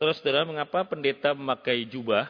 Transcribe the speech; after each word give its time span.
Saudara-saudara, 0.00 0.48
mengapa 0.48 0.80
pendeta 0.88 1.36
memakai 1.36 1.84
jubah? 1.84 2.24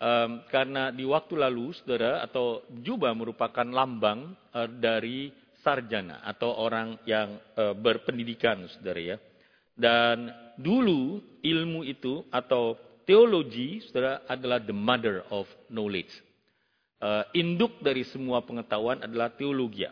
Um, 0.00 0.40
karena 0.48 0.88
di 0.88 1.04
waktu 1.04 1.36
lalu, 1.36 1.76
saudara, 1.76 2.24
atau 2.24 2.64
jubah 2.80 3.12
merupakan 3.12 3.68
lambang 3.68 4.32
uh, 4.56 4.64
dari 4.64 5.28
sarjana 5.60 6.24
atau 6.24 6.56
orang 6.56 6.96
yang 7.04 7.36
uh, 7.60 7.76
berpendidikan, 7.76 8.64
saudara 8.72 8.96
ya. 8.96 9.16
Dan 9.76 10.32
dulu 10.56 11.20
ilmu 11.44 11.84
itu 11.84 12.24
atau 12.32 12.80
teologi, 13.04 13.84
saudara, 13.84 14.24
adalah 14.24 14.56
the 14.64 14.72
mother 14.72 15.28
of 15.28 15.44
knowledge. 15.68 16.16
Uh, 16.96 17.28
induk 17.36 17.76
dari 17.84 18.08
semua 18.08 18.40
pengetahuan 18.40 19.04
adalah 19.04 19.28
teologi. 19.28 19.84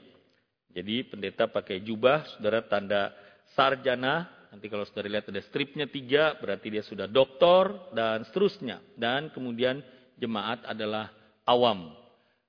Jadi 0.73 1.05
pendeta 1.05 1.53
pakai 1.53 1.85
jubah, 1.85 2.25
saudara, 2.33 2.65
tanda 2.65 3.13
sarjana, 3.53 4.38
Nanti 4.49 4.67
kalau 4.73 4.85
saudara 4.89 5.13
lihat 5.13 5.29
ada 5.29 5.43
stripnya 5.45 5.85
tiga, 5.85 6.37
berarti 6.41 6.73
dia 6.73 6.85
sudah 6.85 7.05
doktor 7.05 7.93
dan 7.93 8.25
seterusnya. 8.25 8.81
Dan 8.97 9.29
kemudian 9.31 9.85
jemaat 10.17 10.65
adalah 10.65 11.13
awam. 11.45 11.93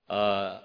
Uh, 0.08 0.58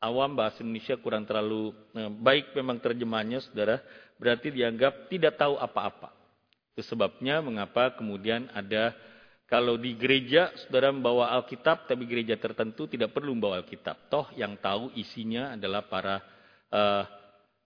awam 0.00 0.32
bahasa 0.32 0.64
Indonesia 0.64 0.96
kurang 0.96 1.28
terlalu 1.28 1.76
uh, 1.94 2.10
baik 2.10 2.56
memang 2.56 2.80
terjemahannya, 2.80 3.44
saudara. 3.44 3.84
Berarti 4.16 4.52
dianggap 4.52 5.12
tidak 5.12 5.36
tahu 5.36 5.60
apa-apa. 5.60 6.12
Itu 6.72 6.96
sebabnya 6.96 7.44
mengapa 7.44 7.92
kemudian 7.96 8.48
ada 8.56 8.96
kalau 9.50 9.74
di 9.74 9.98
gereja 9.98 10.54
saudara 10.64 10.94
membawa 10.94 11.34
Alkitab, 11.34 11.90
tapi 11.90 12.06
gereja 12.06 12.38
tertentu 12.38 12.86
tidak 12.86 13.10
perlu 13.10 13.34
membawa 13.34 13.58
Alkitab. 13.60 14.06
Toh 14.06 14.30
yang 14.38 14.54
tahu 14.62 14.94
isinya 14.94 15.58
adalah 15.58 15.84
para 15.90 16.22
uh, 16.70 17.19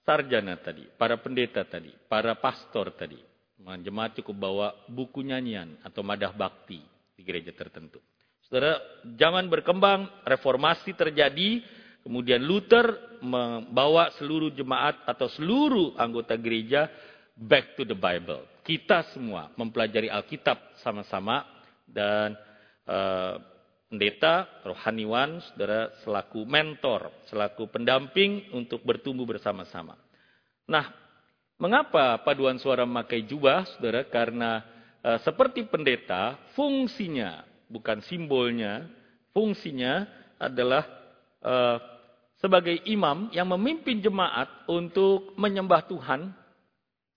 sarjana 0.05 0.61
tadi, 0.61 0.85
para 0.95 1.17
pendeta 1.19 1.65
tadi, 1.65 1.91
para 2.07 2.37
pastor 2.37 2.93
tadi. 2.95 3.19
Jemaat 3.65 4.21
cukup 4.21 4.37
bawa 4.37 4.69
buku 4.93 5.25
nyanyian 5.25 5.81
atau 5.81 6.05
madah 6.05 6.37
bakti 6.37 6.85
di 7.17 7.23
gereja 7.25 7.51
tertentu. 7.57 7.97
Saudara, 8.45 8.77
zaman 9.17 9.49
berkembang, 9.49 10.05
reformasi 10.29 10.93
terjadi, 10.93 11.65
kemudian 12.05 12.45
Luther 12.45 13.17
membawa 13.25 14.13
seluruh 14.21 14.53
jemaat 14.53 15.01
atau 15.09 15.33
seluruh 15.33 15.97
anggota 15.97 16.37
gereja 16.37 16.93
back 17.41 17.73
to 17.81 17.89
the 17.89 17.97
Bible. 17.97 18.45
Kita 18.61 19.09
semua 19.17 19.49
mempelajari 19.57 20.13
Alkitab 20.13 20.77
sama-sama 20.85 21.49
dan 21.89 22.37
uh, 22.85 23.41
pendeta, 23.89 24.49
rohaniwan, 24.65 25.41
saudara 25.53 25.93
selaku 26.03 26.43
mentor, 26.49 27.13
selaku 27.31 27.71
pendamping 27.71 28.51
untuk 28.57 28.83
bertumbuh 28.83 29.29
bersama-sama. 29.29 29.95
Nah, 30.67 30.89
mengapa 31.61 32.19
paduan 32.25 32.59
suara 32.59 32.89
memakai 32.89 33.23
jubah, 33.29 33.69
saudara? 33.77 34.05
Karena 34.09 34.65
e, 35.05 35.11
seperti 35.23 35.69
pendeta, 35.69 36.41
fungsinya 36.57 37.45
bukan 37.69 38.01
simbolnya, 38.09 38.89
fungsinya 39.37 40.09
adalah 40.41 40.85
e, 41.39 41.55
sebagai 42.41 42.77
imam 42.89 43.33
yang 43.33 43.49
memimpin 43.49 44.05
jemaat 44.05 44.69
untuk 44.69 45.33
menyembah 45.39 45.87
Tuhan, 45.89 46.33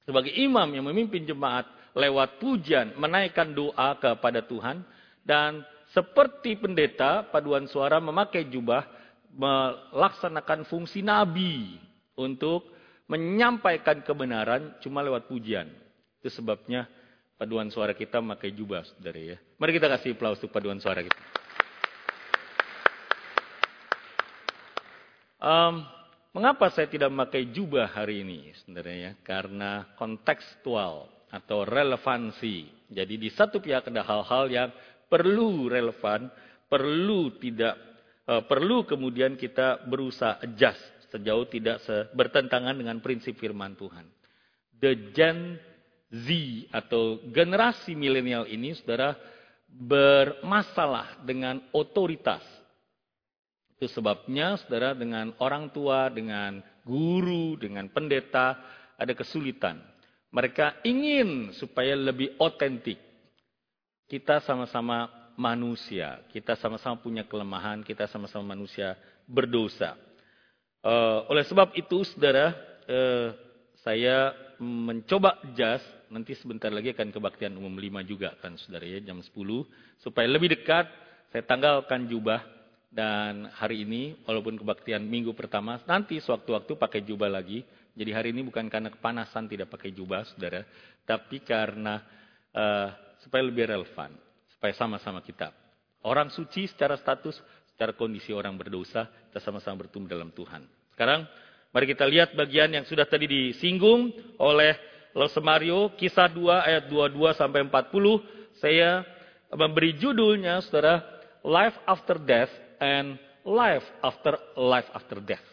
sebagai 0.08 0.32
imam 0.32 0.72
yang 0.72 0.86
memimpin 0.88 1.28
jemaat 1.28 1.68
lewat 1.98 2.38
pujian, 2.38 2.94
menaikkan 2.96 3.52
doa 3.52 3.98
kepada 3.98 4.46
Tuhan, 4.46 4.86
dan 5.26 5.66
seperti 5.98 6.54
pendeta, 6.62 7.26
paduan 7.26 7.66
suara 7.66 7.98
memakai 7.98 8.46
jubah, 8.46 8.86
melaksanakan 9.34 10.70
fungsi 10.70 11.02
nabi 11.02 11.82
untuk 12.14 12.70
menyampaikan 13.10 14.06
kebenaran 14.06 14.78
cuma 14.78 15.02
lewat 15.02 15.26
pujian. 15.26 15.66
Itu 16.22 16.30
sebabnya 16.30 16.86
paduan 17.42 17.74
suara 17.74 17.98
kita 17.98 18.22
memakai 18.22 18.54
jubah, 18.54 18.86
saudara 18.86 19.18
ya. 19.18 19.38
Mari 19.58 19.74
kita 19.74 19.90
kasih 19.90 20.14
aplaus 20.14 20.38
untuk 20.38 20.54
paduan 20.54 20.78
suara 20.78 21.02
kita. 21.02 21.22
Um, 25.42 25.82
mengapa 26.30 26.70
saya 26.70 26.86
tidak 26.86 27.10
memakai 27.10 27.50
jubah 27.50 27.90
hari 27.90 28.22
ini, 28.22 28.54
saudara 28.62 28.94
ya? 28.94 29.12
Karena 29.26 29.98
kontekstual 29.98 31.10
atau 31.34 31.66
relevansi. 31.66 32.70
Jadi 32.94 33.18
di 33.18 33.34
satu 33.34 33.58
pihak 33.58 33.90
ada 33.90 34.06
hal-hal 34.06 34.46
yang 34.46 34.70
perlu 35.08 35.72
relevan, 35.72 36.28
perlu 36.68 37.36
tidak 37.40 37.76
uh, 38.28 38.44
perlu 38.44 38.84
kemudian 38.84 39.40
kita 39.40 39.88
berusaha 39.88 40.44
adjust 40.44 40.98
sejauh 41.08 41.48
tidak 41.48 41.80
bertentangan 42.12 42.76
dengan 42.76 43.00
prinsip 43.00 43.40
firman 43.40 43.80
Tuhan. 43.80 44.06
The 44.78 45.16
Gen 45.16 45.56
Z 46.08 46.28
atau 46.72 47.20
generasi 47.32 47.96
milenial 47.96 48.48
ini 48.48 48.76
saudara 48.76 49.16
bermasalah 49.68 51.24
dengan 51.28 51.60
otoritas. 51.76 52.44
Itu 53.78 53.92
sebabnya 53.92 54.58
saudara 54.58 54.96
dengan 54.98 55.36
orang 55.44 55.70
tua, 55.70 56.10
dengan 56.10 56.64
guru, 56.88 57.60
dengan 57.60 57.92
pendeta 57.92 58.58
ada 58.98 59.14
kesulitan. 59.14 59.78
Mereka 60.32 60.84
ingin 60.88 61.56
supaya 61.56 61.96
lebih 61.96 62.36
otentik. 62.40 63.00
Kita 64.08 64.40
sama-sama 64.40 65.12
manusia, 65.36 66.24
kita 66.32 66.56
sama-sama 66.56 66.96
punya 66.98 67.28
kelemahan, 67.28 67.84
kita 67.84 68.08
sama-sama 68.08 68.58
manusia 68.58 68.96
berdosa. 69.28 70.00
Uh, 70.80 71.28
oleh 71.28 71.44
sebab 71.44 71.76
itu, 71.76 72.08
saudara, 72.08 72.56
uh, 72.88 73.36
saya 73.84 74.32
mencoba 74.58 75.38
jas, 75.54 75.84
nanti 76.10 76.34
sebentar 76.34 76.74
lagi 76.74 76.96
akan 76.96 77.14
kebaktian 77.14 77.54
umum 77.60 77.76
5 77.76 78.02
juga 78.08 78.34
kan 78.40 78.56
saudara 78.56 78.88
ya, 78.88 79.04
jam 79.04 79.22
10. 79.22 79.28
Supaya 80.02 80.26
lebih 80.26 80.56
dekat, 80.56 80.90
saya 81.30 81.44
tanggalkan 81.46 82.10
jubah. 82.10 82.42
Dan 82.88 83.52
hari 83.52 83.84
ini, 83.84 84.16
walaupun 84.24 84.56
kebaktian 84.56 85.04
minggu 85.04 85.36
pertama, 85.36 85.84
nanti 85.84 86.24
sewaktu-waktu 86.24 86.80
pakai 86.80 87.04
jubah 87.04 87.28
lagi. 87.28 87.62
Jadi 87.94 88.12
hari 88.16 88.32
ini 88.32 88.48
bukan 88.48 88.72
karena 88.72 88.88
kepanasan 88.88 89.52
tidak 89.52 89.68
pakai 89.68 89.92
jubah, 89.92 90.24
saudara. 90.24 90.64
Tapi 91.04 91.44
karena 91.44 92.00
uh, 92.56 92.90
supaya 93.28 93.44
lebih 93.44 93.68
relevan 93.68 94.16
supaya 94.58 94.74
sama-sama 94.74 95.22
kita. 95.22 95.54
Orang 96.02 96.34
suci 96.34 96.66
secara 96.66 96.98
status, 96.98 97.38
secara 97.70 97.94
kondisi 97.94 98.34
orang 98.34 98.58
berdosa, 98.58 99.06
kita 99.30 99.38
sama-sama 99.38 99.86
bertumbuh 99.86 100.10
dalam 100.10 100.34
Tuhan. 100.34 100.66
Sekarang, 100.98 101.30
mari 101.70 101.86
kita 101.86 102.10
lihat 102.10 102.34
bagian 102.34 102.74
yang 102.74 102.86
sudah 102.90 103.06
tadi 103.06 103.30
disinggung 103.30 104.10
oleh 104.42 104.74
Mario, 105.46 105.94
kisah 105.94 106.30
2 106.30 106.68
ayat 106.74 106.84
22 106.90 107.38
sampai 107.38 107.70
40. 107.70 108.58
Saya 108.58 109.06
memberi 109.54 109.94
judulnya, 109.94 110.66
saudara, 110.66 111.06
Life 111.46 111.78
After 111.86 112.18
Death 112.18 112.54
and 112.82 113.22
Life 113.46 113.86
After 114.02 114.34
Life 114.58 114.90
After 114.94 115.22
Death. 115.22 115.46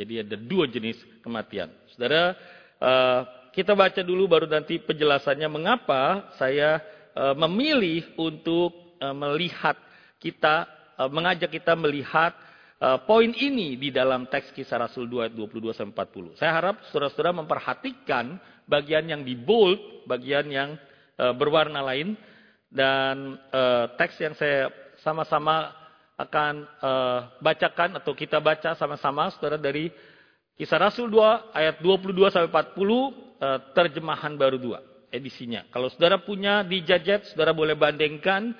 Jadi 0.00 0.24
ada 0.24 0.36
dua 0.40 0.64
jenis 0.64 0.96
kematian. 1.20 1.68
Saudara, 1.92 2.32
eh, 2.80 3.20
kita 3.52 3.76
baca 3.76 4.00
dulu 4.00 4.24
baru 4.24 4.48
nanti 4.48 4.80
penjelasannya 4.80 5.48
mengapa 5.52 6.32
saya 6.40 6.80
memilih 7.14 8.14
untuk 8.20 8.96
eh, 9.00 9.14
melihat 9.14 9.76
kita, 10.20 10.68
eh, 10.98 11.10
mengajak 11.10 11.50
kita 11.50 11.74
melihat 11.74 12.34
poin 13.04 13.28
ini 13.36 13.76
di 13.76 13.92
dalam 13.92 14.24
teks 14.24 14.56
kisah 14.56 14.80
Rasul 14.80 15.04
2 15.04 15.28
ayat 15.28 15.34
22 15.36 15.76
sampai 15.76 16.00
40. 16.00 16.32
Saya 16.40 16.56
harap 16.56 16.80
saudara-saudara 16.88 17.36
memperhatikan 17.36 18.40
bagian 18.64 19.04
yang 19.04 19.20
di 19.20 19.36
bold, 19.36 20.08
bagian 20.08 20.48
yang 20.48 20.80
berwarna 21.36 21.84
lain 21.84 22.16
dan 22.72 23.36
teks 24.00 24.16
yang 24.24 24.32
saya 24.32 24.72
sama-sama 25.04 25.76
akan 26.16 26.64
bacakan 27.44 28.00
atau 28.00 28.16
kita 28.16 28.40
baca 28.40 28.72
sama-sama 28.72 29.28
saudara 29.36 29.60
dari 29.60 29.92
Kisah 30.56 30.80
Rasul 30.80 31.12
2 31.12 31.52
ayat 31.52 31.84
22 31.84 32.16
sampai 32.32 32.48
40 32.48 33.76
terjemahan 33.76 34.40
baru 34.40 34.56
2 34.56 34.89
edisinya. 35.10 35.66
Kalau 35.74 35.90
saudara 35.92 36.22
punya 36.22 36.62
di 36.64 36.82
Jajet, 36.82 37.30
saudara 37.30 37.50
boleh 37.52 37.74
bandingkan 37.74 38.54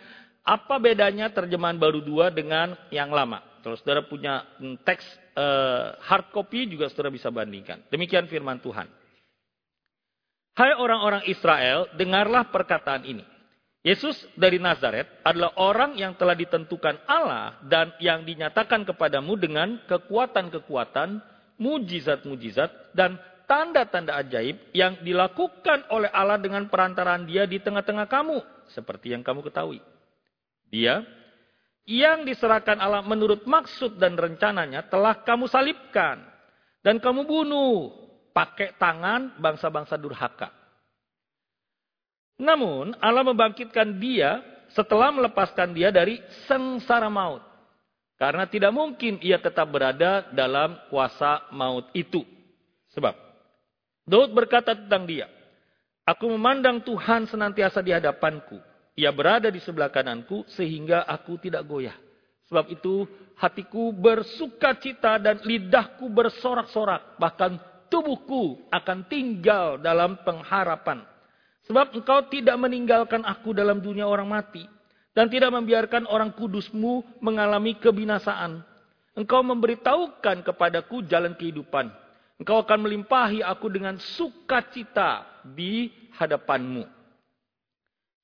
apa 0.44 0.76
bedanya 0.82 1.30
terjemahan 1.30 1.78
baru 1.78 2.02
dua 2.02 2.28
dengan 2.30 2.74
yang 2.90 3.10
lama. 3.10 3.42
Kalau 3.60 3.76
saudara 3.76 4.04
punya 4.04 4.44
teks 4.84 5.04
uh, 5.36 5.96
hard 6.00 6.32
copy 6.32 6.66
juga 6.66 6.88
saudara 6.88 7.12
bisa 7.12 7.28
bandingkan. 7.28 7.84
Demikian 7.92 8.26
firman 8.26 8.58
Tuhan. 8.58 8.88
Hai 10.58 10.76
orang-orang 10.76 11.24
Israel, 11.30 11.88
dengarlah 11.96 12.50
perkataan 12.50 13.06
ini. 13.06 13.24
Yesus 13.80 14.12
dari 14.36 14.60
Nazaret 14.60 15.08
adalah 15.24 15.56
orang 15.56 15.96
yang 15.96 16.12
telah 16.12 16.36
ditentukan 16.36 17.00
Allah 17.08 17.56
dan 17.64 17.96
yang 17.96 18.28
dinyatakan 18.28 18.84
kepadamu 18.84 19.40
dengan 19.40 19.80
kekuatan-kekuatan, 19.88 21.16
mujizat-mujizat, 21.56 22.92
dan 22.92 23.16
tanda-tanda 23.50 24.14
ajaib 24.22 24.70
yang 24.70 25.02
dilakukan 25.02 25.90
oleh 25.90 26.06
Allah 26.14 26.38
dengan 26.38 26.70
perantaraan 26.70 27.26
dia 27.26 27.50
di 27.50 27.58
tengah-tengah 27.58 28.06
kamu. 28.06 28.38
Seperti 28.70 29.10
yang 29.10 29.26
kamu 29.26 29.42
ketahui. 29.42 29.82
Dia 30.70 31.02
yang 31.82 32.22
diserahkan 32.22 32.78
Allah 32.78 33.02
menurut 33.02 33.42
maksud 33.42 33.98
dan 33.98 34.14
rencananya 34.14 34.86
telah 34.86 35.26
kamu 35.26 35.50
salibkan. 35.50 36.22
Dan 36.80 37.02
kamu 37.02 37.26
bunuh 37.26 37.90
pakai 38.30 38.78
tangan 38.78 39.42
bangsa-bangsa 39.42 39.98
durhaka. 39.98 40.54
Namun 42.38 42.94
Allah 43.02 43.26
membangkitkan 43.26 43.98
dia 43.98 44.40
setelah 44.70 45.10
melepaskan 45.10 45.74
dia 45.74 45.90
dari 45.90 46.22
sengsara 46.46 47.10
maut. 47.10 47.42
Karena 48.14 48.46
tidak 48.46 48.70
mungkin 48.70 49.18
ia 49.20 49.42
tetap 49.42 49.66
berada 49.66 50.30
dalam 50.30 50.78
kuasa 50.88 51.50
maut 51.50 51.90
itu. 51.92 52.22
Sebab 52.94 53.29
Daud 54.10 54.34
berkata 54.34 54.74
tentang 54.74 55.06
dia, 55.06 55.30
Aku 56.02 56.26
memandang 56.34 56.82
Tuhan 56.82 57.30
senantiasa 57.30 57.78
di 57.78 57.94
hadapanku. 57.94 58.58
Ia 58.98 59.14
berada 59.14 59.46
di 59.46 59.62
sebelah 59.62 59.86
kananku 59.86 60.42
sehingga 60.50 61.06
aku 61.06 61.38
tidak 61.38 61.62
goyah. 61.62 61.94
Sebab 62.50 62.66
itu 62.66 63.06
hatiku 63.38 63.94
bersuka 63.94 64.74
cita 64.74 65.22
dan 65.22 65.38
lidahku 65.46 66.10
bersorak-sorak. 66.10 67.14
Bahkan 67.14 67.86
tubuhku 67.86 68.58
akan 68.74 69.06
tinggal 69.06 69.78
dalam 69.78 70.18
pengharapan. 70.26 71.06
Sebab 71.70 71.94
engkau 71.94 72.26
tidak 72.26 72.58
meninggalkan 72.58 73.22
aku 73.22 73.54
dalam 73.54 73.78
dunia 73.78 74.10
orang 74.10 74.26
mati. 74.26 74.66
Dan 75.14 75.30
tidak 75.30 75.54
membiarkan 75.54 76.10
orang 76.10 76.34
kudusmu 76.34 77.22
mengalami 77.22 77.78
kebinasaan. 77.78 78.66
Engkau 79.14 79.46
memberitahukan 79.46 80.42
kepadaku 80.42 81.06
jalan 81.06 81.38
kehidupan. 81.38 82.09
Engkau 82.40 82.64
akan 82.64 82.88
melimpahi 82.88 83.44
aku 83.44 83.68
dengan 83.68 84.00
sukacita 84.00 85.28
di 85.44 85.92
hadapanmu. 86.16 86.88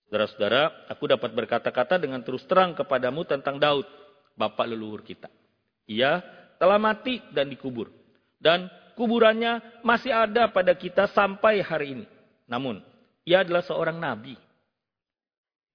Saudara-saudara, 0.09 0.89
aku 0.89 1.05
dapat 1.05 1.37
berkata-kata 1.37 2.01
dengan 2.01 2.25
terus 2.25 2.41
terang 2.49 2.73
kepadamu 2.73 3.29
tentang 3.29 3.61
Daud, 3.61 3.85
bapak 4.33 4.73
leluhur 4.73 5.05
kita. 5.05 5.29
Ia 5.85 6.25
telah 6.57 6.81
mati 6.81 7.21
dan 7.37 7.53
dikubur. 7.53 7.93
Dan 8.41 8.73
kuburannya 8.97 9.85
masih 9.85 10.17
ada 10.17 10.49
pada 10.49 10.73
kita 10.73 11.13
sampai 11.13 11.61
hari 11.61 12.01
ini. 12.01 12.07
Namun, 12.49 12.81
ia 13.29 13.45
adalah 13.45 13.61
seorang 13.69 14.01
nabi. 14.01 14.41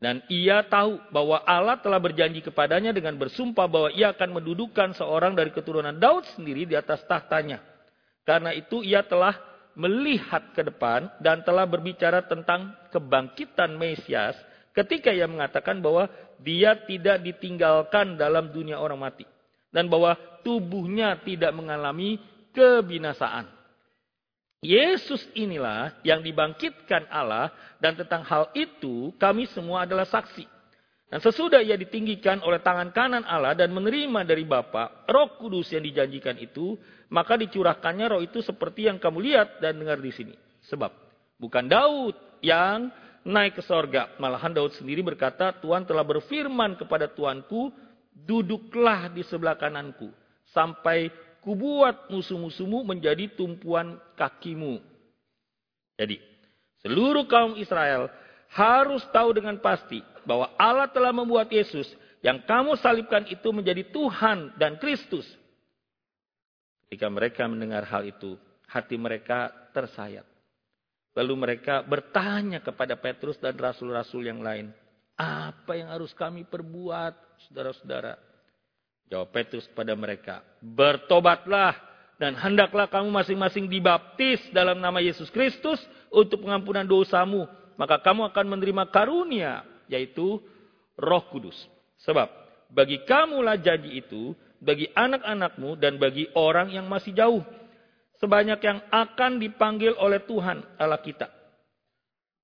Dan 0.02 0.26
ia 0.34 0.66
tahu 0.66 0.98
bahwa 1.14 1.46
Allah 1.46 1.78
telah 1.78 2.02
berjanji 2.02 2.42
kepadanya 2.42 2.90
dengan 2.90 3.14
bersumpah 3.22 3.70
bahwa 3.70 3.94
ia 3.94 4.10
akan 4.10 4.42
mendudukan 4.42 4.98
seorang 4.98 5.38
dari 5.38 5.54
keturunan 5.54 5.94
Daud 5.94 6.26
sendiri 6.34 6.66
di 6.66 6.74
atas 6.74 7.06
tahtanya. 7.06 7.71
Karena 8.26 8.54
itu 8.54 8.86
ia 8.86 9.02
telah 9.02 9.34
melihat 9.74 10.52
ke 10.52 10.62
depan 10.68 11.08
dan 11.24 11.42
telah 11.48 11.64
berbicara 11.64 12.28
tentang 12.28 12.76
kebangkitan 12.92 13.74
Mesias 13.80 14.36
ketika 14.76 15.12
ia 15.12 15.28
mengatakan 15.28 15.80
bahwa 15.80 16.08
dia 16.42 16.76
tidak 16.88 17.24
ditinggalkan 17.24 18.16
dalam 18.20 18.52
dunia 18.52 18.80
orang 18.80 19.00
mati. 19.00 19.26
Dan 19.72 19.88
bahwa 19.88 20.20
tubuhnya 20.44 21.16
tidak 21.24 21.56
mengalami 21.56 22.20
kebinasaan. 22.52 23.48
Yesus 24.62 25.26
inilah 25.34 25.96
yang 26.06 26.22
dibangkitkan 26.22 27.10
Allah 27.10 27.50
dan 27.82 27.98
tentang 27.98 28.22
hal 28.22 28.54
itu 28.54 29.10
kami 29.18 29.50
semua 29.50 29.90
adalah 29.90 30.06
saksi. 30.06 30.46
Dan 31.12 31.20
sesudah 31.20 31.60
ia 31.60 31.76
ditinggikan 31.76 32.40
oleh 32.40 32.64
tangan 32.64 32.96
kanan 32.96 33.28
Allah 33.28 33.52
dan 33.52 33.76
menerima 33.76 34.24
dari 34.24 34.48
Bapa 34.48 35.04
roh 35.12 35.36
kudus 35.36 35.68
yang 35.76 35.84
dijanjikan 35.84 36.40
itu, 36.40 36.80
maka 37.12 37.36
dicurahkannya 37.36 38.08
roh 38.08 38.24
itu 38.24 38.40
seperti 38.40 38.88
yang 38.88 38.96
kamu 38.96 39.20
lihat 39.20 39.60
dan 39.60 39.76
dengar 39.76 40.00
di 40.00 40.16
sini. 40.16 40.32
Sebab 40.72 40.88
bukan 41.36 41.68
Daud 41.68 42.16
yang 42.40 42.88
naik 43.28 43.60
ke 43.60 43.64
sorga. 43.68 44.16
Malahan 44.24 44.56
Daud 44.56 44.72
sendiri 44.80 45.04
berkata, 45.04 45.52
Tuhan 45.60 45.84
telah 45.84 46.08
berfirman 46.08 46.80
kepada 46.80 47.12
Tuanku, 47.12 47.76
duduklah 48.16 49.12
di 49.12 49.28
sebelah 49.28 49.60
kananku. 49.60 50.10
Sampai 50.56 51.12
kubuat 51.44 52.08
musuh-musuhmu 52.08 52.88
menjadi 52.88 53.36
tumpuan 53.36 54.00
kakimu. 54.16 54.80
Jadi, 56.00 56.18
seluruh 56.82 57.28
kaum 57.28 57.60
Israel 57.60 58.10
harus 58.52 59.04
tahu 59.16 59.32
dengan 59.32 59.56
pasti 59.64 60.04
bahwa 60.28 60.52
Allah 60.60 60.92
telah 60.92 61.16
membuat 61.16 61.48
Yesus 61.50 61.88
yang 62.22 62.44
kamu 62.44 62.78
salibkan 62.78 63.26
itu 63.32 63.50
menjadi 63.50 63.88
Tuhan 63.90 64.54
dan 64.60 64.78
Kristus. 64.78 65.26
Ketika 66.86 67.08
mereka 67.08 67.48
mendengar 67.48 67.88
hal 67.88 68.04
itu, 68.04 68.36
hati 68.68 69.00
mereka 69.00 69.50
tersayat. 69.72 70.28
Lalu 71.16 71.34
mereka 71.36 71.84
bertanya 71.84 72.64
kepada 72.64 72.96
Petrus 72.96 73.36
dan 73.40 73.56
rasul-rasul 73.56 74.28
yang 74.28 74.40
lain, 74.40 74.72
apa 75.20 75.76
yang 75.76 75.92
harus 75.92 76.12
kami 76.16 76.48
perbuat, 76.48 77.14
saudara-saudara? 77.48 78.16
Jawab 79.12 79.28
Petrus 79.36 79.68
kepada 79.68 79.92
mereka, 79.92 80.40
bertobatlah 80.64 81.76
dan 82.16 82.32
hendaklah 82.38 82.88
kamu 82.88 83.12
masing-masing 83.12 83.68
dibaptis 83.68 84.40
dalam 84.56 84.80
nama 84.80 85.04
Yesus 85.04 85.28
Kristus 85.34 85.84
untuk 86.08 86.48
pengampunan 86.48 86.88
dosamu. 86.88 87.44
Maka 87.76 88.00
kamu 88.02 88.32
akan 88.32 88.46
menerima 88.58 88.84
karunia, 88.90 89.64
yaitu 89.92 90.40
roh 90.98 91.24
kudus. 91.32 91.56
Sebab 92.04 92.28
bagi 92.72 93.04
kamulah 93.04 93.60
janji 93.60 94.00
itu, 94.00 94.32
bagi 94.62 94.88
anak-anakmu 94.94 95.76
dan 95.82 95.98
bagi 95.98 96.30
orang 96.38 96.72
yang 96.72 96.86
masih 96.88 97.12
jauh. 97.12 97.44
Sebanyak 98.22 98.62
yang 98.62 98.80
akan 98.94 99.42
dipanggil 99.42 99.98
oleh 99.98 100.22
Tuhan 100.22 100.62
Allah 100.78 101.02
kita. 101.02 101.28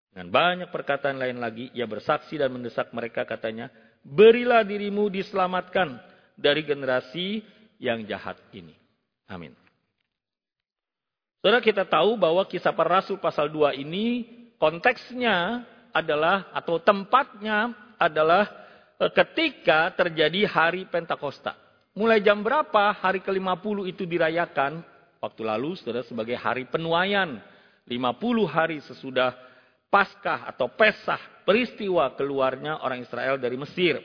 Dengan 0.10 0.34
banyak 0.34 0.70
perkataan 0.74 1.22
lain 1.22 1.38
lagi, 1.38 1.70
ia 1.78 1.86
bersaksi 1.86 2.42
dan 2.42 2.50
mendesak 2.50 2.90
mereka 2.90 3.22
katanya, 3.22 3.70
berilah 4.02 4.66
dirimu 4.66 5.14
diselamatkan 5.14 6.02
dari 6.34 6.66
generasi 6.66 7.46
yang 7.78 8.02
jahat 8.10 8.42
ini. 8.50 8.74
Amin. 9.30 9.54
Saudara 11.38 11.62
kita 11.62 11.86
tahu 11.86 12.18
bahwa 12.18 12.42
kisah 12.50 12.74
para 12.74 12.98
rasul 12.98 13.22
pasal 13.22 13.46
2 13.54 13.78
ini 13.78 14.26
konteksnya 14.62 15.66
adalah 15.94 16.54
atau 16.54 16.78
tempatnya 16.78 17.74
adalah 17.98 18.46
e, 19.02 19.06
ketika 19.14 19.94
terjadi 19.98 20.46
hari 20.46 20.86
Pentakosta. 20.86 21.58
Mulai 21.98 22.22
jam 22.22 22.46
berapa 22.46 22.94
hari 22.94 23.26
ke-50 23.26 23.90
itu 23.90 24.06
dirayakan? 24.06 24.86
Waktu 25.18 25.42
lalu 25.42 25.74
saudara 25.82 26.06
sebagai 26.06 26.38
hari 26.38 26.70
penuaian. 26.70 27.42
50 27.90 27.98
hari 28.46 28.78
sesudah 28.86 29.34
Paskah 29.88 30.52
atau 30.52 30.68
Pesah, 30.68 31.48
peristiwa 31.48 32.12
keluarnya 32.14 32.84
orang 32.84 33.02
Israel 33.02 33.40
dari 33.40 33.56
Mesir. 33.56 33.98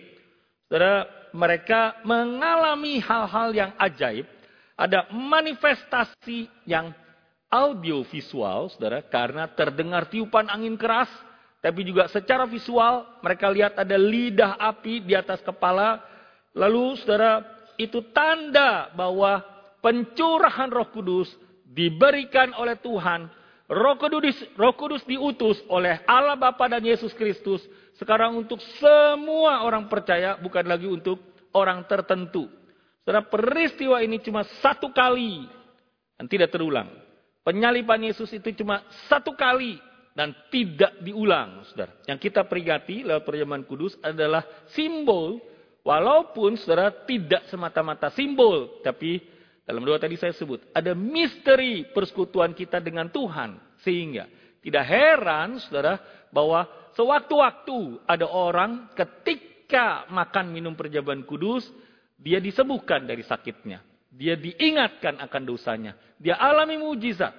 Saudara, 0.71 1.05
mereka 1.35 1.99
mengalami 2.07 3.03
hal-hal 3.03 3.51
yang 3.51 3.71
ajaib. 3.77 4.25
Ada 4.79 5.11
manifestasi 5.11 6.49
yang 6.65 6.95
audiovisual, 7.53 8.73
saudara, 8.73 9.05
karena 9.05 9.45
terdengar 9.53 10.09
tiupan 10.09 10.49
angin 10.49 10.81
keras, 10.81 11.13
tapi 11.61 11.85
juga 11.85 12.09
secara 12.09 12.49
visual 12.49 13.05
mereka 13.21 13.53
lihat 13.53 13.77
ada 13.77 13.95
lidah 14.01 14.57
api 14.57 15.05
di 15.05 15.13
atas 15.13 15.45
kepala. 15.45 16.01
Lalu, 16.57 16.97
saudara, 17.05 17.45
itu 17.77 18.01
tanda 18.17 18.89
bahwa 18.97 19.45
pencurahan 19.85 20.73
Roh 20.73 20.89
Kudus 20.89 21.29
diberikan 21.69 22.57
oleh 22.57 22.81
Tuhan. 22.81 23.29
Roh 23.69 23.97
Kudus, 24.01 24.37
Roh 24.57 24.73
Kudus 24.73 25.05
diutus 25.05 25.61
oleh 25.69 26.01
Allah 26.09 26.41
Bapa 26.41 26.73
dan 26.73 26.81
Yesus 26.81 27.13
Kristus 27.13 27.61
sekarang 28.01 28.35
untuk 28.35 28.59
semua 28.81 29.63
orang 29.63 29.87
percaya, 29.87 30.41
bukan 30.41 30.65
lagi 30.65 30.89
untuk 30.89 31.21
orang 31.53 31.85
tertentu. 31.85 32.49
Saudara, 33.05 33.23
peristiwa 33.27 33.99
ini 34.01 34.23
cuma 34.23 34.47
satu 34.63 34.91
kali 34.95 35.47
dan 36.17 36.27
tidak 36.31 36.55
terulang. 36.55 37.02
Penyaliban 37.43 37.99
Yesus 37.99 38.31
itu 38.31 38.55
cuma 38.63 38.87
satu 39.11 39.35
kali 39.35 39.75
dan 40.15 40.31
tidak 40.53 40.95
diulang, 41.03 41.67
saudara. 41.67 41.91
Yang 42.07 42.31
kita 42.31 42.47
peringati 42.47 43.03
lewat 43.03 43.27
perjamuan 43.27 43.67
kudus 43.67 43.99
adalah 43.99 44.47
simbol, 44.71 45.43
walaupun 45.83 46.55
saudara 46.55 46.95
tidak 47.03 47.51
semata-mata 47.51 48.15
simbol, 48.15 48.79
tapi 48.87 49.19
dalam 49.67 49.83
doa 49.83 49.99
tadi 49.99 50.15
saya 50.15 50.31
sebut, 50.37 50.63
ada 50.71 50.95
misteri 50.95 51.89
persekutuan 51.91 52.55
kita 52.55 52.79
dengan 52.79 53.11
Tuhan. 53.11 53.59
Sehingga 53.83 54.31
tidak 54.63 54.85
heran, 54.87 55.59
saudara, 55.59 55.99
bahwa 56.31 56.69
sewaktu-waktu 56.95 58.07
ada 58.07 58.27
orang 58.31 58.95
ketika 58.95 60.07
makan 60.13 60.55
minum 60.55 60.79
perjamuan 60.79 61.27
kudus, 61.27 61.67
dia 62.15 62.39
disembuhkan 62.39 63.03
dari 63.03 63.27
sakitnya. 63.27 63.83
Dia 64.13 64.37
diingatkan 64.37 65.17
akan 65.25 65.43
dosanya. 65.49 65.97
Dia 66.21 66.37
alami 66.37 66.77
mujizat. 66.77 67.33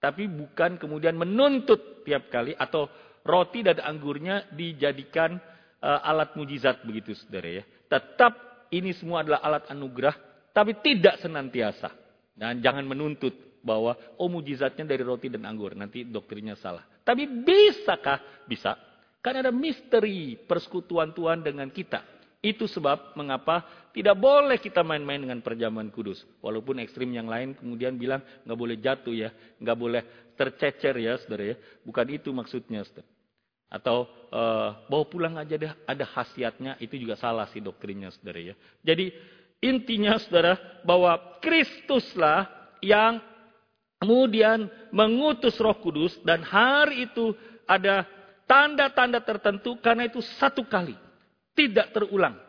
Tapi 0.00 0.28
bukan 0.28 0.80
kemudian 0.80 1.16
menuntut 1.16 2.04
tiap 2.08 2.32
kali 2.32 2.56
atau 2.56 2.88
roti 3.26 3.60
dan 3.60 3.80
anggurnya 3.84 4.48
dijadikan 4.54 5.36
uh, 5.82 6.00
alat 6.08 6.32
mujizat 6.38 6.84
begitu 6.88 7.12
saudara 7.12 7.60
ya. 7.60 7.64
Tetap 7.88 8.32
ini 8.72 8.96
semua 8.96 9.20
adalah 9.20 9.40
alat 9.44 9.64
anugerah 9.68 10.14
tapi 10.56 10.78
tidak 10.80 11.20
senantiasa. 11.20 11.92
Dan 12.36 12.60
jangan 12.60 12.84
menuntut 12.84 13.60
bahwa 13.64 13.96
oh 14.16 14.28
mujizatnya 14.28 14.88
dari 14.88 15.02
roti 15.04 15.28
dan 15.28 15.44
anggur. 15.44 15.72
Nanti 15.76 16.04
doktrinnya 16.04 16.56
salah. 16.56 16.84
Tapi 17.04 17.28
bisakah? 17.44 18.46
Bisa. 18.48 18.76
Karena 19.20 19.48
ada 19.48 19.52
misteri 19.52 20.38
persekutuan 20.38 21.10
Tuhan 21.10 21.42
dengan 21.42 21.66
kita. 21.72 22.04
Itu 22.38 22.70
sebab 22.70 23.18
mengapa 23.18 23.85
tidak 23.96 24.20
boleh 24.20 24.60
kita 24.60 24.84
main-main 24.84 25.24
dengan 25.24 25.40
perjamuan 25.40 25.88
kudus. 25.88 26.20
Walaupun 26.44 26.84
ekstrim 26.84 27.16
yang 27.16 27.32
lain 27.32 27.56
kemudian 27.56 27.96
bilang 27.96 28.20
nggak 28.44 28.58
boleh 28.60 28.76
jatuh 28.76 29.16
ya, 29.16 29.32
nggak 29.56 29.72
boleh 29.72 30.02
tercecer 30.36 31.00
ya 31.00 31.16
saudara 31.16 31.56
ya. 31.56 31.56
Bukan 31.80 32.04
itu 32.12 32.28
maksudnya 32.28 32.84
saudara. 32.84 33.08
Atau 33.72 34.04
uh, 34.36 34.84
bawa 34.92 35.04
pulang 35.08 35.34
aja 35.40 35.56
deh, 35.56 35.72
ada 35.88 36.04
khasiatnya, 36.04 36.76
itu 36.76 37.00
juga 37.00 37.16
salah 37.16 37.48
sih 37.48 37.64
doktrinnya 37.64 38.12
saudara 38.12 38.52
ya. 38.52 38.54
Jadi 38.84 39.16
intinya 39.64 40.20
saudara, 40.20 40.60
bahwa 40.84 41.40
Kristuslah 41.40 42.52
yang 42.84 43.16
kemudian 43.96 44.68
mengutus 44.92 45.56
roh 45.56 45.80
kudus 45.80 46.20
dan 46.20 46.44
hari 46.44 47.08
itu 47.08 47.32
ada 47.64 48.04
tanda-tanda 48.44 49.24
tertentu 49.24 49.80
karena 49.80 50.04
itu 50.04 50.20
satu 50.36 50.68
kali. 50.68 50.92
Tidak 51.56 51.96
terulang. 51.96 52.45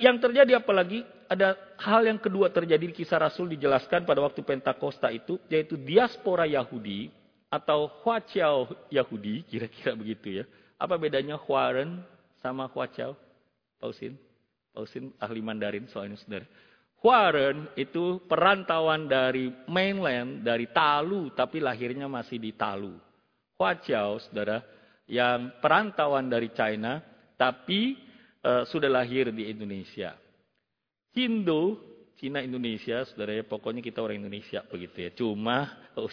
Yang 0.00 0.16
terjadi 0.24 0.64
apalagi 0.64 1.04
ada 1.28 1.52
hal 1.76 2.08
yang 2.08 2.16
kedua 2.16 2.48
terjadi 2.48 2.88
di 2.88 2.94
kisah 2.96 3.20
Rasul 3.20 3.52
dijelaskan 3.52 4.08
pada 4.08 4.24
waktu 4.24 4.40
Pentakosta 4.40 5.12
itu, 5.12 5.36
yaitu 5.52 5.76
diaspora 5.76 6.48
Yahudi 6.48 7.12
atau 7.52 7.92
Huaqiao 8.00 8.88
Yahudi, 8.88 9.44
kira-kira 9.44 9.92
begitu 9.92 10.40
ya. 10.40 10.44
Apa 10.80 10.96
bedanya 10.96 11.36
Huaren 11.36 12.00
sama 12.40 12.64
Huaqiao? 12.64 13.12
Pausin? 13.76 14.16
Pausin 14.72 15.12
ahli 15.20 15.44
Mandarin 15.44 15.84
soalnya 15.92 16.16
saudara. 16.16 16.48
Huaren 17.04 17.68
itu 17.76 18.24
perantauan 18.24 19.04
dari 19.04 19.52
mainland, 19.68 20.42
dari 20.42 20.66
Talu, 20.72 21.30
tapi 21.36 21.60
lahirnya 21.60 22.08
masih 22.08 22.40
di 22.40 22.56
Talu. 22.56 22.96
Huaqiao, 23.60 24.16
saudara, 24.24 24.64
yang 25.04 25.60
perantauan 25.60 26.26
dari 26.32 26.48
China, 26.56 27.04
tapi 27.36 28.07
uh, 28.42 28.62
sudah 28.68 28.90
lahir 28.90 29.30
di 29.34 29.50
Indonesia. 29.50 30.14
Hindu, 31.14 31.78
Cina 32.18 32.42
Indonesia, 32.42 33.06
saudara 33.06 33.34
ya, 33.38 33.44
pokoknya 33.46 33.82
kita 33.82 34.02
orang 34.02 34.22
Indonesia 34.22 34.62
begitu 34.66 34.96
ya. 35.06 35.10
Cuma 35.14 35.70
uh, 35.94 36.10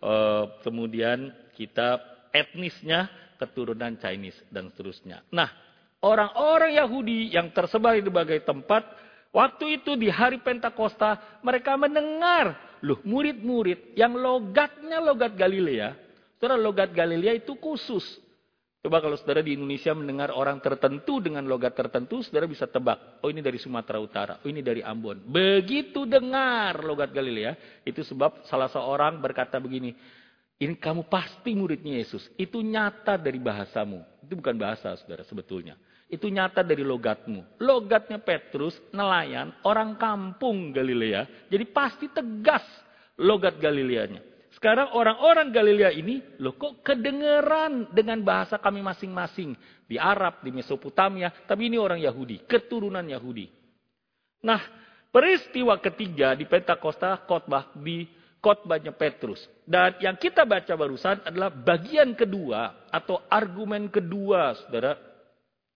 uh, 0.00 0.44
kemudian 0.64 1.32
kita 1.56 2.00
etnisnya 2.32 3.08
keturunan 3.36 3.96
Chinese 4.00 4.40
dan 4.48 4.72
seterusnya. 4.72 5.24
Nah, 5.28 5.52
orang-orang 6.00 6.76
Yahudi 6.76 7.32
yang 7.36 7.52
tersebar 7.52 7.96
di 7.96 8.04
berbagai 8.04 8.44
tempat, 8.44 8.84
waktu 9.32 9.80
itu 9.80 9.96
di 9.96 10.08
hari 10.08 10.40
Pentakosta, 10.40 11.40
mereka 11.44 11.76
mendengar, 11.76 12.56
loh 12.80 13.00
murid-murid 13.04 13.96
yang 13.96 14.16
logatnya 14.16 15.00
logat 15.04 15.36
Galilea, 15.36 15.96
saudara 16.40 16.56
logat 16.60 16.92
Galilea 16.92 17.40
itu 17.40 17.56
khusus. 17.60 18.04
Coba 18.86 19.02
kalau 19.02 19.18
saudara 19.18 19.42
di 19.42 19.58
Indonesia 19.58 19.90
mendengar 19.98 20.30
orang 20.30 20.62
tertentu 20.62 21.18
dengan 21.18 21.42
logat 21.42 21.74
tertentu, 21.74 22.22
saudara 22.22 22.46
bisa 22.46 22.70
tebak. 22.70 23.18
Oh 23.18 23.26
ini 23.26 23.42
dari 23.42 23.58
Sumatera 23.58 23.98
Utara, 23.98 24.38
oh 24.38 24.46
ini 24.46 24.62
dari 24.62 24.78
Ambon. 24.78 25.26
Begitu 25.26 26.06
dengar 26.06 26.86
logat 26.86 27.10
Galilea, 27.10 27.82
itu 27.82 28.06
sebab 28.06 28.46
salah 28.46 28.70
seorang 28.70 29.18
berkata 29.18 29.58
begini, 29.58 29.90
ini 30.62 30.78
kamu 30.78 31.10
pasti 31.10 31.50
muridnya 31.58 31.98
Yesus. 31.98 32.30
Itu 32.38 32.62
nyata 32.62 33.18
dari 33.18 33.42
bahasamu. 33.42 34.22
Itu 34.22 34.38
bukan 34.38 34.54
bahasa 34.54 34.94
saudara 34.94 35.26
sebetulnya. 35.26 35.74
Itu 36.06 36.30
nyata 36.30 36.62
dari 36.62 36.86
logatmu. 36.86 37.58
Logatnya 37.58 38.22
Petrus, 38.22 38.78
nelayan, 38.94 39.50
orang 39.66 39.98
kampung 39.98 40.70
Galilea. 40.70 41.50
Jadi 41.50 41.64
pasti 41.74 42.06
tegas 42.06 42.62
logat 43.18 43.58
Galileanya. 43.58 44.35
Sekarang 44.56 44.96
orang-orang 44.96 45.52
Galilea 45.52 45.92
ini, 45.92 46.40
loh 46.40 46.56
kok 46.56 46.80
kedengeran 46.80 47.92
dengan 47.92 48.24
bahasa 48.24 48.56
kami 48.56 48.80
masing-masing. 48.80 49.52
Di 49.84 50.00
Arab, 50.00 50.40
di 50.40 50.48
Mesopotamia, 50.48 51.28
tapi 51.44 51.68
ini 51.68 51.76
orang 51.76 52.00
Yahudi, 52.00 52.48
keturunan 52.48 53.04
Yahudi. 53.04 53.52
Nah, 54.40 54.58
peristiwa 55.12 55.76
ketiga 55.76 56.32
di 56.32 56.48
Pentakosta 56.48 57.20
khotbah 57.28 57.76
di 57.76 58.08
khotbahnya 58.40 58.96
Petrus. 58.96 59.44
Dan 59.68 60.00
yang 60.00 60.16
kita 60.16 60.48
baca 60.48 60.72
barusan 60.72 61.20
adalah 61.22 61.52
bagian 61.52 62.16
kedua 62.16 62.88
atau 62.88 63.28
argumen 63.28 63.92
kedua, 63.92 64.56
saudara, 64.64 64.96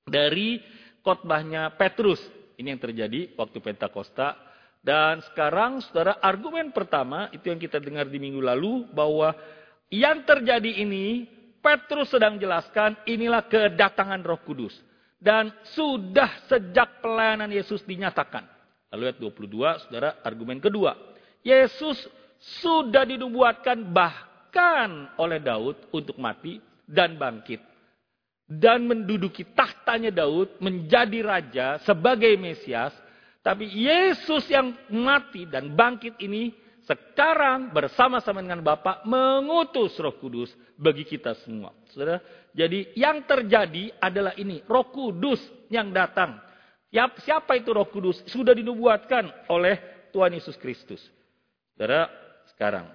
dari 0.09 0.57
khotbahnya 1.05 1.77
Petrus. 1.77 2.25
Ini 2.57 2.73
yang 2.75 2.81
terjadi 2.81 3.37
waktu 3.37 3.61
Pentakosta 3.61 4.50
dan 4.81 5.21
sekarang 5.33 5.85
saudara 5.85 6.17
argumen 6.25 6.73
pertama 6.73 7.29
itu 7.37 7.53
yang 7.53 7.61
kita 7.61 7.77
dengar 7.77 8.09
di 8.09 8.17
minggu 8.17 8.41
lalu 8.41 8.89
bahwa 8.97 9.37
yang 9.93 10.25
terjadi 10.25 10.81
ini 10.81 11.29
Petrus 11.61 12.09
sedang 12.09 12.41
jelaskan 12.41 12.97
inilah 13.05 13.45
kedatangan 13.45 14.25
Roh 14.25 14.41
Kudus 14.41 14.73
dan 15.21 15.53
sudah 15.77 16.49
sejak 16.49 17.05
pelayanan 17.05 17.53
Yesus 17.53 17.85
dinyatakan. 17.85 18.49
Lalu 18.89 19.13
ayat 19.13 19.19
22 19.21 19.85
Saudara 19.85 20.11
argumen 20.25 20.57
kedua. 20.57 20.97
Yesus 21.45 22.09
sudah 22.65 23.05
dinubuatkan 23.05 23.85
bahkan 23.93 25.13
oleh 25.21 25.37
Daud 25.37 25.77
untuk 25.93 26.17
mati 26.17 26.57
dan 26.89 27.21
bangkit 27.21 27.61
dan 28.51 28.89
menduduki 28.89 29.47
tahtanya 29.55 30.11
Daud 30.11 30.59
menjadi 30.59 31.21
raja 31.23 31.67
sebagai 31.87 32.35
Mesias 32.35 32.91
tapi 33.41 33.69
Yesus 33.73 34.45
yang 34.53 34.77
mati 34.93 35.49
dan 35.49 35.73
bangkit 35.73 36.21
ini 36.21 36.53
sekarang 36.85 37.71
bersama-sama 37.73 38.45
dengan 38.45 38.61
Bapa 38.61 39.01
mengutus 39.07 39.97
Roh 40.01 40.17
Kudus 40.17 40.53
bagi 40.77 41.07
kita 41.07 41.37
semua. 41.41 41.73
Saudara, 41.93 42.21
jadi 42.53 42.91
yang 42.99 43.25
terjadi 43.25 43.95
adalah 44.01 44.35
ini, 44.37 44.61
Roh 44.67 44.91
Kudus 44.93 45.41
yang 45.71 45.95
datang. 45.95 46.41
Siapa 46.93 47.55
itu 47.57 47.71
Roh 47.71 47.87
Kudus? 47.87 48.27
Sudah 48.27 48.53
dinubuatkan 48.53 49.49
oleh 49.49 50.09
Tuhan 50.11 50.35
Yesus 50.35 50.59
Kristus. 50.59 51.01
Saudara, 51.79 52.11
sekarang 52.51 52.91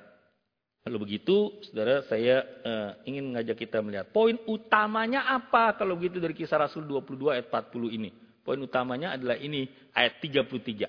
kalau 0.86 1.02
begitu, 1.02 1.50
saudara, 1.66 2.06
saya 2.06 2.46
uh, 2.62 2.92
ingin 3.10 3.34
mengajak 3.34 3.58
kita 3.58 3.82
melihat 3.82 4.06
poin 4.14 4.38
utamanya 4.46 5.26
apa 5.26 5.74
kalau 5.74 5.98
begitu 5.98 6.22
dari 6.22 6.38
kisah 6.38 6.62
Rasul 6.62 6.86
22 6.86 7.34
ayat 7.34 7.50
40 7.50 7.98
ini. 7.98 8.14
Poin 8.46 8.62
utamanya 8.62 9.18
adalah 9.18 9.42
ini, 9.42 9.66
ayat 9.98 10.22
33. 10.22 10.86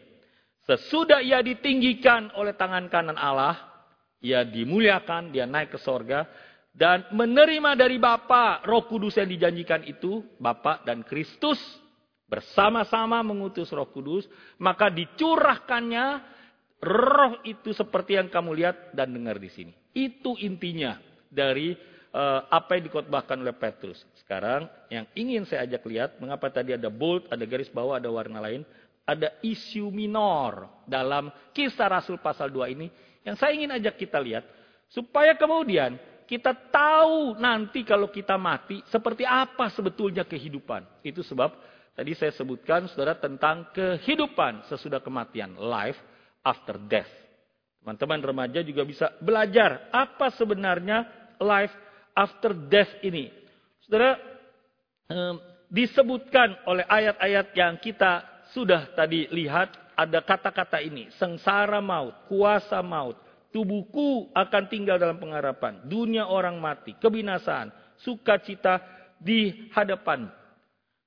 Sesudah 0.69 1.25
ia 1.25 1.41
ditinggikan 1.41 2.37
oleh 2.37 2.53
tangan 2.53 2.93
kanan 2.93 3.17
Allah, 3.17 3.57
ia 4.21 4.45
dimuliakan, 4.45 5.33
dia 5.33 5.49
naik 5.49 5.73
ke 5.73 5.79
sorga, 5.81 6.29
dan 6.77 7.09
menerima 7.17 7.73
dari 7.73 7.97
Bapa 7.97 8.61
roh 8.69 8.85
kudus 8.85 9.17
yang 9.17 9.33
dijanjikan 9.33 9.89
itu, 9.89 10.21
Bapa 10.37 10.85
dan 10.85 11.01
Kristus, 11.01 11.57
bersama-sama 12.29 13.25
mengutus 13.25 13.73
roh 13.73 13.89
kudus, 13.89 14.29
maka 14.61 14.93
dicurahkannya 14.93 16.07
roh 16.85 17.41
itu 17.49 17.73
seperti 17.73 18.21
yang 18.21 18.29
kamu 18.29 18.53
lihat 18.53 18.93
dan 18.93 19.17
dengar 19.17 19.41
di 19.41 19.49
sini. 19.49 19.73
Itu 19.97 20.37
intinya 20.37 21.01
dari 21.33 21.73
apa 22.49 22.81
yang 22.81 22.89
dikotbahkan 22.89 23.37
oleh 23.45 23.53
Petrus. 23.53 24.01
Sekarang 24.17 24.65
yang 24.89 25.05
ingin 25.13 25.45
saya 25.45 25.69
ajak 25.69 25.85
lihat, 25.85 26.11
mengapa 26.17 26.49
tadi 26.49 26.73
ada 26.73 26.89
bold, 26.89 27.29
ada 27.29 27.45
garis 27.45 27.69
bawah, 27.69 28.01
ada 28.01 28.09
warna 28.09 28.41
lain, 28.41 28.65
ada 29.05 29.37
isu 29.45 29.93
minor 29.93 30.83
dalam 30.89 31.29
kisah 31.53 31.93
Rasul 31.93 32.17
pasal 32.17 32.49
2 32.49 32.73
ini, 32.73 32.89
yang 33.21 33.37
saya 33.37 33.53
ingin 33.53 33.69
ajak 33.77 34.01
kita 34.01 34.17
lihat, 34.17 34.49
supaya 34.89 35.37
kemudian 35.37 36.01
kita 36.25 36.57
tahu 36.73 37.39
nanti 37.39 37.85
kalau 37.85 38.11
kita 38.11 38.35
mati, 38.41 38.81
seperti 38.91 39.23
apa 39.23 39.71
sebetulnya 39.71 40.25
kehidupan. 40.27 41.05
Itu 41.07 41.21
sebab 41.23 41.55
tadi 41.95 42.17
saya 42.17 42.33
sebutkan, 42.35 42.89
saudara, 42.91 43.15
tentang 43.15 43.71
kehidupan 43.77 44.67
sesudah 44.67 44.99
kematian, 44.99 45.55
life 45.55 46.01
after 46.43 46.81
death. 46.81 47.11
Teman-teman 47.85 48.19
remaja 48.19 48.65
juga 48.67 48.83
bisa 48.83 49.15
belajar 49.23 49.87
apa 49.95 50.35
sebenarnya 50.35 51.07
life 51.39 51.86
after 52.17 52.57
death 52.57 52.91
ini. 53.05 53.29
Saudara, 53.85 54.17
disebutkan 55.69 56.57
oleh 56.67 56.83
ayat-ayat 56.89 57.53
yang 57.53 57.77
kita 57.77 58.25
sudah 58.57 58.91
tadi 58.97 59.29
lihat, 59.29 59.71
ada 59.93 60.25
kata-kata 60.25 60.81
ini. 60.81 61.13
Sengsara 61.21 61.79
maut, 61.85 62.17
kuasa 62.27 62.81
maut, 62.81 63.21
tubuhku 63.53 64.33
akan 64.33 64.65
tinggal 64.73 64.97
dalam 64.97 65.21
pengharapan. 65.21 65.85
Dunia 65.85 66.27
orang 66.27 66.57
mati, 66.57 66.97
kebinasaan, 66.97 67.71
sukacita 68.01 68.81
di 69.21 69.71
hadapan. 69.73 70.29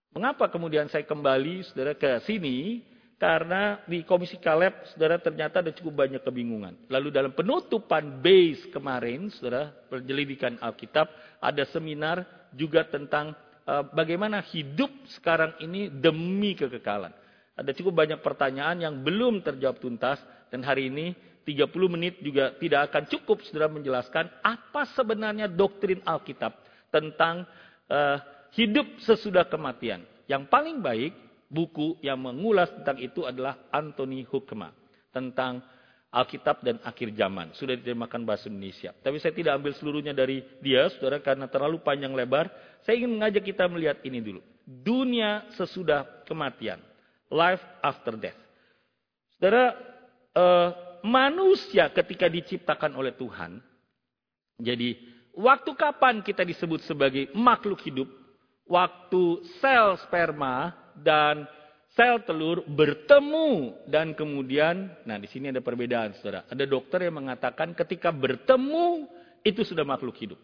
Mengapa 0.10 0.50
kemudian 0.50 0.90
saya 0.90 1.06
kembali 1.06 1.62
saudara 1.70 1.94
ke 1.94 2.22
sini? 2.26 2.82
Karena 3.20 3.84
di 3.84 4.08
Komisi 4.08 4.40
Kaleb, 4.40 4.88
saudara 4.96 5.20
ternyata 5.20 5.60
ada 5.60 5.76
cukup 5.76 6.08
banyak 6.08 6.24
kebingungan. 6.24 6.88
Lalu 6.88 7.12
dalam 7.12 7.36
penutupan 7.36 8.24
base 8.24 8.72
kemarin, 8.72 9.28
saudara, 9.28 9.76
penyelidikan 9.92 10.56
Alkitab, 10.56 11.12
ada 11.44 11.68
seminar 11.68 12.24
juga 12.56 12.88
tentang 12.88 13.36
uh, 13.68 13.84
bagaimana 13.92 14.40
hidup 14.40 14.88
sekarang 15.20 15.52
ini 15.60 15.92
demi 15.92 16.56
kekekalan. 16.56 17.12
Ada 17.60 17.76
cukup 17.76 18.08
banyak 18.08 18.24
pertanyaan 18.24 18.88
yang 18.88 18.96
belum 19.04 19.44
terjawab 19.44 19.84
tuntas, 19.84 20.24
dan 20.48 20.64
hari 20.64 20.88
ini 20.88 21.12
30 21.44 21.76
menit 21.92 22.24
juga 22.24 22.56
tidak 22.56 22.88
akan 22.88 23.04
cukup 23.12 23.44
saudara 23.44 23.68
menjelaskan 23.68 24.32
apa 24.40 24.88
sebenarnya 24.96 25.52
doktrin 25.52 26.00
Alkitab 26.08 26.56
tentang 26.88 27.44
uh, 27.92 28.18
hidup 28.56 28.88
sesudah 29.04 29.44
kematian. 29.44 30.08
Yang 30.32 30.48
paling 30.48 30.80
baik 30.80 31.29
buku 31.50 31.98
yang 32.06 32.22
mengulas 32.22 32.70
tentang 32.72 33.02
itu 33.02 33.26
adalah 33.26 33.68
Anthony 33.74 34.24
Hukma 34.30 34.70
tentang 35.10 35.66
Alkitab 36.10 36.66
dan 36.66 36.82
akhir 36.82 37.14
zaman. 37.14 37.54
Sudah 37.54 37.78
diterjemahkan 37.78 38.26
bahasa 38.26 38.50
Indonesia. 38.50 38.90
Tapi 38.98 39.22
saya 39.22 39.30
tidak 39.30 39.62
ambil 39.62 39.74
seluruhnya 39.78 40.14
dari 40.14 40.42
dia, 40.58 40.90
saudara, 40.98 41.22
karena 41.22 41.46
terlalu 41.46 41.86
panjang 41.86 42.10
lebar. 42.18 42.50
Saya 42.82 42.98
ingin 42.98 43.14
mengajak 43.14 43.46
kita 43.46 43.70
melihat 43.70 44.02
ini 44.02 44.18
dulu. 44.18 44.42
Dunia 44.66 45.46
sesudah 45.54 46.26
kematian. 46.26 46.82
Life 47.30 47.62
after 47.86 48.18
death. 48.18 48.38
Saudara, 49.38 49.78
eh, 50.34 50.70
manusia 51.06 51.94
ketika 51.94 52.26
diciptakan 52.26 52.98
oleh 52.98 53.14
Tuhan. 53.14 53.62
Jadi, 54.58 54.98
waktu 55.38 55.72
kapan 55.78 56.26
kita 56.26 56.42
disebut 56.42 56.90
sebagai 56.90 57.30
makhluk 57.38 57.86
hidup? 57.86 58.10
Waktu 58.66 59.46
sel 59.62 59.98
sperma 60.10 60.74
dan 61.04 61.48
sel 61.98 62.22
telur 62.24 62.64
bertemu 62.64 63.76
dan 63.90 64.16
kemudian, 64.16 64.88
nah 65.04 65.20
di 65.20 65.28
sini 65.28 65.52
ada 65.52 65.60
perbedaan 65.60 66.16
saudara. 66.16 66.48
Ada 66.48 66.64
dokter 66.64 67.10
yang 67.10 67.20
mengatakan 67.20 67.76
ketika 67.76 68.14
bertemu 68.14 69.10
itu 69.44 69.68
sudah 69.68 69.84
makhluk 69.84 70.16
hidup. 70.20 70.40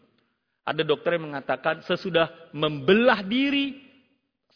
Ada 0.65 0.81
dokter 0.81 1.15
yang 1.15 1.29
mengatakan 1.29 1.85
sesudah 1.85 2.49
membelah 2.51 3.21
diri 3.21 3.85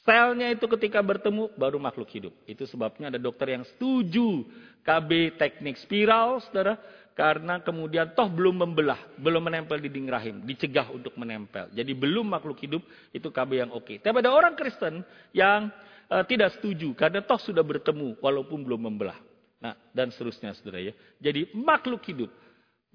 selnya 0.02 0.50
itu 0.50 0.66
ketika 0.66 1.06
bertemu 1.06 1.54
baru 1.54 1.78
makhluk 1.78 2.10
hidup. 2.10 2.34
Itu 2.50 2.66
sebabnya 2.66 3.14
ada 3.14 3.22
dokter 3.22 3.54
yang 3.54 3.62
setuju 3.62 4.42
KB 4.82 5.38
teknik 5.38 5.78
spiral 5.78 6.42
saudara. 6.42 6.82
Karena 7.14 7.60
kemudian 7.60 8.16
toh 8.16 8.32
belum 8.32 8.64
membelah, 8.64 9.20
belum 9.20 9.44
menempel 9.44 9.76
di 9.84 9.92
dinding 9.92 10.08
rahim, 10.08 10.36
dicegah 10.48 10.88
untuk 10.88 11.20
menempel. 11.20 11.68
Jadi 11.76 11.92
belum 11.92 12.24
makhluk 12.32 12.56
hidup 12.64 12.80
itu 13.12 13.28
KB 13.28 13.60
yang 13.60 13.76
oke. 13.76 14.00
Tapi 14.00 14.24
ada 14.24 14.32
orang 14.32 14.56
Kristen 14.56 15.04
yang 15.36 15.68
uh, 16.10 16.26
tidak 16.26 16.58
setuju 16.58 16.92
karena 16.98 17.22
toh 17.24 17.40
sudah 17.40 17.62
bertemu 17.62 18.18
walaupun 18.20 18.66
belum 18.66 18.90
membelah. 18.90 19.18
Nah, 19.60 19.76
dan 19.92 20.10
seterusnya 20.10 20.56
Saudara 20.56 20.80
ya. 20.82 20.94
Jadi 21.22 21.52
makhluk 21.56 22.04
hidup 22.08 22.32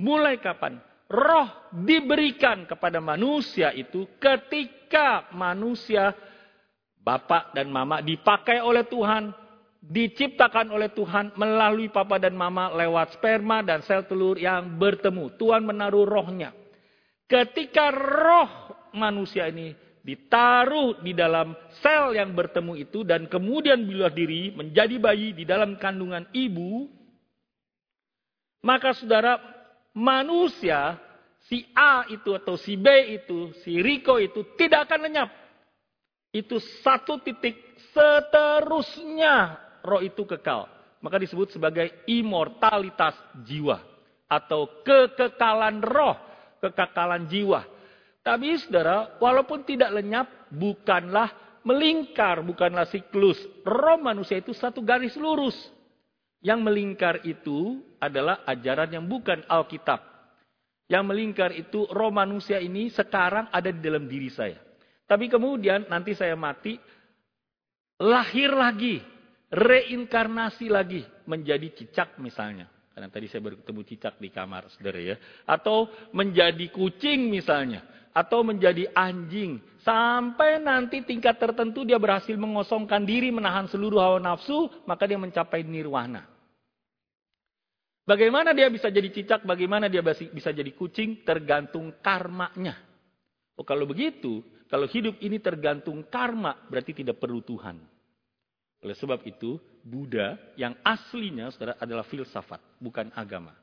mulai 0.00 0.40
kapan 0.42 0.80
roh 1.06 1.48
diberikan 1.70 2.64
kepada 2.64 2.98
manusia 2.98 3.70
itu 3.70 4.08
ketika 4.18 5.30
manusia 5.36 6.16
bapak 7.04 7.52
dan 7.52 7.68
mama 7.68 8.00
dipakai 8.00 8.64
oleh 8.64 8.88
Tuhan, 8.88 9.30
diciptakan 9.84 10.72
oleh 10.72 10.88
Tuhan 10.96 11.36
melalui 11.36 11.92
papa 11.92 12.16
dan 12.16 12.32
mama 12.32 12.72
lewat 12.72 13.20
sperma 13.20 13.60
dan 13.60 13.84
sel 13.84 14.08
telur 14.08 14.40
yang 14.40 14.80
bertemu. 14.80 15.36
Tuhan 15.36 15.68
menaruh 15.68 16.08
rohnya. 16.08 16.56
Ketika 17.28 17.92
roh 17.92 18.50
manusia 18.96 19.48
ini 19.52 19.76
ditaruh 20.04 21.00
di 21.00 21.16
dalam 21.16 21.56
sel 21.80 22.12
yang 22.12 22.36
bertemu 22.36 22.76
itu 22.76 23.08
dan 23.08 23.24
kemudian 23.24 23.88
bila 23.88 24.12
diri 24.12 24.52
menjadi 24.52 25.00
bayi 25.00 25.32
di 25.32 25.48
dalam 25.48 25.80
kandungan 25.80 26.28
ibu, 26.36 26.84
maka 28.60 28.92
saudara 28.92 29.40
manusia 29.96 31.00
si 31.48 31.64
A 31.72 32.04
itu 32.12 32.36
atau 32.36 32.60
si 32.60 32.76
B 32.76 33.16
itu, 33.16 33.56
si 33.64 33.80
Riko 33.80 34.20
itu 34.20 34.44
tidak 34.60 34.92
akan 34.92 35.08
lenyap. 35.08 35.30
Itu 36.34 36.60
satu 36.60 37.24
titik 37.24 37.56
seterusnya 37.96 39.56
roh 39.80 40.04
itu 40.04 40.28
kekal. 40.28 40.68
Maka 41.00 41.16
disebut 41.20 41.52
sebagai 41.52 42.04
immortalitas 42.08 43.16
jiwa 43.44 43.80
atau 44.28 44.82
kekekalan 44.82 45.84
roh, 45.84 46.16
kekekalan 46.64 47.28
jiwa. 47.28 47.73
Tapi 48.24 48.56
saudara, 48.56 49.20
walaupun 49.20 49.68
tidak 49.68 49.92
lenyap, 49.92 50.48
bukanlah 50.48 51.60
melingkar, 51.60 52.40
bukanlah 52.40 52.88
siklus. 52.88 53.36
Roh 53.68 54.00
manusia 54.00 54.40
itu 54.40 54.56
satu 54.56 54.80
garis 54.80 55.12
lurus. 55.20 55.56
Yang 56.40 56.60
melingkar 56.64 57.20
itu 57.28 57.84
adalah 58.00 58.40
ajaran 58.48 58.96
yang 58.96 59.04
bukan 59.04 59.44
Alkitab. 59.44 60.00
Yang 60.88 61.04
melingkar 61.04 61.50
itu 61.52 61.84
roh 61.92 62.12
manusia 62.12 62.60
ini 62.60 62.88
sekarang 62.88 63.52
ada 63.52 63.68
di 63.68 63.80
dalam 63.80 64.08
diri 64.08 64.32
saya. 64.32 64.56
Tapi 65.04 65.28
kemudian 65.28 65.88
nanti 65.92 66.16
saya 66.16 66.36
mati, 66.36 66.80
lahir 68.00 68.56
lagi, 68.56 69.04
reinkarnasi 69.52 70.72
lagi 70.72 71.04
menjadi 71.28 71.68
cicak 71.76 72.16
misalnya. 72.20 72.72
Karena 72.92 73.08
tadi 73.08 73.28
saya 73.28 73.40
baru 73.44 73.60
ketemu 73.60 73.80
cicak 73.84 74.14
di 74.16 74.28
kamar, 74.32 74.68
saudara 74.72 75.00
ya. 75.00 75.16
Atau 75.44 75.88
menjadi 76.12 76.68
kucing 76.72 77.28
misalnya 77.32 77.84
atau 78.14 78.46
menjadi 78.46 78.86
anjing. 78.94 79.58
Sampai 79.82 80.62
nanti 80.62 81.04
tingkat 81.04 81.36
tertentu 81.36 81.84
dia 81.84 82.00
berhasil 82.00 82.32
mengosongkan 82.38 83.04
diri, 83.04 83.28
menahan 83.28 83.68
seluruh 83.68 84.00
hawa 84.00 84.18
nafsu, 84.22 84.70
maka 84.88 85.04
dia 85.04 85.20
mencapai 85.20 85.66
nirwana. 85.66 86.24
Bagaimana 88.06 88.56
dia 88.56 88.70
bisa 88.72 88.88
jadi 88.88 89.10
cicak, 89.12 89.44
bagaimana 89.44 89.90
dia 89.90 90.00
bisa 90.04 90.54
jadi 90.54 90.72
kucing, 90.72 91.26
tergantung 91.26 91.92
karmanya. 92.00 92.80
Oh 93.58 93.64
kalau 93.66 93.84
begitu, 93.84 94.40
kalau 94.68 94.88
hidup 94.88 95.20
ini 95.20 95.40
tergantung 95.40 96.04
karma, 96.08 96.64
berarti 96.68 97.04
tidak 97.04 97.20
perlu 97.20 97.44
Tuhan. 97.44 97.76
Oleh 98.84 98.96
sebab 98.96 99.24
itu, 99.24 99.56
Buddha 99.80 100.36
yang 100.60 100.76
aslinya 100.84 101.48
saudara 101.52 101.80
adalah 101.80 102.04
filsafat, 102.04 102.60
bukan 102.80 103.08
agama. 103.16 103.56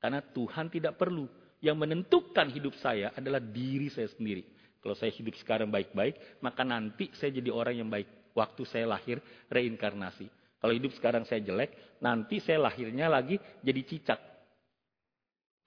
Karena 0.00 0.24
Tuhan 0.24 0.72
tidak 0.72 0.96
perlu 0.96 1.28
yang 1.62 1.78
menentukan 1.78 2.50
hidup 2.50 2.74
saya 2.82 3.14
adalah 3.14 3.38
diri 3.38 3.86
saya 3.86 4.10
sendiri. 4.10 4.42
Kalau 4.82 4.98
saya 4.98 5.14
hidup 5.14 5.38
sekarang 5.38 5.70
baik-baik, 5.70 6.42
maka 6.42 6.66
nanti 6.66 7.06
saya 7.14 7.30
jadi 7.30 7.54
orang 7.54 7.78
yang 7.78 7.88
baik. 7.88 8.34
Waktu 8.34 8.66
saya 8.66 8.90
lahir, 8.90 9.22
reinkarnasi. 9.46 10.26
Kalau 10.58 10.74
hidup 10.74 10.90
sekarang 10.98 11.22
saya 11.22 11.38
jelek, 11.38 12.02
nanti 12.02 12.42
saya 12.42 12.66
lahirnya 12.66 13.06
lagi 13.06 13.38
jadi 13.62 13.80
cicak. 13.86 14.18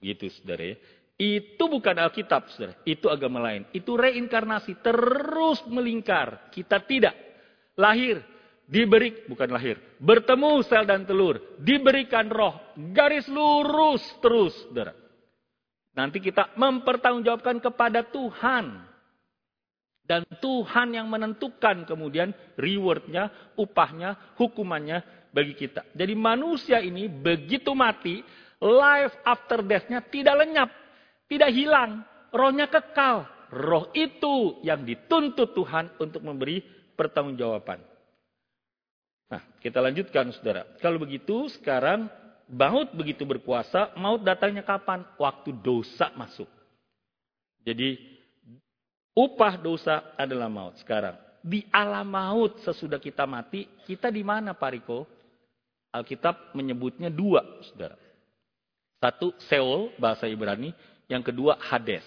Gitu, 0.04 0.28
saudara 0.36 0.76
ya. 0.76 0.76
Itu 1.16 1.72
bukan 1.72 1.96
Alkitab, 1.96 2.52
saudara. 2.52 2.76
Itu 2.84 3.08
agama 3.08 3.40
lain. 3.40 3.64
Itu 3.72 3.96
reinkarnasi, 3.96 4.84
terus 4.84 5.64
melingkar. 5.72 6.52
Kita 6.52 6.84
tidak. 6.84 7.16
Lahir, 7.80 8.20
diberi, 8.68 9.24
bukan 9.32 9.48
lahir. 9.48 9.80
Bertemu 9.96 10.60
sel 10.68 10.84
dan 10.84 11.08
telur, 11.08 11.40
diberikan 11.56 12.28
roh. 12.28 12.76
Garis 12.92 13.32
lurus 13.32 14.04
terus, 14.20 14.52
saudara. 14.68 15.05
Nanti 15.96 16.20
kita 16.20 16.52
mempertanggungjawabkan 16.60 17.64
kepada 17.64 18.04
Tuhan. 18.04 18.84
Dan 20.06 20.22
Tuhan 20.38 20.94
yang 20.94 21.10
menentukan 21.10 21.82
kemudian 21.90 22.30
rewardnya, 22.62 23.56
upahnya, 23.58 24.38
hukumannya 24.38 25.02
bagi 25.34 25.58
kita. 25.58 25.82
Jadi 25.98 26.14
manusia 26.14 26.78
ini 26.78 27.10
begitu 27.10 27.74
mati, 27.74 28.22
life 28.62 29.18
after 29.26 29.66
death-nya 29.66 30.06
tidak 30.06 30.46
lenyap, 30.46 30.70
tidak 31.26 31.50
hilang, 31.50 32.06
rohnya 32.30 32.70
kekal. 32.70 33.26
Roh 33.50 33.90
itu 33.98 34.62
yang 34.62 34.86
dituntut 34.86 35.58
Tuhan 35.58 35.98
untuk 35.98 36.22
memberi 36.22 36.62
pertanggungjawaban. 36.94 37.82
Nah, 39.26 39.42
kita 39.58 39.82
lanjutkan 39.82 40.30
saudara. 40.38 40.70
Kalau 40.78 41.02
begitu 41.02 41.50
sekarang 41.50 42.06
maut 42.50 42.90
begitu 42.94 43.26
berkuasa, 43.26 43.94
maut 43.98 44.22
datangnya 44.22 44.62
kapan? 44.62 45.06
Waktu 45.18 45.54
dosa 45.62 46.14
masuk. 46.14 46.50
Jadi 47.66 47.98
upah 49.18 49.58
dosa 49.58 50.14
adalah 50.20 50.50
maut 50.52 50.78
sekarang. 50.82 51.18
Di 51.46 51.66
alam 51.70 52.10
maut 52.10 52.62
sesudah 52.66 52.98
kita 52.98 53.26
mati, 53.30 53.70
kita 53.86 54.10
di 54.10 54.26
mana 54.26 54.54
Pak 54.58 54.72
Riko? 54.74 55.06
Alkitab 55.94 56.52
menyebutnya 56.58 57.08
dua, 57.08 57.40
saudara. 57.72 57.96
Satu, 59.00 59.32
Seol, 59.48 59.96
bahasa 59.96 60.28
Ibrani. 60.28 60.74
Yang 61.08 61.32
kedua, 61.32 61.56
Hades. 61.62 62.04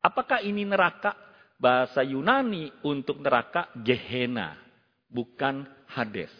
Apakah 0.00 0.40
ini 0.40 0.64
neraka? 0.64 1.12
Bahasa 1.58 2.00
Yunani 2.02 2.70
untuk 2.86 3.20
neraka, 3.20 3.68
Gehenna. 3.82 4.56
Bukan 5.10 5.66
Hades. 5.92 6.32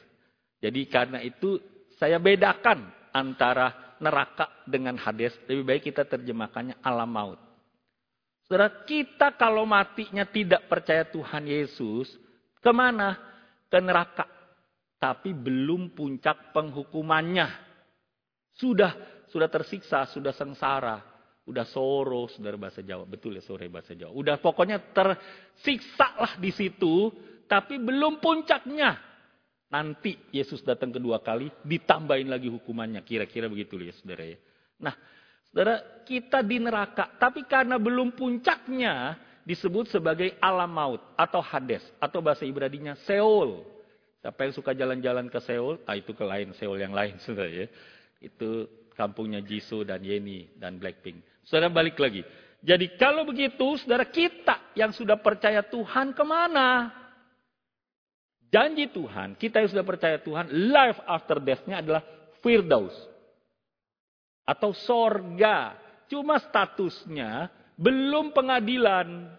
Jadi 0.63 0.87
karena 0.87 1.19
itu 1.21 1.59
saya 1.99 2.23
bedakan 2.23 3.02
antara 3.13 3.97
neraka 4.03 4.51
dengan 4.67 4.99
Hades, 4.99 5.37
lebih 5.47 5.65
baik 5.65 5.83
kita 5.93 6.03
terjemahkannya 6.09 6.81
alam 6.83 7.11
maut. 7.13 7.41
Saudara, 8.49 8.83
kita 8.83 9.39
kalau 9.39 9.63
matinya 9.63 10.27
tidak 10.27 10.67
percaya 10.67 11.07
Tuhan 11.07 11.47
Yesus, 11.47 12.11
ke 12.59 12.73
mana? 12.75 13.17
Ke 13.71 13.79
neraka. 13.79 14.27
Tapi 14.99 15.31
belum 15.35 15.95
puncak 15.95 16.51
penghukumannya. 16.51 17.49
Sudah 18.53 18.93
sudah 19.33 19.49
tersiksa, 19.49 20.05
sudah 20.13 20.37
sengsara, 20.37 21.01
udah 21.49 21.65
soro, 21.65 22.29
saudara 22.29 22.61
bahasa 22.61 22.85
Jawa. 22.85 23.09
Betul 23.09 23.41
ya 23.41 23.43
sore 23.43 23.73
bahasa 23.73 23.97
Jawa. 23.97 24.13
Udah 24.13 24.37
pokoknya 24.37 24.93
tersiksa 24.93 26.21
lah 26.21 26.33
di 26.37 26.53
situ, 26.53 27.09
tapi 27.49 27.81
belum 27.81 28.21
puncaknya. 28.21 29.12
Nanti 29.73 30.21
Yesus 30.29 30.61
datang 30.61 30.93
kedua 30.93 31.25
kali, 31.25 31.49
ditambahin 31.65 32.29
lagi 32.29 32.53
hukumannya. 32.53 33.01
Kira-kira 33.01 33.49
begitu 33.49 33.81
ya 33.81 33.97
saudara 33.97 34.29
ya. 34.29 34.37
Nah, 34.77 34.93
saudara, 35.49 36.05
kita 36.05 36.45
di 36.45 36.61
neraka. 36.61 37.09
Tapi 37.17 37.49
karena 37.49 37.81
belum 37.81 38.13
puncaknya, 38.13 39.17
disebut 39.49 39.89
sebagai 39.89 40.37
alam 40.45 40.69
maut 40.69 41.01
atau 41.17 41.41
Hades. 41.41 41.81
Atau 41.97 42.21
bahasa 42.21 42.45
Ibradinya 42.45 42.93
Seol. 43.09 43.65
Siapa 44.21 44.45
yang 44.45 44.53
suka 44.53 44.77
jalan-jalan 44.77 45.33
ke 45.33 45.41
Seol? 45.41 45.81
Ah, 45.89 45.97
itu 45.97 46.13
ke 46.13 46.23
lain, 46.23 46.53
Seol 46.53 46.77
yang 46.77 46.93
lain 46.93 47.17
saudara 47.25 47.49
ya. 47.49 47.67
Itu 48.21 48.69
kampungnya 48.95 49.41
Jisoo 49.43 49.83
dan 49.83 50.05
Yeni 50.05 50.53
dan 50.61 50.77
Blackpink. 50.77 51.25
Saudara 51.49 51.73
balik 51.73 51.99
lagi. 51.99 52.23
Jadi 52.63 52.95
kalau 52.95 53.27
begitu, 53.27 53.75
saudara 53.83 54.07
kita 54.07 54.77
yang 54.79 54.95
sudah 54.95 55.19
percaya 55.19 55.67
Tuhan 55.67 56.15
ke 56.15 56.23
mana? 56.23 57.02
Janji 58.53 58.85
Tuhan, 58.93 59.33
kita 59.41 59.65
yang 59.65 59.71
sudah 59.73 59.87
percaya 59.89 60.21
Tuhan, 60.21 60.53
life 60.53 61.01
after 61.09 61.41
death-nya 61.41 61.81
adalah 61.81 62.05
Firdaus. 62.45 62.93
Atau 64.45 64.77
sorga. 64.77 65.81
Cuma 66.13 66.37
statusnya 66.37 67.49
belum 67.81 68.37
pengadilan. 68.37 69.33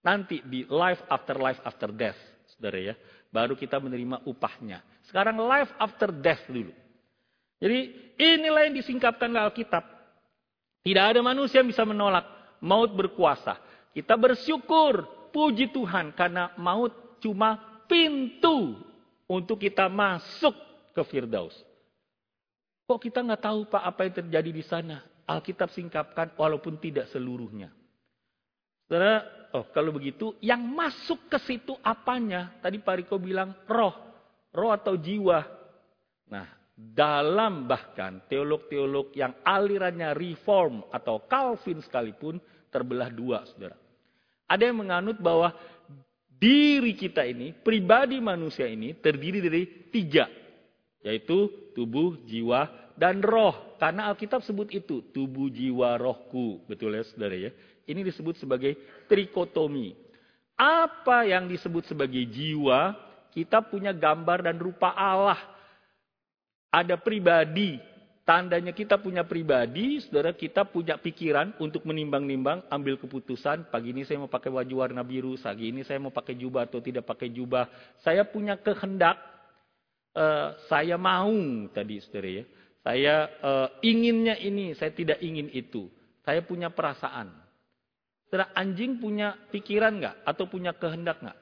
Nanti 0.00 0.40
di 0.48 0.64
life 0.64 1.04
after 1.12 1.36
life 1.36 1.60
after 1.60 1.92
death. 1.92 2.16
Saudara 2.56 2.80
ya. 2.80 2.94
Baru 3.28 3.52
kita 3.52 3.76
menerima 3.76 4.24
upahnya. 4.24 4.80
Sekarang 5.04 5.36
life 5.44 5.68
after 5.76 6.08
death 6.08 6.40
dulu. 6.48 6.72
Jadi 7.60 7.92
inilah 8.16 8.64
yang 8.64 8.80
disingkapkan 8.80 9.28
Alkitab. 9.36 9.84
Tidak 10.80 11.04
ada 11.12 11.20
manusia 11.20 11.60
yang 11.60 11.68
bisa 11.68 11.84
menolak. 11.84 12.24
Maut 12.64 12.88
berkuasa. 12.96 13.60
Kita 13.92 14.16
bersyukur. 14.16 15.04
Puji 15.28 15.68
Tuhan. 15.76 16.16
Karena 16.16 16.56
maut 16.56 17.20
cuma 17.20 17.69
pintu 17.90 18.78
untuk 19.26 19.58
kita 19.58 19.90
masuk 19.90 20.54
ke 20.94 21.02
Firdaus. 21.10 21.54
Kok 22.86 23.02
kita 23.02 23.26
nggak 23.26 23.42
tahu 23.42 23.66
Pak 23.66 23.82
apa 23.82 24.00
yang 24.06 24.14
terjadi 24.22 24.50
di 24.54 24.62
sana? 24.62 25.02
Alkitab 25.26 25.70
singkapkan 25.74 26.34
walaupun 26.38 26.78
tidak 26.78 27.10
seluruhnya. 27.10 27.70
Saudara, 28.90 29.22
oh 29.54 29.70
kalau 29.70 29.94
begitu 29.94 30.34
yang 30.42 30.58
masuk 30.62 31.30
ke 31.30 31.38
situ 31.46 31.78
apanya? 31.82 32.58
Tadi 32.58 32.82
Pak 32.82 32.94
Riko 32.98 33.22
bilang 33.22 33.54
roh, 33.70 33.94
roh 34.50 34.74
atau 34.74 34.98
jiwa. 34.98 35.38
Nah, 36.34 36.46
dalam 36.74 37.70
bahkan 37.70 38.26
teolog-teolog 38.26 39.14
yang 39.14 39.38
alirannya 39.46 40.10
reform 40.18 40.82
atau 40.90 41.22
Calvin 41.30 41.78
sekalipun 41.78 42.42
terbelah 42.74 43.14
dua, 43.14 43.46
saudara. 43.46 43.78
Ada 44.50 44.66
yang 44.66 44.82
menganut 44.82 45.22
bahwa 45.22 45.54
diri 46.40 46.96
kita 46.96 47.22
ini, 47.28 47.52
pribadi 47.52 48.16
manusia 48.18 48.64
ini 48.64 48.96
terdiri 48.96 49.44
dari 49.44 49.62
tiga. 49.92 50.26
Yaitu 51.04 51.72
tubuh, 51.76 52.16
jiwa, 52.24 52.92
dan 52.96 53.20
roh. 53.20 53.76
Karena 53.76 54.08
Alkitab 54.08 54.44
sebut 54.44 54.72
itu, 54.72 55.04
tubuh, 55.12 55.52
jiwa, 55.52 56.00
rohku. 56.00 56.64
Betul 56.64 56.96
ya 56.96 57.04
saudara 57.04 57.36
ya? 57.36 57.52
Ini 57.84 58.00
disebut 58.04 58.40
sebagai 58.40 58.76
trikotomi. 59.08 59.96
Apa 60.56 61.24
yang 61.24 61.48
disebut 61.48 61.88
sebagai 61.88 62.20
jiwa, 62.28 62.92
kita 63.32 63.64
punya 63.64 63.96
gambar 63.96 64.44
dan 64.44 64.60
rupa 64.60 64.92
Allah. 64.92 65.40
Ada 66.68 67.00
pribadi, 67.00 67.80
Tandanya 68.20 68.70
kita 68.76 69.00
punya 69.00 69.24
pribadi, 69.24 69.98
saudara 70.04 70.30
kita 70.36 70.68
punya 70.68 71.00
pikiran 71.00 71.56
untuk 71.56 71.88
menimbang-nimbang, 71.88 72.68
ambil 72.68 73.00
keputusan. 73.00 73.72
Pagi 73.72 73.96
ini 73.96 74.04
saya 74.04 74.20
mau 74.20 74.30
pakai 74.30 74.52
baju 74.52 74.74
warna 74.86 75.00
biru, 75.00 75.34
pagi 75.40 75.72
ini 75.72 75.82
saya 75.82 75.98
mau 75.98 76.12
pakai 76.12 76.36
jubah 76.36 76.68
atau 76.68 76.84
tidak 76.84 77.08
pakai 77.08 77.32
jubah. 77.32 77.66
Saya 78.04 78.28
punya 78.28 78.60
kehendak, 78.60 79.16
uh, 80.14 80.52
saya 80.68 81.00
mau 81.00 81.32
tadi 81.72 81.96
saudara 82.04 82.30
ya. 82.30 82.44
Saya 82.80 83.14
uh, 83.40 83.68
inginnya 83.80 84.36
ini, 84.36 84.76
saya 84.76 84.92
tidak 84.92 85.18
ingin 85.24 85.48
itu. 85.50 85.88
Saya 86.22 86.44
punya 86.44 86.68
perasaan. 86.68 87.32
Saudara 88.28 88.52
anjing 88.54 89.00
punya 89.00 89.34
pikiran 89.48 89.96
nggak? 89.96 90.16
Atau 90.28 90.46
punya 90.46 90.76
kehendak 90.76 91.24
nggak? 91.24 91.39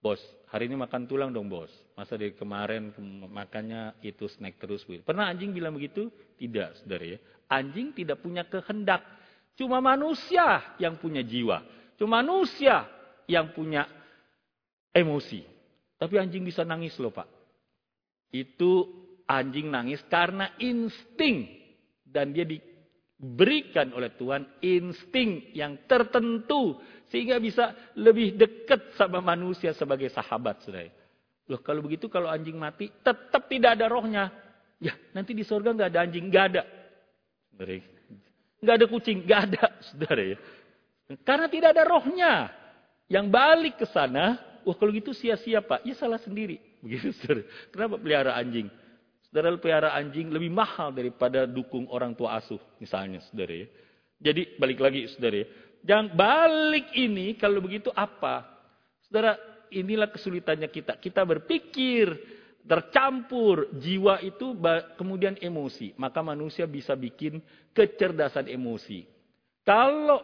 Bos, 0.00 0.16
hari 0.48 0.64
ini 0.64 0.80
makan 0.80 1.04
tulang 1.04 1.28
dong 1.28 1.52
bos. 1.52 1.68
Masa 1.92 2.16
dari 2.16 2.32
kemarin 2.32 2.88
makannya 3.28 4.00
itu 4.00 4.24
snack 4.32 4.56
terus. 4.56 4.80
Pernah 5.04 5.28
anjing 5.28 5.52
bilang 5.52 5.76
begitu? 5.76 6.08
Tidak, 6.40 6.80
saudara 6.80 7.04
ya. 7.04 7.18
Anjing 7.52 7.92
tidak 7.92 8.24
punya 8.24 8.48
kehendak. 8.48 9.04
Cuma 9.60 9.84
manusia 9.84 10.72
yang 10.80 10.96
punya 10.96 11.20
jiwa. 11.20 11.60
Cuma 12.00 12.24
manusia 12.24 12.88
yang 13.28 13.52
punya 13.52 13.84
emosi. 14.96 15.44
Tapi 16.00 16.16
anjing 16.16 16.48
bisa 16.48 16.64
nangis 16.64 16.96
loh 16.96 17.12
pak. 17.12 17.28
Itu 18.32 18.88
anjing 19.28 19.68
nangis 19.68 20.00
karena 20.08 20.56
insting. 20.56 21.44
Dan 22.08 22.32
dia 22.32 22.48
diberikan 22.48 23.92
oleh 23.92 24.16
Tuhan 24.16 24.48
insting 24.64 25.52
yang 25.52 25.76
tertentu 25.84 26.80
sehingga 27.10 27.42
bisa 27.42 27.74
lebih 27.98 28.38
dekat 28.38 28.94
sama 28.94 29.18
manusia 29.18 29.74
sebagai 29.74 30.08
sahabat, 30.14 30.62
saudara. 30.62 30.88
Loh 31.50 31.58
kalau 31.58 31.82
begitu 31.82 32.06
kalau 32.06 32.30
anjing 32.30 32.54
mati 32.54 32.86
tetap 33.02 33.50
tidak 33.50 33.74
ada 33.74 33.90
rohnya. 33.90 34.30
Ya 34.78 34.94
nanti 35.12 35.34
di 35.34 35.42
surga 35.42 35.74
nggak 35.74 35.90
ada 35.90 36.00
anjing, 36.06 36.30
nggak 36.30 36.44
ada. 36.54 36.62
Nggak 38.62 38.74
ada 38.78 38.86
kucing, 38.86 39.18
nggak 39.26 39.40
ada, 39.50 39.64
saudara 39.90 40.22
ya. 40.22 40.38
Karena 41.26 41.46
tidak 41.50 41.74
ada 41.74 41.82
rohnya. 41.84 42.32
Yang 43.10 43.26
balik 43.26 43.74
ke 43.82 43.86
sana, 43.90 44.38
wah 44.62 44.76
kalau 44.78 44.94
gitu 44.94 45.10
sia-sia 45.10 45.58
pak, 45.58 45.82
ya 45.82 45.98
salah 45.98 46.22
sendiri. 46.22 46.62
Begitu 46.86 47.10
saudara. 47.18 47.42
Kenapa 47.74 47.94
pelihara 47.98 48.32
anjing? 48.38 48.70
Saudara 49.26 49.58
pelihara 49.58 49.90
anjing 49.98 50.30
lebih 50.30 50.54
mahal 50.54 50.94
daripada 50.94 51.50
dukung 51.50 51.90
orang 51.90 52.14
tua 52.14 52.38
asuh, 52.38 52.62
misalnya 52.78 53.18
saudara 53.26 53.66
ya. 53.66 53.68
Jadi 54.22 54.54
balik 54.60 54.78
lagi 54.78 55.10
saudara 55.10 55.42
ya. 55.42 55.46
Yang 55.80 56.06
balik 56.12 56.86
ini 56.92 57.36
kalau 57.40 57.64
begitu 57.64 57.88
apa? 57.96 58.44
Saudara, 59.08 59.36
inilah 59.72 60.10
kesulitannya 60.12 60.68
kita. 60.68 61.00
Kita 61.00 61.24
berpikir 61.24 62.12
tercampur 62.60 63.72
jiwa 63.80 64.20
itu 64.20 64.52
kemudian 65.00 65.40
emosi. 65.40 65.96
Maka 65.96 66.20
manusia 66.20 66.68
bisa 66.68 66.92
bikin 66.92 67.40
kecerdasan 67.72 68.50
emosi. 68.52 69.08
Kalau 69.64 70.20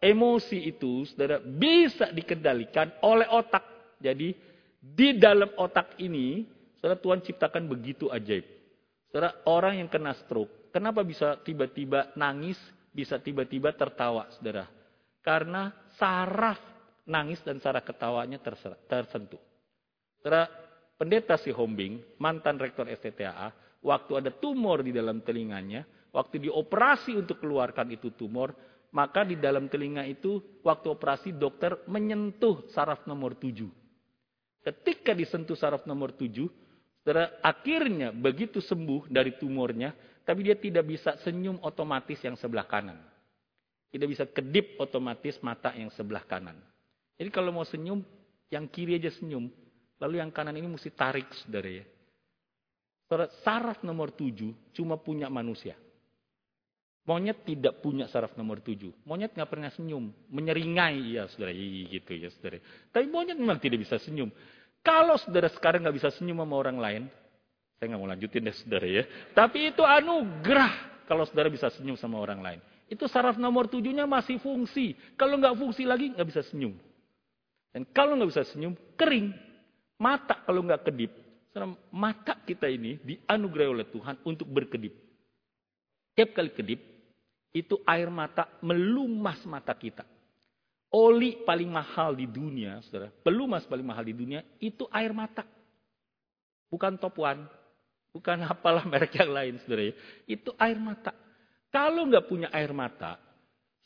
emosi 0.00 0.70
itu 0.70 1.04
saudara 1.10 1.42
bisa 1.42 2.08
dikendalikan 2.14 2.94
oleh 3.04 3.26
otak. 3.28 3.62
Jadi 4.00 4.32
di 4.80 5.18
dalam 5.20 5.52
otak 5.60 6.00
ini 6.00 6.46
saudara 6.80 6.96
Tuhan 6.96 7.20
ciptakan 7.20 7.68
begitu 7.68 8.08
ajaib. 8.08 8.46
Saudara 9.10 9.34
orang 9.50 9.82
yang 9.82 9.90
kena 9.90 10.14
stroke, 10.14 10.70
kenapa 10.70 11.02
bisa 11.02 11.36
tiba-tiba 11.42 12.14
nangis, 12.14 12.56
bisa 12.94 13.18
tiba-tiba 13.18 13.74
tertawa 13.74 14.30
saudara? 14.38 14.79
Karena 15.20 15.68
saraf 16.00 16.56
nangis 17.04 17.40
dan 17.44 17.60
saraf 17.60 17.84
ketawanya 17.84 18.40
tersentuh. 18.88 19.40
Setelah 20.20 20.48
pendeta 20.96 21.36
si 21.36 21.52
Hombing, 21.52 22.16
mantan 22.20 22.56
rektor 22.56 22.88
STTAA, 22.88 23.52
waktu 23.84 24.12
ada 24.20 24.30
tumor 24.36 24.84
di 24.84 24.92
dalam 24.92 25.24
telinganya, 25.24 25.84
waktu 26.12 26.48
dioperasi 26.48 27.16
untuk 27.16 27.40
keluarkan 27.40 27.88
itu 27.92 28.12
tumor, 28.16 28.52
maka 28.90 29.22
di 29.22 29.38
dalam 29.38 29.70
telinga 29.70 30.04
itu 30.04 30.60
waktu 30.66 30.90
operasi 30.90 31.36
dokter 31.36 31.84
menyentuh 31.86 32.68
saraf 32.74 33.06
nomor 33.06 33.38
7. 33.38 33.64
Ketika 34.60 35.16
disentuh 35.16 35.56
saraf 35.56 35.88
nomor 35.88 36.12
7, 36.12 36.48
setelah 37.00 37.40
akhirnya 37.40 38.12
begitu 38.12 38.60
sembuh 38.60 39.08
dari 39.08 39.40
tumornya, 39.40 39.96
tapi 40.20 40.44
dia 40.44 40.58
tidak 40.58 40.84
bisa 40.84 41.16
senyum 41.24 41.56
otomatis 41.64 42.20
yang 42.20 42.36
sebelah 42.36 42.68
kanan. 42.68 43.00
Tidak 43.90 44.06
bisa 44.06 44.24
kedip 44.30 44.78
otomatis 44.78 45.42
mata 45.42 45.74
yang 45.74 45.90
sebelah 45.90 46.22
kanan. 46.22 46.54
Jadi 47.18 47.28
kalau 47.34 47.50
mau 47.50 47.66
senyum, 47.66 48.00
yang 48.48 48.70
kiri 48.70 48.96
aja 48.96 49.10
senyum. 49.10 49.50
Lalu 50.00 50.22
yang 50.22 50.30
kanan 50.30 50.56
ini 50.56 50.70
mesti 50.70 50.94
tarik, 50.94 51.28
saudara 51.42 51.68
ya. 51.68 51.84
Saraf 53.42 53.82
nomor 53.82 54.14
tujuh 54.14 54.54
cuma 54.70 54.94
punya 54.94 55.26
manusia. 55.26 55.74
Monyet 57.10 57.42
tidak 57.42 57.82
punya 57.82 58.06
saraf 58.06 58.38
nomor 58.38 58.62
tujuh. 58.62 58.94
Monyet 59.02 59.34
nggak 59.34 59.50
pernah 59.50 59.66
senyum, 59.74 60.14
menyeringai 60.30 61.18
ya 61.18 61.26
saudara, 61.26 61.50
gitu 61.50 62.12
ya 62.14 62.30
saudara. 62.30 62.62
Tapi 62.94 63.10
monyet 63.10 63.34
memang 63.34 63.58
tidak 63.58 63.82
bisa 63.82 63.98
senyum. 63.98 64.30
Kalau 64.80 65.18
saudara 65.18 65.50
sekarang 65.50 65.82
nggak 65.82 65.96
bisa 65.98 66.08
senyum 66.14 66.38
sama 66.38 66.54
orang 66.54 66.78
lain, 66.78 67.02
saya 67.76 67.90
nggak 67.90 68.00
mau 68.00 68.08
lanjutin 68.08 68.46
deh 68.46 68.54
saudara 68.54 68.86
ya. 68.86 69.02
Tapi 69.34 69.74
itu 69.74 69.82
anugerah 69.82 71.04
kalau 71.10 71.26
saudara 71.26 71.50
bisa 71.50 71.66
senyum 71.74 71.98
sama 71.98 72.22
orang 72.22 72.40
lain. 72.40 72.60
Itu 72.90 73.06
saraf 73.06 73.38
nomor 73.38 73.70
tujuhnya 73.70 74.02
masih 74.02 74.42
fungsi. 74.42 74.98
Kalau 75.14 75.38
nggak 75.38 75.54
fungsi 75.54 75.86
lagi, 75.86 76.10
nggak 76.10 76.26
bisa 76.26 76.42
senyum. 76.50 76.74
Dan 77.70 77.86
kalau 77.94 78.18
nggak 78.18 78.30
bisa 78.34 78.42
senyum, 78.50 78.74
kering. 78.98 79.30
Mata 80.02 80.42
kalau 80.42 80.66
nggak 80.66 80.90
kedip. 80.90 81.14
Mata 81.94 82.34
kita 82.42 82.66
ini 82.66 82.98
dianugerahai 82.98 83.70
oleh 83.70 83.86
Tuhan 83.94 84.18
untuk 84.26 84.50
berkedip. 84.50 84.90
Tiap 86.18 86.34
kali 86.34 86.50
kedip, 86.50 86.80
itu 87.54 87.78
air 87.86 88.10
mata 88.10 88.50
melumas 88.62 89.38
mata 89.46 89.70
kita. 89.74 90.02
Oli 90.90 91.46
paling 91.46 91.70
mahal 91.70 92.18
di 92.18 92.26
dunia, 92.26 92.82
saudara, 92.82 93.14
pelumas 93.22 93.62
paling 93.70 93.86
mahal 93.86 94.02
di 94.02 94.14
dunia, 94.14 94.42
itu 94.58 94.90
air 94.90 95.14
mata. 95.14 95.46
Bukan 96.66 96.98
top 96.98 97.14
one, 97.22 97.46
bukan 98.10 98.42
apalah 98.50 98.82
merek 98.82 99.14
yang 99.14 99.30
lain, 99.30 99.62
saudara. 99.62 99.86
Ya. 99.86 99.94
Itu 100.26 100.50
air 100.58 100.78
mata. 100.82 101.14
Kalau 101.70 102.02
nggak 102.10 102.26
punya 102.26 102.50
air 102.50 102.74
mata, 102.74 103.14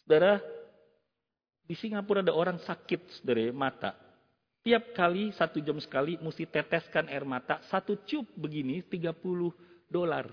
saudara, 0.00 0.40
di 1.64 1.76
Singapura 1.76 2.24
ada 2.24 2.32
orang 2.32 2.60
sakit 2.60 3.24
dari 3.24 3.52
mata. 3.52 3.92
Tiap 4.64 4.96
kali, 4.96 5.28
satu 5.36 5.60
jam 5.60 5.76
sekali, 5.76 6.16
mesti 6.16 6.48
teteskan 6.48 7.12
air 7.12 7.28
mata. 7.28 7.60
Satu 7.68 8.00
cup 8.08 8.24
begini, 8.40 8.80
30 8.88 9.12
dolar. 9.92 10.24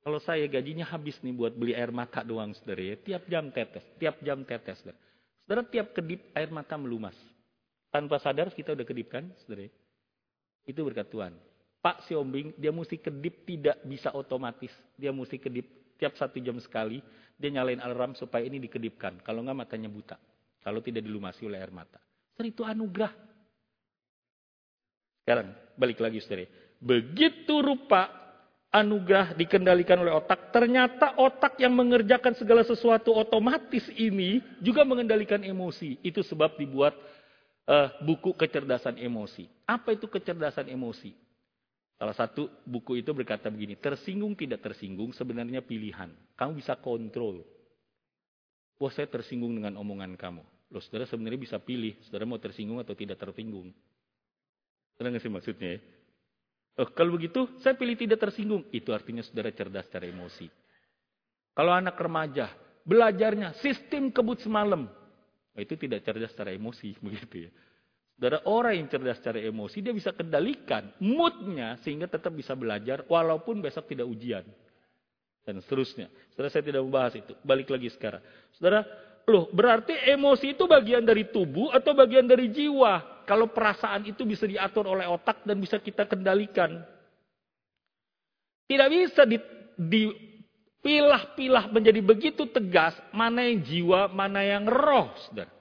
Kalau 0.00 0.16
saya 0.24 0.48
gajinya 0.48 0.88
habis 0.88 1.20
nih 1.20 1.36
buat 1.36 1.52
beli 1.52 1.76
air 1.76 1.92
mata 1.92 2.24
doang, 2.24 2.56
saudara 2.56 2.80
ya. 2.80 2.96
Tiap 2.96 3.28
jam 3.28 3.52
tetes, 3.52 3.84
tiap 4.00 4.16
jam 4.24 4.40
tetes. 4.48 4.80
Saudara, 4.80 4.96
saudara 5.44 5.62
tiap 5.68 5.92
kedip 5.92 6.32
air 6.32 6.48
mata 6.48 6.80
melumas. 6.80 7.16
Tanpa 7.92 8.16
sadar 8.16 8.48
kita 8.48 8.72
udah 8.72 8.86
kedip 8.88 9.12
kan, 9.12 9.28
saudara. 9.44 9.68
Itu 10.64 10.80
berkat 10.88 11.12
Tuhan. 11.12 11.36
Pak 11.84 12.08
Siombing, 12.08 12.56
dia 12.56 12.72
mesti 12.72 12.96
kedip 12.96 13.44
tidak 13.44 13.76
bisa 13.84 14.12
otomatis. 14.12 14.72
Dia 14.96 15.12
mesti 15.12 15.36
kedip 15.36 15.79
tiap 16.00 16.16
satu 16.16 16.40
jam 16.40 16.56
sekali. 16.56 17.04
Dia 17.36 17.52
nyalain 17.52 17.80
alarm 17.80 18.16
supaya 18.16 18.44
ini 18.48 18.56
dikedipkan. 18.56 19.20
Kalau 19.20 19.44
nggak 19.44 19.68
matanya 19.68 19.92
buta. 19.92 20.16
Kalau 20.60 20.80
tidak 20.80 21.04
dilumasi 21.04 21.44
oleh 21.44 21.60
air 21.60 21.72
mata. 21.72 22.00
Saudara 22.36 22.48
itu 22.48 22.62
anugerah. 22.64 23.12
Sekarang 25.24 25.48
balik 25.76 26.00
lagi 26.00 26.20
saudara. 26.20 26.48
Begitu 26.80 27.60
rupa 27.60 28.08
anugerah 28.70 29.34
dikendalikan 29.34 29.98
oleh 30.00 30.14
otak, 30.14 30.54
ternyata 30.54 31.18
otak 31.18 31.58
yang 31.58 31.74
mengerjakan 31.74 32.32
segala 32.38 32.62
sesuatu 32.62 33.12
otomatis 33.16 33.88
ini 33.98 34.40
juga 34.62 34.86
mengendalikan 34.86 35.42
emosi. 35.42 35.98
Itu 36.04 36.22
sebab 36.22 36.56
dibuat 36.56 36.94
uh, 37.66 37.88
buku 38.04 38.32
kecerdasan 38.36 38.96
emosi. 38.96 39.50
Apa 39.66 39.96
itu 39.96 40.06
kecerdasan 40.06 40.70
emosi? 40.70 41.12
Salah 42.00 42.16
satu 42.16 42.48
buku 42.64 43.04
itu 43.04 43.12
berkata 43.12 43.52
begini, 43.52 43.76
tersinggung 43.76 44.32
tidak 44.32 44.64
tersinggung 44.64 45.12
sebenarnya 45.12 45.60
pilihan. 45.60 46.08
Kamu 46.32 46.56
bisa 46.56 46.80
kontrol. 46.80 47.44
Wah 48.80 48.88
saya 48.88 49.04
tersinggung 49.04 49.52
dengan 49.52 49.76
omongan 49.76 50.16
kamu. 50.16 50.40
Loh 50.72 50.80
saudara 50.80 51.04
sebenarnya 51.04 51.36
bisa 51.36 51.60
pilih, 51.60 52.00
saudara 52.08 52.24
mau 52.24 52.40
tersinggung 52.40 52.80
atau 52.80 52.96
tidak 52.96 53.20
tersinggung. 53.20 53.68
Saudara 54.96 55.12
nggak 55.12 55.22
sih 55.28 55.28
maksudnya 55.28 55.68
ya? 55.76 55.80
Oh, 56.80 56.88
kalau 56.96 57.20
begitu, 57.20 57.44
saya 57.60 57.76
pilih 57.76 57.92
tidak 58.00 58.16
tersinggung. 58.16 58.64
Itu 58.72 58.96
artinya 58.96 59.20
saudara 59.20 59.52
cerdas 59.52 59.84
secara 59.84 60.08
emosi. 60.08 60.48
Kalau 61.52 61.76
anak 61.76 62.00
remaja, 62.00 62.48
belajarnya 62.88 63.60
sistem 63.60 64.08
kebut 64.08 64.40
semalam. 64.40 64.88
Oh, 65.52 65.60
itu 65.60 65.76
tidak 65.76 66.00
cerdas 66.00 66.32
secara 66.32 66.56
emosi, 66.56 66.96
begitu 67.04 67.44
ya. 67.44 67.50
Saudara 68.20 68.44
orang 68.44 68.76
yang 68.76 68.86
cerdas 68.92 69.16
secara 69.16 69.40
emosi, 69.40 69.80
dia 69.80 69.96
bisa 69.96 70.12
kendalikan 70.12 70.92
moodnya 71.00 71.80
sehingga 71.80 72.04
tetap 72.04 72.36
bisa 72.36 72.52
belajar 72.52 73.00
walaupun 73.08 73.64
besok 73.64 73.88
tidak 73.88 74.04
ujian. 74.04 74.44
Dan 75.40 75.64
seterusnya. 75.64 76.12
Saudara 76.36 76.52
saya 76.52 76.68
tidak 76.68 76.84
membahas 76.84 77.16
itu. 77.16 77.32
Balik 77.40 77.72
lagi 77.72 77.88
sekarang. 77.88 78.20
Saudara, 78.60 78.84
loh 79.24 79.48
berarti 79.48 79.96
emosi 80.12 80.52
itu 80.52 80.68
bagian 80.68 81.00
dari 81.00 81.32
tubuh 81.32 81.72
atau 81.72 81.96
bagian 81.96 82.28
dari 82.28 82.52
jiwa? 82.52 83.20
kalau 83.30 83.46
perasaan 83.46 84.10
itu 84.10 84.26
bisa 84.26 84.42
diatur 84.42 84.90
oleh 84.90 85.06
otak 85.06 85.46
dan 85.46 85.62
bisa 85.62 85.78
kita 85.78 86.02
kendalikan. 86.10 86.82
Tidak 88.66 88.90
bisa 88.90 89.22
dipilah-pilah 89.78 91.70
menjadi 91.70 92.02
begitu 92.02 92.50
tegas 92.50 92.98
mana 93.14 93.46
yang 93.46 93.62
jiwa, 93.62 94.10
mana 94.10 94.42
yang 94.42 94.66
roh. 94.66 95.14
Saudara. 95.30 95.59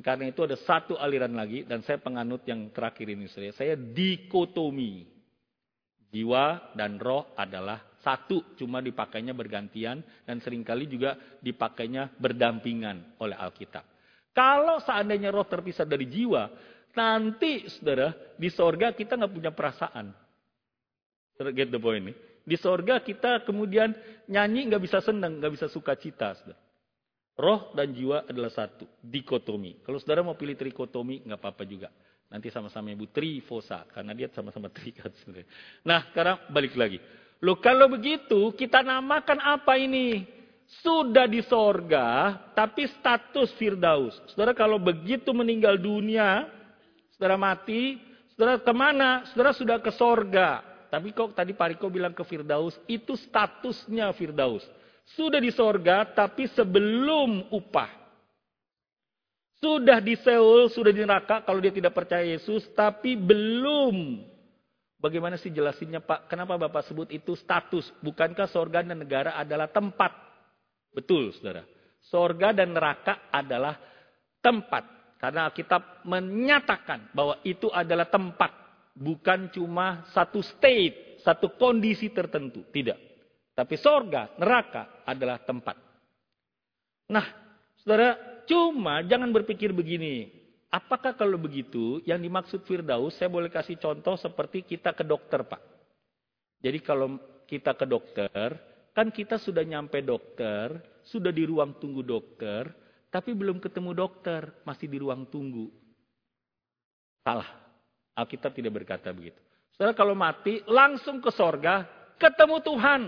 Karena 0.00 0.32
itu 0.32 0.40
ada 0.40 0.56
satu 0.56 0.96
aliran 0.96 1.36
lagi 1.36 1.68
dan 1.68 1.84
saya 1.84 2.00
penganut 2.00 2.40
yang 2.48 2.72
terakhir 2.72 3.12
ini. 3.12 3.28
Saudara. 3.28 3.52
Saya 3.52 3.74
dikotomi. 3.76 5.12
Jiwa 6.12 6.76
dan 6.76 7.00
roh 7.00 7.32
adalah 7.40 7.80
satu, 8.04 8.52
cuma 8.60 8.84
dipakainya 8.84 9.32
bergantian 9.32 10.04
dan 10.28 10.44
sering 10.44 10.60
kali 10.60 10.84
juga 10.84 11.16
dipakainya 11.40 12.12
berdampingan 12.20 13.16
oleh 13.16 13.32
Alkitab. 13.32 13.80
Kalau 14.36 14.76
seandainya 14.84 15.32
roh 15.32 15.48
terpisah 15.48 15.88
dari 15.88 16.04
jiwa, 16.04 16.52
Nanti, 16.92 17.64
saudara, 17.72 18.12
di 18.36 18.52
sorga 18.52 18.92
kita 18.92 19.16
nggak 19.16 19.32
punya 19.32 19.52
perasaan. 19.52 20.12
Get 21.56 21.72
the 21.72 21.80
point 21.80 22.04
ini. 22.04 22.12
Di 22.44 22.60
sorga 22.60 23.00
kita 23.00 23.48
kemudian 23.48 23.96
nyanyi 24.28 24.68
nggak 24.68 24.82
bisa 24.82 24.98
senang, 25.00 25.40
nggak 25.40 25.52
bisa 25.56 25.66
suka 25.72 25.96
cita. 25.96 26.36
Saudara. 26.36 26.60
Roh 27.32 27.72
dan 27.72 27.96
jiwa 27.96 28.28
adalah 28.28 28.52
satu, 28.52 28.84
dikotomi. 29.00 29.80
Kalau 29.80 29.96
saudara 29.96 30.20
mau 30.20 30.36
pilih 30.36 30.52
trikotomi, 30.52 31.24
nggak 31.24 31.40
apa-apa 31.40 31.64
juga. 31.64 31.88
Nanti 32.28 32.52
sama-sama 32.52 32.92
ibu 32.92 33.08
trifosa, 33.08 33.88
karena 33.92 34.12
dia 34.12 34.28
sama-sama 34.32 34.68
terikat 34.68 35.12
sebenarnya. 35.20 35.48
Nah, 35.84 36.00
sekarang 36.12 36.36
balik 36.52 36.76
lagi. 36.76 37.00
Loh 37.40 37.56
kalau 37.60 37.88
begitu, 37.88 38.52
kita 38.56 38.84
namakan 38.84 39.40
apa 39.40 39.80
ini? 39.80 40.24
Sudah 40.80 41.28
di 41.28 41.44
sorga, 41.44 42.36
tapi 42.56 42.88
status 42.88 43.52
Firdaus. 43.60 44.16
Saudara 44.32 44.56
kalau 44.56 44.80
begitu 44.80 45.28
meninggal 45.36 45.76
dunia, 45.76 46.48
saudara 47.12 47.36
mati, 47.36 48.00
saudara 48.32 48.56
ke 48.56 48.72
mana? 48.72 49.28
Saudara 49.32 49.52
sudah 49.52 49.76
ke 49.84 49.92
sorga. 49.92 50.64
Tapi 50.88 51.12
kok 51.12 51.36
tadi 51.36 51.52
Pak 51.52 51.76
Riko 51.76 51.92
bilang 51.92 52.16
ke 52.16 52.24
Firdaus, 52.24 52.76
itu 52.88 53.16
statusnya 53.16 54.12
Firdaus. 54.16 54.64
Sudah 55.04 55.42
di 55.42 55.50
sorga, 55.50 56.06
tapi 56.08 56.46
sebelum 56.50 57.50
upah. 57.52 58.02
Sudah 59.62 60.02
di 60.02 60.18
Seoul, 60.18 60.74
sudah 60.74 60.90
di 60.90 61.06
neraka 61.06 61.46
kalau 61.46 61.62
dia 61.62 61.70
tidak 61.70 61.94
percaya 61.94 62.26
Yesus, 62.26 62.66
tapi 62.74 63.14
belum. 63.14 64.26
Bagaimana 64.98 65.38
sih 65.38 65.50
jelasinnya 65.50 66.02
Pak? 66.02 66.30
Kenapa 66.30 66.58
Bapak 66.58 66.86
sebut 66.86 67.10
itu 67.10 67.34
status? 67.34 67.90
Bukankah 68.02 68.46
sorga 68.50 68.82
dan 68.82 69.02
negara 69.02 69.34
adalah 69.38 69.70
tempat? 69.70 70.14
Betul, 70.90 71.30
saudara. 71.34 71.66
Sorga 72.06 72.50
dan 72.50 72.74
neraka 72.74 73.30
adalah 73.30 73.78
tempat. 74.42 74.82
Karena 75.22 75.46
Alkitab 75.46 76.02
menyatakan 76.06 77.14
bahwa 77.14 77.38
itu 77.46 77.70
adalah 77.70 78.10
tempat, 78.10 78.50
bukan 78.98 79.54
cuma 79.54 80.02
satu 80.10 80.42
state, 80.42 81.22
satu 81.22 81.54
kondisi 81.54 82.10
tertentu. 82.10 82.66
Tidak. 82.66 83.11
Tapi 83.52 83.74
sorga, 83.76 84.32
neraka 84.40 85.04
adalah 85.04 85.36
tempat. 85.44 85.76
Nah, 87.12 87.26
saudara, 87.80 88.42
cuma 88.48 89.04
jangan 89.04 89.28
berpikir 89.28 89.76
begini. 89.76 90.32
Apakah 90.72 91.12
kalau 91.12 91.36
begitu, 91.36 92.00
yang 92.08 92.16
dimaksud 92.16 92.64
Firdaus, 92.64 93.20
saya 93.20 93.28
boleh 93.28 93.52
kasih 93.52 93.76
contoh 93.76 94.16
seperti 94.16 94.64
kita 94.64 94.96
ke 94.96 95.04
dokter, 95.04 95.44
Pak. 95.44 95.60
Jadi 96.64 96.78
kalau 96.80 97.20
kita 97.44 97.76
ke 97.76 97.84
dokter, 97.84 98.56
kan 98.96 99.12
kita 99.12 99.36
sudah 99.36 99.60
nyampe 99.60 100.00
dokter, 100.00 100.80
sudah 101.04 101.28
di 101.28 101.44
ruang 101.44 101.76
tunggu 101.76 102.00
dokter, 102.00 102.72
tapi 103.12 103.36
belum 103.36 103.60
ketemu 103.60 103.92
dokter, 103.92 104.48
masih 104.64 104.88
di 104.88 104.96
ruang 104.96 105.28
tunggu. 105.28 105.68
Salah. 107.20 107.60
Alkitab 108.12 108.52
tidak 108.52 108.72
berkata 108.76 109.08
begitu. 109.12 109.40
Saudara 109.72 109.96
kalau 109.96 110.12
mati, 110.12 110.60
langsung 110.68 111.20
ke 111.20 111.32
sorga, 111.32 111.84
ketemu 112.20 112.60
Tuhan. 112.60 113.02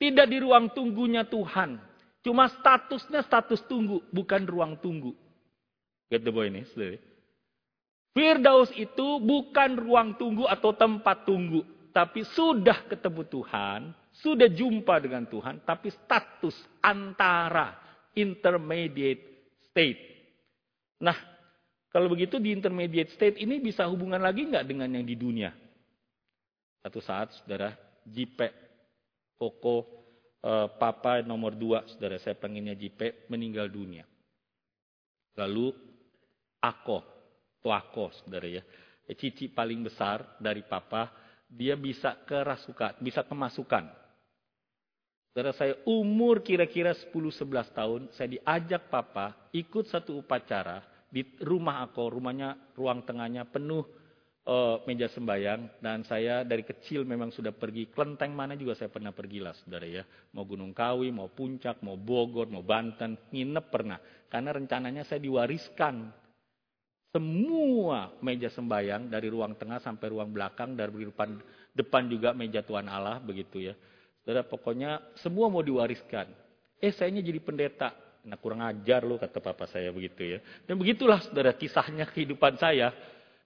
Tidak 0.00 0.24
di 0.24 0.40
ruang 0.40 0.72
tunggunya 0.72 1.28
Tuhan. 1.28 1.76
Cuma 2.24 2.48
statusnya 2.48 3.20
status 3.20 3.60
tunggu, 3.68 4.00
bukan 4.08 4.48
ruang 4.48 4.80
tunggu. 4.80 5.12
Get 6.08 6.24
the 6.24 6.32
boy 6.32 6.48
ini, 6.48 6.64
saudara. 6.72 6.96
Firdaus 8.10 8.72
itu 8.74 9.22
bukan 9.22 9.78
ruang 9.78 10.18
tunggu 10.18 10.48
atau 10.48 10.74
tempat 10.74 11.28
tunggu. 11.28 11.62
Tapi 11.92 12.22
sudah 12.22 12.86
ketemu 12.86 13.22
Tuhan, 13.28 13.80
sudah 14.24 14.46
jumpa 14.46 14.98
dengan 15.02 15.26
Tuhan, 15.26 15.62
tapi 15.66 15.90
status 15.90 16.54
antara 16.82 17.74
intermediate 18.14 19.22
state. 19.70 20.00
Nah, 21.02 21.18
kalau 21.90 22.06
begitu 22.10 22.38
di 22.38 22.54
intermediate 22.54 23.10
state 23.14 23.42
ini 23.42 23.58
bisa 23.58 23.86
hubungan 23.90 24.22
lagi 24.22 24.46
nggak 24.46 24.66
dengan 24.66 24.86
yang 24.90 25.02
di 25.02 25.18
dunia? 25.18 25.50
Satu 26.78 27.02
saat, 27.02 27.34
saudara, 27.42 27.74
Jipe, 28.06 28.69
Koko, 29.40 29.76
eh, 30.44 30.68
Papa 30.76 31.24
nomor 31.24 31.56
dua, 31.56 31.88
saudara, 31.88 32.20
saya 32.20 32.36
pengennya 32.36 32.76
Jipe, 32.76 33.24
meninggal 33.32 33.72
dunia. 33.72 34.04
Lalu, 35.40 35.72
Ako, 36.60 36.98
Tuako, 37.64 38.12
saudara 38.12 38.60
ya. 38.60 38.62
Cici 39.08 39.48
paling 39.48 39.80
besar 39.80 40.36
dari 40.36 40.60
Papa, 40.60 41.08
dia 41.48 41.74
bisa 41.74 42.20
kerasukan, 42.28 43.00
bisa 43.00 43.24
kemasukan 43.24 44.00
Saudara 45.30 45.54
saya 45.54 45.78
umur 45.86 46.42
kira-kira 46.42 46.90
10-11 46.90 47.70
tahun, 47.70 48.00
saya 48.10 48.34
diajak 48.34 48.90
papa 48.90 49.46
ikut 49.54 49.86
satu 49.86 50.18
upacara 50.18 50.82
di 51.06 51.22
rumah 51.46 51.86
aku, 51.86 52.02
rumahnya 52.10 52.74
ruang 52.74 53.06
tengahnya 53.06 53.46
penuh 53.46 53.86
uh, 54.50 54.82
meja 54.90 55.06
sembayang 55.06 55.78
dan 55.78 56.02
saya 56.02 56.42
dari 56.42 56.66
kecil 56.66 57.06
memang 57.06 57.30
sudah 57.30 57.54
pergi 57.54 57.86
kelenteng 57.94 58.34
mana 58.34 58.58
juga 58.58 58.74
saya 58.74 58.90
pernah 58.90 59.14
pergi 59.14 59.38
lah 59.38 59.54
saudara 59.54 59.86
ya 59.86 60.02
mau 60.34 60.42
Gunung 60.42 60.74
Kawi 60.74 61.14
mau 61.14 61.30
Puncak 61.30 61.78
mau 61.86 61.94
Bogor 61.94 62.50
mau 62.50 62.66
Banten 62.66 63.14
nginep 63.30 63.66
pernah 63.70 64.02
karena 64.26 64.50
rencananya 64.50 65.06
saya 65.06 65.22
diwariskan 65.22 66.10
semua 67.14 68.10
meja 68.18 68.50
sembayang 68.50 69.06
dari 69.06 69.30
ruang 69.30 69.54
tengah 69.54 69.78
sampai 69.78 70.10
ruang 70.10 70.34
belakang 70.34 70.74
dari 70.74 71.06
depan 71.06 71.38
depan 71.70 72.10
juga 72.10 72.34
meja 72.34 72.66
Tuhan 72.66 72.90
Allah 72.90 73.22
begitu 73.22 73.70
ya 73.70 73.74
Saudara, 74.20 74.44
pokoknya 74.44 75.16
semua 75.16 75.48
mau 75.48 75.64
diwariskan. 75.64 76.28
Eh, 76.80 76.92
sayanya 76.92 77.24
jadi 77.24 77.40
pendeta. 77.40 77.90
Nah, 78.20 78.36
kurang 78.36 78.60
ajar 78.60 79.00
loh, 79.00 79.16
kata 79.16 79.40
papa 79.40 79.64
saya 79.64 79.88
begitu 79.90 80.36
ya. 80.36 80.38
Dan 80.68 80.76
begitulah, 80.76 81.24
saudara, 81.24 81.56
kisahnya 81.56 82.04
kehidupan 82.04 82.60
saya. 82.60 82.92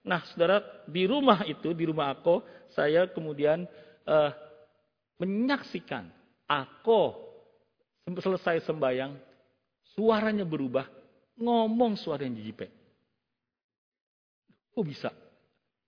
Nah, 0.05 0.21
saudara, 0.29 0.61
di 0.85 1.09
rumah 1.09 1.41
itu, 1.49 1.73
di 1.73 1.89
rumah 1.89 2.13
aku, 2.13 2.45
saya 2.77 3.09
kemudian 3.09 3.65
uh, 4.05 4.31
menyaksikan 5.17 6.13
Aku 6.45 7.09
selesai 8.05 8.61
sembayang, 8.69 9.17
suaranya 9.97 10.45
berubah, 10.45 10.85
ngomong 11.41 11.97
suaranya 11.97 12.37
jipe. 12.37 12.69
Kok 14.69 14.85
bisa? 14.85 15.09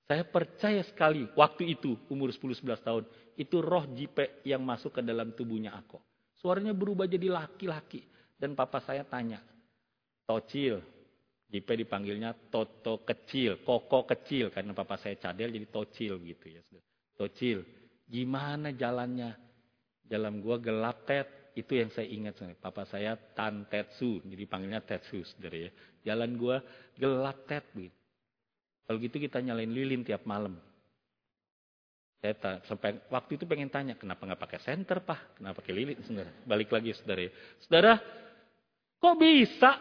Saya 0.07 0.25
percaya 0.25 0.81
sekali 0.87 1.29
waktu 1.37 1.77
itu 1.77 1.93
umur 2.09 2.33
10-11 2.33 2.81
tahun. 2.81 3.03
Itu 3.37 3.61
roh 3.61 3.85
jipe 3.93 4.41
yang 4.47 4.65
masuk 4.65 4.97
ke 4.97 5.01
dalam 5.05 5.35
tubuhnya 5.37 5.77
aku. 5.77 6.01
Suaranya 6.41 6.73
berubah 6.73 7.05
jadi 7.05 7.27
laki-laki. 7.29 8.01
Dan 8.37 8.55
papa 8.57 8.81
saya 8.81 9.03
tanya. 9.03 9.43
Tocil. 10.25 10.79
Jipe 11.47 11.79
dipanggilnya 11.79 12.35
Toto 12.51 13.07
kecil. 13.07 13.63
Koko 13.63 14.03
kecil. 14.03 14.51
Karena 14.51 14.75
papa 14.75 14.99
saya 14.99 15.15
cadel 15.15 15.55
jadi 15.55 15.67
Tocil 15.71 16.19
gitu 16.23 16.45
ya. 16.51 16.61
Tocil. 17.15 17.63
Gimana 18.07 18.75
jalannya? 18.75 19.31
Jalan 20.07 20.43
gua 20.43 20.59
gelap 20.59 21.07
tet. 21.07 21.51
Itu 21.55 21.73
yang 21.73 21.89
saya 21.89 22.07
ingat. 22.07 22.43
Papa 22.59 22.83
saya 22.83 23.15
Tan 23.15 23.65
Tetsu. 23.71 24.19
Jadi 24.27 24.43
panggilnya 24.43 24.83
Tetsu. 24.83 25.23
Saudara 25.23 25.55
ya. 25.55 25.71
Jalan 26.03 26.35
gua 26.35 26.59
gelap 26.99 27.47
tet. 27.47 27.63
Gitu. 27.71 27.95
Kalau 28.87 28.97
gitu 29.03 29.19
kita 29.19 29.43
nyalain 29.43 29.71
lilin 29.71 30.03
tiap 30.03 30.23
malam. 30.23 30.55
Saya 32.17 32.63
sampai 32.65 32.97
waktu 33.13 33.37
itu 33.37 33.45
pengen 33.45 33.69
tanya, 33.69 33.93
kenapa 33.93 34.25
nggak 34.25 34.41
pakai 34.41 34.59
senter, 34.63 35.05
Pak? 35.05 35.37
Kenapa 35.37 35.61
pakai 35.61 35.73
lilin, 35.75 36.01
saudara? 36.01 36.31
Balik 36.49 36.73
lagi, 36.73 36.89
saudara. 36.97 37.29
Saudara, 37.61 37.93
kok 38.97 39.15
bisa? 39.21 39.71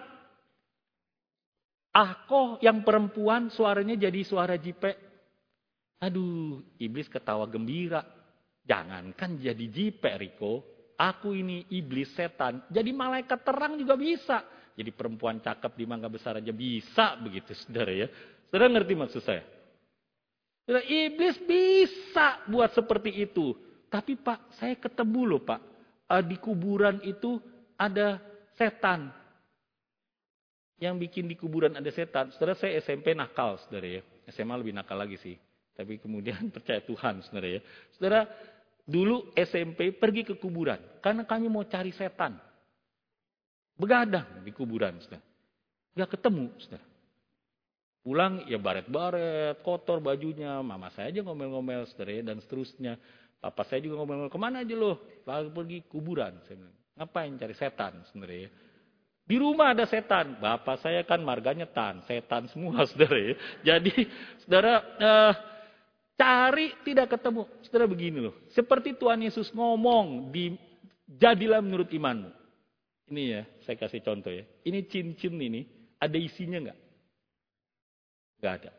Aku 1.96 2.60
yang 2.60 2.84
perempuan 2.84 3.48
suaranya 3.48 3.96
jadi 3.96 4.20
suara 4.20 4.60
jipe. 4.60 4.92
Aduh, 6.04 6.60
iblis 6.76 7.08
ketawa 7.08 7.48
gembira. 7.48 8.04
Jangankan 8.68 9.40
jadi 9.40 9.64
jipe, 9.72 10.12
Riko. 10.12 10.60
Aku 11.00 11.32
ini 11.32 11.64
iblis 11.72 12.12
setan. 12.12 12.60
Jadi 12.68 12.92
malaikat 12.92 13.40
terang 13.40 13.80
juga 13.80 13.96
bisa. 13.96 14.44
Jadi 14.76 14.92
perempuan 14.92 15.40
cakep 15.40 15.72
di 15.72 15.84
mangga 15.88 16.12
besar 16.12 16.36
aja 16.36 16.52
bisa 16.52 17.16
begitu, 17.16 17.56
saudara 17.56 17.92
ya. 17.96 18.12
Saudara 18.52 18.76
ngerti 18.76 18.92
maksud 18.92 19.22
saya? 19.24 19.40
Saudara, 20.68 20.84
iblis 20.84 21.40
bisa 21.48 22.44
buat 22.44 22.76
seperti 22.76 23.24
itu. 23.24 23.56
Tapi 23.88 24.20
Pak, 24.20 24.60
saya 24.60 24.76
ketemu 24.76 25.20
loh 25.24 25.40
Pak. 25.40 25.60
Eh, 26.12 26.24
di 26.28 26.36
kuburan 26.36 27.00
itu 27.08 27.40
ada 27.80 28.20
setan. 28.52 29.08
Yang 30.76 31.08
bikin 31.08 31.24
di 31.24 31.36
kuburan 31.40 31.72
ada 31.72 31.88
setan. 31.88 32.28
Saudara 32.36 32.52
saya 32.52 32.76
SMP 32.84 33.16
nakal, 33.16 33.56
saudara 33.64 34.00
ya. 34.00 34.02
SMA 34.28 34.54
lebih 34.60 34.76
nakal 34.76 35.00
lagi 35.00 35.16
sih. 35.16 35.36
Tapi 35.72 35.96
kemudian 35.96 36.48
percaya 36.54 36.84
Tuhan, 36.84 37.24
saudara 37.24 37.48
ya. 37.48 37.60
Saudara, 37.96 38.28
dulu 38.84 39.32
SMP 39.32 39.96
pergi 39.96 40.28
ke 40.28 40.34
kuburan. 40.36 40.76
Karena 41.00 41.24
kami 41.24 41.48
mau 41.48 41.64
cari 41.64 41.96
setan. 41.96 42.36
Begadang 43.76 44.44
di 44.44 44.52
kuburan, 44.52 45.00
saudara. 45.00 45.24
Gak 45.96 46.20
ketemu, 46.20 46.52
saudara. 46.60 46.84
Pulang 48.04 48.44
ya 48.44 48.60
baret-baret, 48.60 49.64
kotor 49.64 50.04
bajunya. 50.04 50.60
Mama 50.60 50.92
saya 50.92 51.08
aja 51.08 51.24
ngomel-ngomel, 51.24 51.88
saudara 51.88 52.20
dan 52.20 52.36
seterusnya. 52.44 53.00
Papa 53.40 53.64
saya 53.64 53.80
juga 53.80 54.04
ngomel-ngomel, 54.04 54.28
ke 54.28 54.40
mana 54.40 54.60
aja 54.60 54.76
loh? 54.76 55.24
Lalu 55.24 55.48
pergi 55.56 55.78
kuburan. 55.88 56.36
Saya 56.44 56.60
bilang, 56.60 56.76
ngapain 57.00 57.32
cari 57.40 57.54
setan 57.56 58.04
sebenarnya 58.12 58.65
Di 59.26 59.36
rumah 59.42 59.74
ada 59.74 59.82
setan. 59.90 60.38
Bapak 60.38 60.78
saya 60.78 61.02
kan 61.02 61.18
marganya 61.18 61.66
tan, 61.66 61.98
setan 62.06 62.46
semua 62.46 62.82
saudara 62.88 63.18
ya. 63.18 63.34
Jadi 63.74 64.06
saudara 64.46 64.74
uh, 65.02 65.32
cari 66.14 66.78
tidak 66.86 67.18
ketemu. 67.18 67.42
Saudara 67.66 67.90
begini 67.90 68.18
loh. 68.22 68.34
Seperti 68.54 68.94
Tuhan 68.94 69.26
Yesus 69.26 69.50
ngomong 69.50 70.30
di 70.30 70.54
jadilah 71.10 71.58
menurut 71.58 71.90
imanmu. 71.90 72.30
Ini 73.06 73.22
ya, 73.22 73.42
saya 73.62 73.76
kasih 73.78 74.02
contoh 74.02 74.34
ya. 74.34 74.42
Ini 74.66 74.86
cincin 74.90 75.38
ini, 75.38 75.62
ada 76.02 76.18
isinya 76.18 76.58
nggak? 76.58 76.78
Gak 78.42 78.54
ada. 78.62 78.72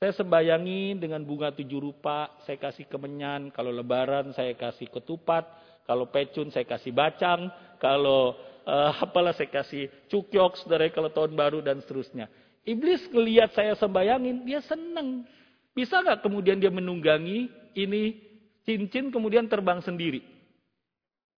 Saya 0.00 0.16
sembayangi 0.16 0.96
dengan 0.96 1.20
bunga 1.26 1.52
tujuh 1.52 1.76
rupa, 1.76 2.40
saya 2.46 2.56
kasih 2.56 2.88
kemenyan, 2.88 3.52
kalau 3.52 3.68
lebaran 3.68 4.32
saya 4.32 4.56
kasih 4.56 4.88
ketupat, 4.88 5.44
kalau 5.84 6.08
pecun 6.08 6.48
saya 6.48 6.64
kasih 6.64 6.94
bacang, 6.94 7.52
kalau 7.76 8.38
uh, 8.70 8.94
apalah 9.02 9.34
saya 9.34 9.50
kasih 9.50 9.90
cukyok, 10.06 10.62
saudara 10.62 10.86
kalau 10.94 11.10
tahun 11.10 11.34
baru 11.34 11.58
dan 11.58 11.82
seterusnya. 11.82 12.30
Iblis 12.62 13.10
ngelihat 13.10 13.50
saya 13.50 13.74
sembayangin, 13.74 14.46
dia 14.46 14.62
seneng. 14.62 15.26
Bisa 15.74 15.98
nggak 15.98 16.22
kemudian 16.22 16.62
dia 16.62 16.70
menunggangi 16.70 17.50
ini 17.74 18.14
cincin 18.62 19.10
kemudian 19.10 19.50
terbang 19.50 19.82
sendiri? 19.82 20.22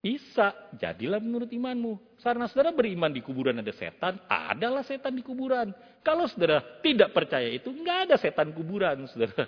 Bisa, 0.02 0.50
jadilah 0.74 1.22
menurut 1.22 1.46
imanmu. 1.46 2.18
Karena 2.18 2.50
saudara 2.50 2.74
beriman 2.74 3.14
di 3.14 3.22
kuburan 3.22 3.62
ada 3.62 3.70
setan, 3.70 4.18
adalah 4.26 4.82
setan 4.82 5.14
di 5.14 5.22
kuburan. 5.22 5.70
Kalau 6.02 6.26
saudara 6.26 6.58
tidak 6.82 7.14
percaya 7.14 7.46
itu, 7.46 7.70
nggak 7.70 8.10
ada 8.10 8.16
setan 8.18 8.50
kuburan, 8.50 9.06
saudara. 9.06 9.46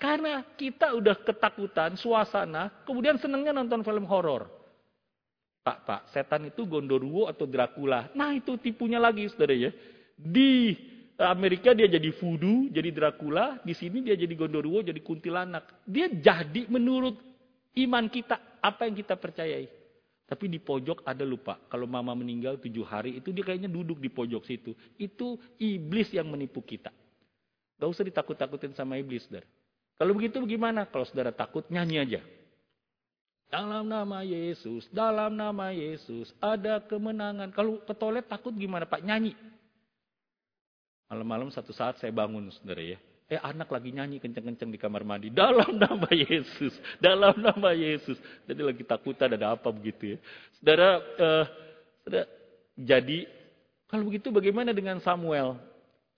Karena 0.00 0.40
kita 0.56 0.96
udah 0.96 1.12
ketakutan, 1.20 1.92
suasana, 2.00 2.72
kemudian 2.88 3.20
senangnya 3.20 3.52
nonton 3.52 3.84
film 3.84 4.08
horor. 4.08 4.59
Pak, 5.60 5.78
pak, 5.84 6.00
setan 6.16 6.48
itu 6.48 6.64
Gondoruo 6.64 7.28
atau 7.28 7.44
Dracula. 7.44 8.08
Nah 8.16 8.32
itu 8.32 8.56
tipunya 8.56 8.96
lagi, 8.96 9.28
saudara 9.28 9.52
ya. 9.52 9.68
Di 10.16 10.72
Amerika 11.20 11.76
dia 11.76 11.84
jadi 11.84 12.08
voodoo, 12.16 12.72
jadi 12.72 12.88
Dracula. 12.88 13.60
Di 13.60 13.76
sini 13.76 14.00
dia 14.00 14.16
jadi 14.16 14.32
Gondoruo, 14.32 14.80
jadi 14.80 14.96
kuntilanak. 15.04 15.84
Dia 15.84 16.08
jadi 16.08 16.64
menurut 16.72 17.20
iman 17.76 18.08
kita 18.08 18.60
apa 18.64 18.88
yang 18.88 18.96
kita 18.96 19.20
percayai. 19.20 19.68
Tapi 20.24 20.46
di 20.46 20.62
pojok 20.62 21.04
ada 21.04 21.26
lupa. 21.26 21.58
Kalau 21.68 21.90
mama 21.90 22.14
meninggal 22.14 22.56
tujuh 22.62 22.86
hari 22.86 23.18
itu 23.18 23.34
dia 23.34 23.42
kayaknya 23.42 23.68
duduk 23.68 23.98
di 23.98 24.08
pojok 24.08 24.46
situ. 24.46 24.72
Itu 24.96 25.36
iblis 25.58 26.14
yang 26.14 26.30
menipu 26.30 26.62
kita. 26.62 26.94
Gak 27.76 27.88
usah 27.90 28.06
ditakut-takutin 28.06 28.72
sama 28.72 28.96
iblis, 28.96 29.26
saudara. 29.26 29.48
Kalau 30.00 30.12
begitu 30.16 30.40
bagaimana? 30.40 30.88
Kalau 30.88 31.04
saudara 31.04 31.34
takut, 31.34 31.66
nyanyi 31.68 31.96
aja. 32.00 32.20
Dalam 33.50 33.90
nama 33.90 34.22
Yesus, 34.22 34.86
dalam 34.94 35.34
nama 35.34 35.74
Yesus, 35.74 36.30
ada 36.38 36.78
kemenangan. 36.86 37.50
Kalau 37.50 37.82
ke 37.82 37.90
toilet 37.98 38.30
takut 38.30 38.54
gimana 38.54 38.86
Pak? 38.86 39.02
Nyanyi. 39.02 39.34
Malam-malam 41.10 41.50
satu 41.50 41.74
saat 41.74 41.98
saya 41.98 42.14
bangun, 42.14 42.46
saudara 42.54 42.94
ya. 42.94 42.98
Eh 43.26 43.38
anak 43.42 43.70
lagi 43.70 43.90
nyanyi 43.90 44.22
kenceng-kenceng 44.22 44.70
di 44.70 44.78
kamar 44.78 45.02
mandi. 45.02 45.34
Dalam 45.34 45.74
nama 45.82 46.06
Yesus. 46.14 46.74
Dalam 47.02 47.42
nama 47.42 47.74
Yesus. 47.74 48.18
Jadi 48.46 48.62
lagi 48.62 48.82
takutan 48.86 49.34
ada 49.34 49.58
apa 49.58 49.74
begitu 49.74 50.14
ya. 50.14 50.18
Saudara, 50.58 51.02
uh, 51.18 51.44
saudara 52.06 52.26
jadi 52.78 53.26
kalau 53.90 54.06
begitu 54.06 54.30
bagaimana 54.30 54.70
dengan 54.70 55.02
Samuel? 55.02 55.58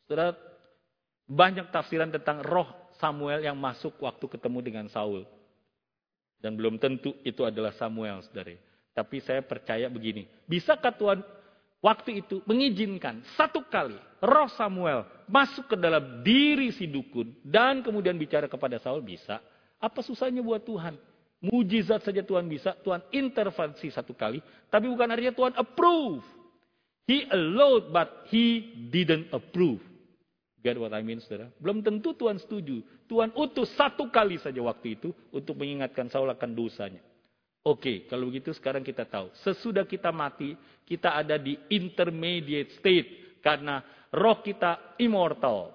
Saudara, 0.04 0.36
banyak 1.24 1.72
tafsiran 1.72 2.12
tentang 2.12 2.44
roh 2.44 2.68
Samuel 3.00 3.40
yang 3.40 3.56
masuk 3.56 3.96
waktu 4.04 4.28
ketemu 4.28 4.58
dengan 4.60 4.86
Saul. 4.92 5.24
Dan 6.42 6.58
belum 6.58 6.74
tentu 6.82 7.14
itu 7.22 7.46
adalah 7.46 7.70
Samuel, 7.78 8.18
saudara. 8.26 8.58
Tapi 8.92 9.22
saya 9.22 9.40
percaya 9.40 9.86
begini. 9.86 10.26
Bisakah 10.50 10.92
Tuhan 10.92 11.18
waktu 11.78 12.20
itu 12.26 12.42
mengizinkan 12.44 13.22
satu 13.38 13.62
kali 13.64 13.96
roh 14.20 14.50
Samuel 14.58 15.06
masuk 15.30 15.72
ke 15.72 15.76
dalam 15.78 16.20
diri 16.20 16.74
si 16.74 16.90
dukun 16.90 17.32
dan 17.40 17.80
kemudian 17.80 18.18
bicara 18.18 18.50
kepada 18.50 18.76
Saul 18.82 19.00
bisa. 19.00 19.38
Apa 19.78 20.02
susahnya 20.02 20.42
buat 20.42 20.62
Tuhan? 20.66 20.98
Mujizat 21.42 22.06
saja 22.06 22.22
Tuhan 22.22 22.46
bisa, 22.46 22.78
Tuhan 22.86 23.02
intervensi 23.10 23.90
satu 23.90 24.14
kali, 24.14 24.38
tapi 24.70 24.86
bukan 24.86 25.10
artinya 25.10 25.34
Tuhan 25.34 25.54
approve. 25.58 26.22
He 27.10 27.26
allowed 27.26 27.90
but 27.90 28.30
he 28.30 28.62
didn't 28.94 29.26
approve. 29.34 29.82
Get 30.62 30.78
what 30.78 30.94
I 30.94 31.02
mean, 31.02 31.18
saudara? 31.18 31.50
Belum 31.58 31.82
tentu 31.82 32.14
Tuhan 32.14 32.38
setuju. 32.38 32.86
Tuhan 33.10 33.34
utus 33.34 33.74
satu 33.74 34.06
kali 34.14 34.38
saja 34.38 34.62
waktu 34.62 34.94
itu 34.94 35.10
untuk 35.34 35.58
mengingatkan 35.58 36.06
Saul 36.06 36.30
akan 36.30 36.54
dosanya. 36.54 37.02
Oke, 37.66 38.06
kalau 38.06 38.30
begitu 38.30 38.54
sekarang 38.54 38.86
kita 38.86 39.02
tahu. 39.02 39.34
Sesudah 39.42 39.82
kita 39.82 40.14
mati, 40.14 40.54
kita 40.86 41.18
ada 41.18 41.34
di 41.34 41.58
intermediate 41.66 42.78
state. 42.78 43.42
Karena 43.42 43.82
roh 44.14 44.38
kita 44.38 44.94
immortal. 45.02 45.74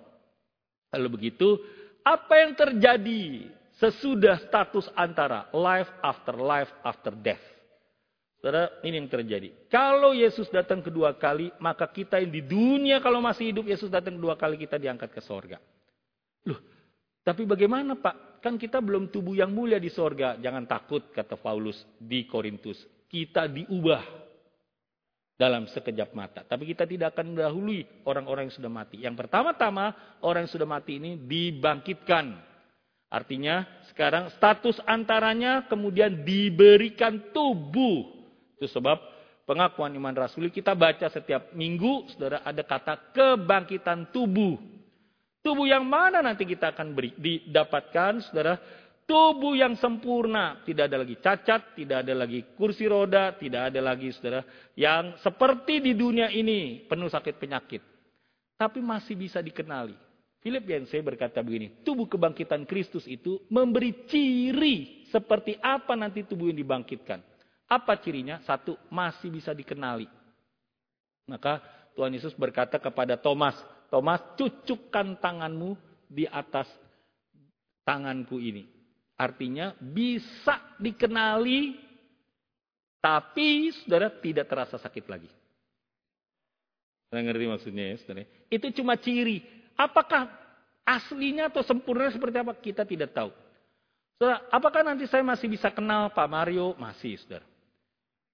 Kalau 0.88 1.10
begitu, 1.12 1.60
apa 2.08 2.34
yang 2.40 2.56
terjadi 2.56 3.52
sesudah 3.76 4.40
status 4.48 4.88
antara 4.96 5.52
life 5.52 5.92
after 6.00 6.40
life 6.40 6.72
after 6.88 7.12
death? 7.12 7.44
Saudara, 8.38 8.70
ini 8.86 9.02
yang 9.02 9.10
terjadi. 9.10 9.50
Kalau 9.68 10.14
Yesus 10.14 10.48
datang 10.54 10.86
kedua 10.86 11.18
kali, 11.18 11.50
maka 11.58 11.90
kita 11.90 12.22
yang 12.22 12.30
di 12.30 12.46
dunia 12.46 13.02
kalau 13.02 13.18
masih 13.18 13.50
hidup, 13.50 13.66
Yesus 13.66 13.90
datang 13.90 14.16
kedua 14.16 14.38
kali, 14.38 14.62
kita 14.62 14.78
diangkat 14.78 15.10
ke 15.10 15.22
sorga. 15.26 15.58
Loh, 16.46 16.62
tapi 17.26 17.44
bagaimana 17.50 17.98
Pak? 17.98 18.28
kan 18.48 18.56
kita 18.56 18.80
belum 18.80 19.10
tubuh 19.10 19.36
yang 19.36 19.52
mulia 19.52 19.82
di 19.82 19.90
sorga. 19.92 20.38
Jangan 20.38 20.64
takut, 20.70 21.10
kata 21.12 21.36
Paulus 21.36 21.84
di 21.98 22.24
Korintus. 22.30 22.80
Kita 23.12 23.44
diubah 23.52 24.04
dalam 25.38 25.68
sekejap 25.70 26.16
mata. 26.16 26.48
Tapi 26.48 26.64
kita 26.72 26.88
tidak 26.88 27.12
akan 27.12 27.36
mendahului 27.36 28.08
orang-orang 28.08 28.50
yang 28.50 28.56
sudah 28.56 28.72
mati. 28.72 29.04
Yang 29.04 29.16
pertama-tama, 29.26 30.18
orang 30.24 30.48
yang 30.48 30.54
sudah 30.56 30.70
mati 30.70 30.96
ini 30.96 31.20
dibangkitkan. 31.20 32.40
Artinya 33.08 33.64
sekarang 33.92 34.32
status 34.36 34.84
antaranya 34.84 35.68
kemudian 35.72 36.24
diberikan 36.28 37.32
tubuh. 37.32 38.17
Itu 38.58 38.66
sebab 38.66 38.98
pengakuan 39.46 39.94
iman 39.94 40.18
rasuli 40.18 40.50
kita 40.50 40.74
baca 40.74 41.08
setiap 41.08 41.54
minggu, 41.54 42.10
saudara 42.12 42.42
ada 42.42 42.66
kata 42.66 43.14
kebangkitan 43.14 44.10
tubuh. 44.10 44.58
Tubuh 45.46 45.70
yang 45.70 45.86
mana 45.86 46.20
nanti 46.20 46.44
kita 46.44 46.76
akan 46.76 46.92
beri, 46.92 47.14
didapatkan, 47.16 48.20
saudara? 48.28 48.60
Tubuh 49.08 49.56
yang 49.56 49.80
sempurna, 49.80 50.60
tidak 50.68 50.92
ada 50.92 51.00
lagi 51.00 51.16
cacat, 51.24 51.80
tidak 51.80 52.04
ada 52.04 52.12
lagi 52.12 52.44
kursi 52.60 52.84
roda, 52.84 53.32
tidak 53.40 53.72
ada 53.72 53.80
lagi, 53.80 54.12
saudara, 54.12 54.44
yang 54.76 55.16
seperti 55.24 55.80
di 55.80 55.96
dunia 55.96 56.28
ini 56.28 56.84
penuh 56.84 57.08
sakit 57.08 57.40
penyakit, 57.40 57.80
tapi 58.60 58.84
masih 58.84 59.16
bisa 59.16 59.40
dikenali. 59.40 59.96
Philip 60.44 60.64
Yancey 60.68 61.00
berkata 61.00 61.40
begini, 61.40 61.80
tubuh 61.88 62.12
kebangkitan 62.12 62.68
Kristus 62.68 63.08
itu 63.08 63.40
memberi 63.48 64.06
ciri 64.12 65.08
seperti 65.08 65.56
apa 65.64 65.96
nanti 65.96 66.28
tubuh 66.28 66.52
yang 66.52 66.60
dibangkitkan. 66.60 67.24
Apa 67.68 68.00
cirinya? 68.00 68.40
Satu, 68.48 68.80
masih 68.88 69.28
bisa 69.28 69.52
dikenali. 69.52 70.08
Maka 71.28 71.60
Tuhan 71.94 72.16
Yesus 72.16 72.32
berkata 72.34 72.80
kepada 72.80 73.20
Thomas, 73.20 73.60
Thomas, 73.92 74.24
cucukkan 74.40 75.20
tanganmu 75.20 75.76
di 76.08 76.24
atas 76.24 76.68
tanganku 77.84 78.40
ini. 78.40 78.64
Artinya 79.20 79.76
bisa 79.80 80.78
dikenali, 80.80 81.76
tapi 83.04 83.72
saudara 83.84 84.08
tidak 84.14 84.48
terasa 84.48 84.80
sakit 84.80 85.06
lagi. 85.10 85.28
Saya 87.08 87.24
ngerti 87.24 87.46
maksudnya 87.48 87.84
ya 87.92 87.96
saudara. 88.04 88.28
Itu 88.52 88.68
cuma 88.76 88.96
ciri. 89.00 89.44
Apakah 89.76 90.28
aslinya 90.84 91.52
atau 91.52 91.64
sempurna 91.64 92.12
seperti 92.12 92.38
apa? 92.40 92.54
Kita 92.56 92.84
tidak 92.88 93.12
tahu. 93.16 93.32
Saudara, 94.22 94.46
apakah 94.54 94.82
nanti 94.86 95.10
saya 95.10 95.24
masih 95.26 95.50
bisa 95.50 95.72
kenal 95.74 96.14
Pak 96.14 96.28
Mario? 96.30 96.78
Masih, 96.78 97.18
saudara. 97.20 97.57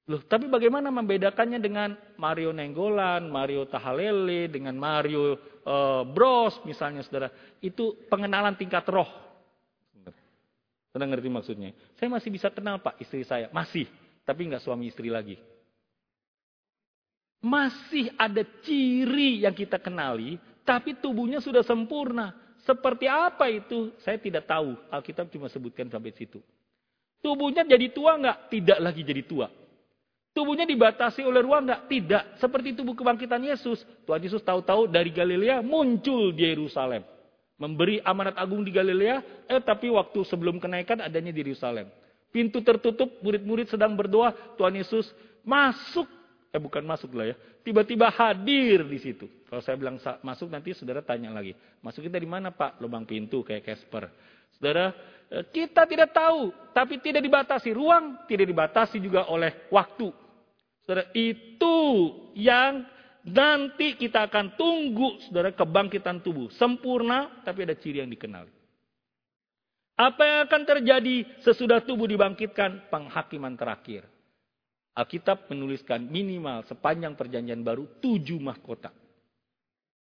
Loh, 0.04 0.20
tapi 0.28 0.52
bagaimana 0.52 0.92
membedakannya 0.92 1.64
dengan 1.64 1.96
Mario 2.20 2.52
Nenggolan, 2.52 3.24
Mario 3.32 3.64
Tahalele, 3.72 4.52
dengan 4.52 4.76
Mario 4.76 5.40
uh, 5.64 6.04
Bros 6.04 6.60
misalnya 6.68 7.08
saudara. 7.08 7.32
Itu 7.64 7.96
pengenalan 8.12 8.60
tingkat 8.60 8.84
roh. 8.92 9.08
Saudara 10.92 11.08
ngerti 11.08 11.30
maksudnya? 11.32 11.72
Saya 11.96 12.12
masih 12.12 12.30
bisa 12.36 12.52
kenal 12.52 12.84
Pak 12.84 13.00
istri 13.00 13.24
saya. 13.24 13.48
Masih. 13.56 13.88
Tapi 14.28 14.52
nggak 14.52 14.64
suami 14.68 14.92
istri 14.92 15.08
lagi. 15.08 15.40
Masih 17.40 18.12
ada 18.20 18.44
ciri 18.64 19.44
yang 19.44 19.56
kita 19.56 19.80
kenali, 19.80 20.36
tapi 20.68 21.00
tubuhnya 21.00 21.40
sudah 21.40 21.64
sempurna. 21.64 22.36
Seperti 22.64 23.08
apa 23.08 23.48
itu? 23.52 23.92
Saya 24.04 24.20
tidak 24.20 24.48
tahu. 24.48 24.76
Alkitab 24.92 25.32
cuma 25.32 25.48
sebutkan 25.48 25.88
sampai 25.88 26.12
situ. 26.16 26.44
Tubuhnya 27.24 27.64
jadi 27.64 27.88
tua 27.92 28.20
nggak? 28.20 28.52
Tidak 28.52 28.80
lagi 28.84 29.04
jadi 29.04 29.24
tua. 29.24 29.63
Tubuhnya 30.34 30.66
dibatasi 30.66 31.22
oleh 31.22 31.46
ruang 31.46 31.70
enggak? 31.70 31.86
Tidak. 31.86 32.24
Seperti 32.42 32.74
tubuh 32.74 32.98
kebangkitan 32.98 33.38
Yesus. 33.46 33.86
Tuhan 34.10 34.18
Yesus 34.18 34.42
tahu-tahu 34.42 34.90
dari 34.90 35.14
Galilea 35.14 35.62
muncul 35.62 36.34
di 36.34 36.50
Yerusalem. 36.50 37.06
Memberi 37.62 38.02
amanat 38.02 38.34
agung 38.42 38.66
di 38.66 38.74
Galilea, 38.74 39.46
eh 39.46 39.62
tapi 39.62 39.94
waktu 39.94 40.26
sebelum 40.26 40.58
kenaikan 40.58 41.06
adanya 41.06 41.30
di 41.30 41.46
Yerusalem. 41.46 41.86
Pintu 42.34 42.66
tertutup, 42.66 43.22
murid-murid 43.22 43.70
sedang 43.70 43.94
berdoa, 43.94 44.34
Tuhan 44.58 44.74
Yesus 44.74 45.06
masuk, 45.46 46.10
eh 46.50 46.58
bukan 46.58 46.82
masuk 46.82 47.14
lah 47.14 47.30
ya, 47.30 47.36
tiba-tiba 47.62 48.10
hadir 48.10 48.82
di 48.90 48.98
situ. 48.98 49.30
Kalau 49.46 49.62
saya 49.62 49.78
bilang 49.78 50.02
masuk 50.26 50.50
nanti 50.50 50.74
saudara 50.74 51.06
tanya 51.06 51.30
lagi, 51.30 51.54
masuk 51.86 52.10
di 52.10 52.26
mana 52.26 52.50
pak? 52.50 52.82
Lubang 52.82 53.06
pintu 53.06 53.46
kayak 53.46 53.70
Casper. 53.70 54.10
Saudara, 54.58 54.98
eh, 55.30 55.46
kita 55.46 55.86
tidak 55.86 56.10
tahu, 56.10 56.50
tapi 56.74 56.98
tidak 57.06 57.22
dibatasi 57.22 57.70
ruang, 57.70 58.26
tidak 58.26 58.50
dibatasi 58.50 58.98
juga 58.98 59.30
oleh 59.30 59.70
waktu. 59.70 60.23
Saudara, 60.84 61.08
itu 61.16 61.76
yang 62.36 62.84
nanti 63.24 63.96
kita 63.96 64.28
akan 64.28 64.60
tunggu, 64.60 65.16
saudara, 65.24 65.56
kebangkitan 65.56 66.20
tubuh. 66.20 66.52
Sempurna, 66.60 67.40
tapi 67.48 67.64
ada 67.64 67.76
ciri 67.80 68.04
yang 68.04 68.12
dikenali. 68.12 68.52
Apa 69.96 70.22
yang 70.26 70.40
akan 70.50 70.62
terjadi 70.68 71.16
sesudah 71.40 71.80
tubuh 71.88 72.04
dibangkitkan? 72.10 72.92
Penghakiman 72.92 73.56
terakhir. 73.56 74.04
Alkitab 74.94 75.50
menuliskan 75.50 76.06
minimal 76.06 76.68
sepanjang 76.68 77.16
perjanjian 77.16 77.64
baru 77.64 77.88
tujuh 78.04 78.38
mahkota. 78.38 78.92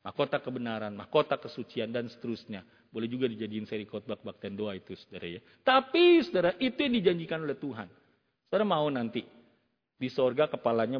Mahkota 0.03 0.43
kebenaran, 0.43 0.91
mahkota 0.91 1.39
kesucian, 1.39 1.93
dan 1.93 2.11
seterusnya. 2.11 2.65
Boleh 2.91 3.07
juga 3.07 3.31
dijadiin 3.31 3.63
seri 3.63 3.87
khotbah 3.87 4.19
bakten 4.19 4.57
doa 4.57 4.75
itu, 4.75 4.97
saudara 4.99 5.39
ya. 5.39 5.41
Tapi, 5.63 6.19
saudara, 6.27 6.51
itu 6.59 6.75
yang 6.75 6.99
dijanjikan 6.99 7.39
oleh 7.39 7.55
Tuhan. 7.55 7.87
Saudara 8.51 8.65
mau 8.67 8.83
nanti 8.91 9.23
di 10.03 10.11
sorga 10.11 10.51
kepalanya 10.51 10.99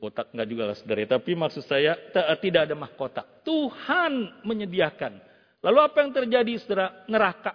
botak 0.00 0.32
nggak 0.32 0.48
juga 0.48 0.72
lah 0.72 0.76
saudara. 0.80 1.04
Tapi 1.04 1.36
maksud 1.36 1.68
saya 1.68 1.92
tidak 2.40 2.72
ada 2.72 2.72
mahkota. 2.72 3.20
Tuhan 3.44 4.40
menyediakan. 4.48 5.20
Lalu 5.60 5.78
apa 5.84 5.96
yang 6.00 6.10
terjadi 6.16 6.52
saudara? 6.64 7.04
Neraka. 7.12 7.52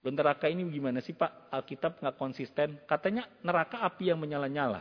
Dan 0.00 0.16
neraka 0.16 0.48
ini 0.48 0.64
gimana 0.72 1.04
sih 1.04 1.12
Pak? 1.12 1.52
Alkitab 1.52 2.00
nggak 2.00 2.16
konsisten. 2.16 2.80
Katanya 2.88 3.28
neraka 3.44 3.84
api 3.84 4.08
yang 4.08 4.20
menyala-nyala. 4.20 4.80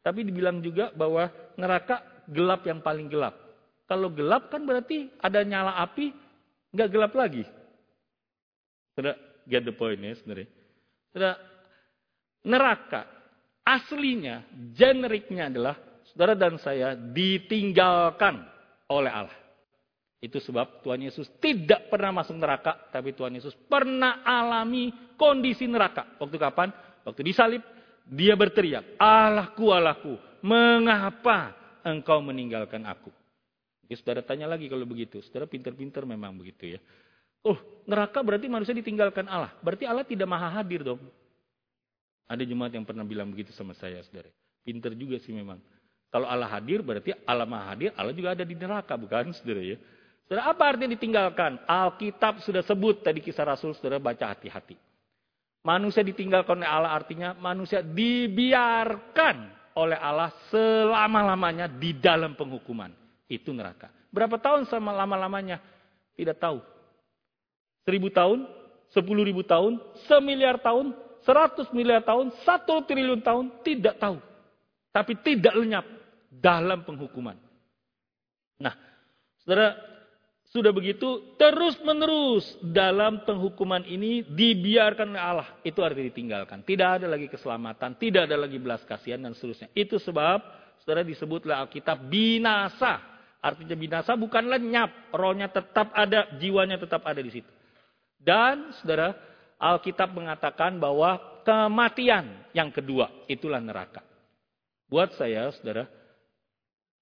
Tapi 0.00 0.24
dibilang 0.24 0.64
juga 0.64 0.88
bahwa 0.96 1.28
neraka 1.60 2.24
gelap 2.28 2.64
yang 2.64 2.80
paling 2.80 3.08
gelap. 3.12 3.36
Kalau 3.84 4.08
gelap 4.12 4.48
kan 4.48 4.64
berarti 4.64 5.12
ada 5.20 5.44
nyala 5.44 5.76
api, 5.80 6.12
nggak 6.72 6.88
gelap 6.88 7.12
lagi. 7.12 7.44
Sudah 8.96 9.16
get 9.44 9.64
the 9.64 9.72
point 9.72 10.00
ya 10.00 10.16
sebenarnya. 10.16 10.48
Sudah 11.12 11.34
neraka 12.44 13.19
aslinya, 13.76 14.42
generiknya 14.74 15.46
adalah 15.46 15.74
saudara 16.10 16.34
dan 16.34 16.58
saya 16.58 16.98
ditinggalkan 16.98 18.42
oleh 18.90 19.12
Allah. 19.12 19.38
Itu 20.20 20.36
sebab 20.36 20.84
Tuhan 20.84 21.00
Yesus 21.00 21.30
tidak 21.40 21.88
pernah 21.88 22.20
masuk 22.20 22.36
neraka, 22.36 22.76
tapi 22.92 23.16
Tuhan 23.16 23.32
Yesus 23.32 23.56
pernah 23.70 24.20
alami 24.20 24.92
kondisi 25.16 25.64
neraka. 25.64 26.20
Waktu 26.20 26.36
kapan? 26.36 26.68
Waktu 27.08 27.24
disalib, 27.24 27.64
dia 28.04 28.36
berteriak, 28.36 29.00
Allahku, 29.00 29.72
Allahku, 29.72 30.12
mengapa 30.44 31.56
engkau 31.86 32.20
meninggalkan 32.20 32.84
aku? 32.84 33.08
Ya, 33.88 33.96
saudara 33.96 34.20
tanya 34.20 34.46
lagi 34.46 34.68
kalau 34.68 34.84
begitu. 34.84 35.24
Saudara 35.24 35.48
pinter-pinter 35.48 36.04
memang 36.04 36.36
begitu 36.36 36.76
ya. 36.76 36.80
Oh, 37.40 37.56
neraka 37.88 38.20
berarti 38.20 38.46
manusia 38.46 38.76
ditinggalkan 38.76 39.24
Allah. 39.24 39.50
Berarti 39.64 39.88
Allah 39.88 40.04
tidak 40.04 40.28
maha 40.28 40.60
hadir 40.60 40.84
dong. 40.84 41.00
Ada 42.30 42.46
jemaat 42.46 42.70
yang 42.70 42.86
pernah 42.86 43.02
bilang 43.02 43.34
begitu 43.34 43.50
sama 43.50 43.74
saya, 43.74 43.98
saudara. 44.06 44.30
Pinter 44.62 44.94
juga 44.94 45.18
sih 45.18 45.34
memang. 45.34 45.58
Kalau 46.14 46.30
Allah 46.30 46.46
hadir, 46.46 46.78
berarti 46.78 47.10
Allah 47.26 47.42
maha 47.42 47.74
hadir, 47.74 47.90
Allah 47.98 48.14
juga 48.14 48.38
ada 48.38 48.46
di 48.46 48.54
neraka, 48.54 48.94
bukan, 48.94 49.34
saudara 49.34 49.62
ya? 49.66 49.74
Saudara, 50.30 50.46
apa 50.46 50.62
artinya 50.62 50.94
ditinggalkan? 50.94 51.58
Alkitab 51.66 52.38
sudah 52.46 52.62
sebut 52.62 53.02
tadi 53.02 53.18
kisah 53.18 53.42
Rasul, 53.42 53.74
saudara 53.74 53.98
baca 53.98 54.30
hati-hati. 54.30 54.78
Manusia 55.66 56.06
ditinggalkan 56.06 56.62
oleh 56.62 56.70
Allah 56.70 56.94
artinya 56.94 57.36
manusia 57.36 57.82
dibiarkan 57.82 59.36
oleh 59.76 59.98
Allah 59.98 60.30
selama-lamanya 60.48 61.66
di 61.66 61.98
dalam 61.98 62.38
penghukuman. 62.38 62.94
Itu 63.26 63.50
neraka. 63.50 63.90
Berapa 64.14 64.38
tahun 64.38 64.70
sama 64.70 64.94
lama-lamanya? 64.94 65.58
Tidak 66.14 66.38
tahu. 66.38 66.62
Seribu 67.84 68.08
tahun, 68.08 68.46
sepuluh 68.94 69.26
ribu 69.26 69.42
tahun, 69.44 69.82
semiliar 70.08 70.62
tahun, 70.62 70.94
100 71.24 71.70
miliar 71.76 72.00
tahun, 72.04 72.32
1 72.32 72.88
triliun 72.88 73.20
tahun, 73.20 73.64
tidak 73.64 74.00
tahu. 74.00 74.18
Tapi 74.90 75.12
tidak 75.22 75.54
lenyap 75.54 75.86
dalam 76.30 76.82
penghukuman. 76.82 77.38
Nah, 78.58 78.74
saudara, 79.42 79.78
sudah 80.50 80.74
begitu 80.74 81.38
terus 81.38 81.78
menerus 81.86 82.42
dalam 82.58 83.22
penghukuman 83.22 83.86
ini 83.86 84.26
dibiarkan 84.26 85.14
oleh 85.14 85.22
Allah. 85.22 85.48
Itu 85.62 85.86
arti 85.86 86.10
ditinggalkan. 86.10 86.66
Tidak 86.66 86.88
ada 86.98 87.06
lagi 87.06 87.30
keselamatan, 87.30 87.94
tidak 88.02 88.26
ada 88.26 88.34
lagi 88.34 88.58
belas 88.58 88.82
kasihan 88.82 89.22
dan 89.22 89.30
seterusnya. 89.30 89.70
Itu 89.78 90.02
sebab 90.02 90.42
saudara 90.82 91.06
disebutlah 91.06 91.62
Alkitab 91.66 92.02
binasa. 92.10 92.98
Artinya 93.40 93.72
binasa 93.78 94.18
bukan 94.18 94.52
lenyap, 94.52 95.14
rohnya 95.16 95.48
tetap 95.48 95.94
ada, 95.96 96.28
jiwanya 96.36 96.76
tetap 96.76 97.06
ada 97.06 97.22
di 97.22 97.30
situ. 97.30 97.48
Dan 98.20 98.74
saudara, 98.82 99.16
Alkitab 99.60 100.16
mengatakan 100.16 100.80
bahwa 100.80 101.20
kematian 101.44 102.48
yang 102.56 102.72
kedua 102.72 103.12
itulah 103.28 103.60
neraka. 103.60 104.00
Buat 104.88 105.14
saya, 105.20 105.52
saudara, 105.52 105.84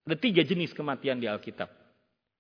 ada 0.03 0.17
tiga 0.19 0.43
jenis 0.43 0.75
kematian 0.75 1.23
di 1.23 1.31
Alkitab. 1.31 1.71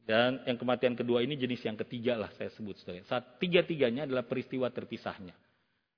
Dan 0.02 0.42
yang 0.42 0.58
kematian 0.58 0.98
kedua 0.98 1.22
ini 1.22 1.38
jenis 1.38 1.62
yang 1.62 1.78
ketiga 1.78 2.18
lah 2.18 2.34
saya 2.34 2.50
sebut, 2.50 2.80
saudara. 2.82 3.22
Tiga-tiganya 3.38 4.10
adalah 4.10 4.26
peristiwa 4.26 4.66
terpisahnya. 4.74 5.36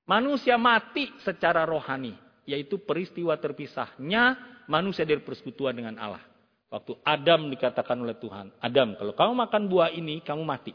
Manusia 0.05 0.61
mati 0.61 1.09
secara 1.25 1.65
rohani, 1.65 2.13
yaitu 2.45 2.77
peristiwa 2.83 3.33
terpisahnya 3.41 4.37
manusia 4.67 5.07
dari 5.07 5.23
persekutuan 5.23 5.73
dengan 5.73 5.97
Allah. 5.97 6.23
Waktu 6.71 6.99
Adam 7.03 7.51
dikatakan 7.51 7.99
oleh 7.99 8.19
Tuhan, 8.19 8.53
Adam, 8.63 8.99
kalau 8.99 9.15
kamu 9.15 9.33
makan 9.49 9.63
buah 9.67 9.91
ini, 9.95 10.23
kamu 10.23 10.43
mati. 10.43 10.75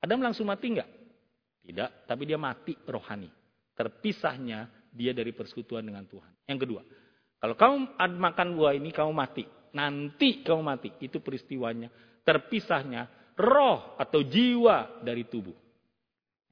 Adam 0.00 0.20
langsung 0.20 0.48
mati 0.48 0.76
enggak? 0.76 0.99
Tidak, 1.60 2.08
tapi 2.08 2.22
dia 2.24 2.40
mati 2.40 2.74
rohani. 2.88 3.28
Terpisahnya 3.76 4.68
dia 4.90 5.14
dari 5.14 5.30
persekutuan 5.30 5.86
dengan 5.86 6.04
Tuhan. 6.08 6.32
Yang 6.48 6.58
kedua, 6.66 6.82
kalau 7.40 7.56
kamu 7.56 7.76
makan 7.96 8.48
buah 8.58 8.76
ini 8.76 8.90
kamu 8.92 9.12
mati. 9.16 9.44
Nanti 9.72 10.44
kamu 10.44 10.60
mati. 10.60 10.88
Itu 11.00 11.24
peristiwanya. 11.24 11.88
Terpisahnya 12.20 13.32
roh 13.40 13.96
atau 13.96 14.20
jiwa 14.20 15.00
dari 15.00 15.24
tubuh. 15.24 15.56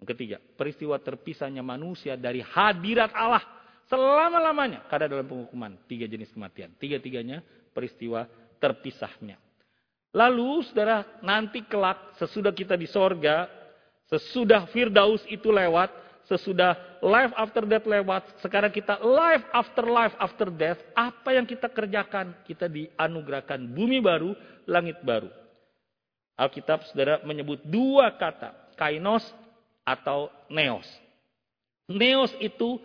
Yang 0.00 0.08
ketiga, 0.14 0.38
peristiwa 0.38 0.96
terpisahnya 0.96 1.60
manusia 1.60 2.14
dari 2.14 2.40
hadirat 2.40 3.12
Allah 3.12 3.44
selama-lamanya. 3.90 4.88
Karena 4.88 5.12
dalam 5.12 5.26
penghukuman 5.28 5.76
tiga 5.90 6.08
jenis 6.08 6.32
kematian. 6.32 6.72
Tiga-tiganya 6.80 7.44
peristiwa 7.74 8.24
terpisahnya. 8.56 9.36
Lalu 10.16 10.64
saudara 10.64 11.04
nanti 11.20 11.68
kelak 11.68 12.16
sesudah 12.16 12.56
kita 12.56 12.80
di 12.80 12.88
sorga, 12.88 13.44
sesudah 14.08 14.64
Firdaus 14.72 15.22
itu 15.28 15.52
lewat, 15.52 15.92
sesudah 16.28 16.76
life 17.00 17.32
after 17.36 17.64
death 17.64 17.88
lewat, 17.88 18.24
sekarang 18.44 18.72
kita 18.72 19.00
life 19.00 19.44
after 19.52 19.84
life 19.84 20.16
after 20.20 20.48
death, 20.52 20.80
apa 20.96 21.36
yang 21.36 21.48
kita 21.48 21.68
kerjakan? 21.72 22.36
Kita 22.44 22.68
dianugerahkan 22.68 23.60
bumi 23.68 24.00
baru, 24.00 24.36
langit 24.68 25.00
baru. 25.04 25.32
Alkitab 26.38 26.86
saudara 26.88 27.18
menyebut 27.26 27.64
dua 27.66 28.14
kata, 28.14 28.54
kainos 28.78 29.24
atau 29.82 30.30
neos. 30.46 30.86
Neos 31.88 32.30
itu 32.38 32.78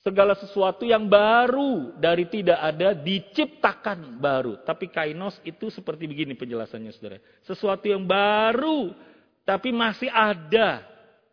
segala 0.00 0.32
sesuatu 0.32 0.88
yang 0.88 1.04
baru 1.04 1.92
dari 2.00 2.24
tidak 2.24 2.56
ada 2.56 2.96
diciptakan 2.96 4.16
baru. 4.16 4.56
Tapi 4.64 4.88
kainos 4.88 5.36
itu 5.44 5.68
seperti 5.68 6.08
begini 6.08 6.32
penjelasannya 6.32 6.90
saudara. 6.96 7.20
Sesuatu 7.44 7.84
yang 7.84 8.06
baru 8.08 8.96
tapi 9.50 9.74
masih 9.74 10.06
ada 10.06 10.86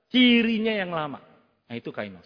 cirinya 0.09 0.73
yang 0.73 0.89
lama. 0.89 1.21
Nah 1.69 1.75
itu 1.77 1.93
kainos. 1.93 2.25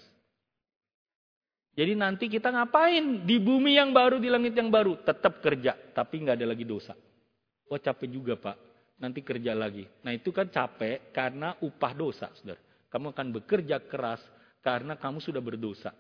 Jadi 1.76 2.00
nanti 2.00 2.32
kita 2.32 2.48
ngapain 2.48 3.28
di 3.28 3.36
bumi 3.44 3.76
yang 3.76 3.92
baru, 3.92 4.16
di 4.16 4.32
langit 4.32 4.56
yang 4.56 4.72
baru? 4.72 5.04
Tetap 5.04 5.44
kerja, 5.44 5.76
tapi 5.92 6.24
nggak 6.24 6.40
ada 6.40 6.48
lagi 6.48 6.64
dosa. 6.64 6.96
Oh 7.68 7.76
capek 7.76 8.08
juga 8.08 8.40
pak 8.40 8.56
nanti 9.04 9.20
kerja 9.20 9.52
lagi. 9.52 9.84
Nah 10.08 10.16
itu 10.16 10.32
kan 10.32 10.48
capek 10.48 11.12
karena 11.12 11.60
upah 11.60 11.92
dosa, 11.92 12.32
saudara. 12.40 12.62
Kamu 12.88 13.12
akan 13.12 13.28
bekerja 13.42 13.84
keras 13.84 14.24
karena 14.64 14.96
kamu 14.96 15.20
sudah 15.20 15.44
berdosa. 15.44 15.92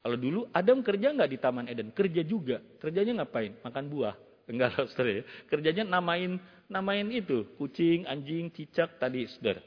Kalau 0.00 0.16
dulu 0.16 0.48
Adam 0.52 0.84
kerja 0.84 1.12
nggak 1.12 1.30
di 1.30 1.38
Taman 1.40 1.68
Eden? 1.72 1.92
Kerja 1.92 2.20
juga. 2.24 2.60
Kerjanya 2.80 3.24
ngapain? 3.24 3.56
Makan 3.64 3.84
buah. 3.88 4.16
Enggak 4.50 4.74
saudara. 4.90 5.22
Ya. 5.22 5.24
Kerjanya 5.46 5.84
namain 5.86 6.42
namain 6.66 7.06
itu. 7.14 7.46
Kucing, 7.54 8.04
anjing, 8.10 8.50
cicak 8.50 8.98
tadi, 8.98 9.30
saudara. 9.30 9.62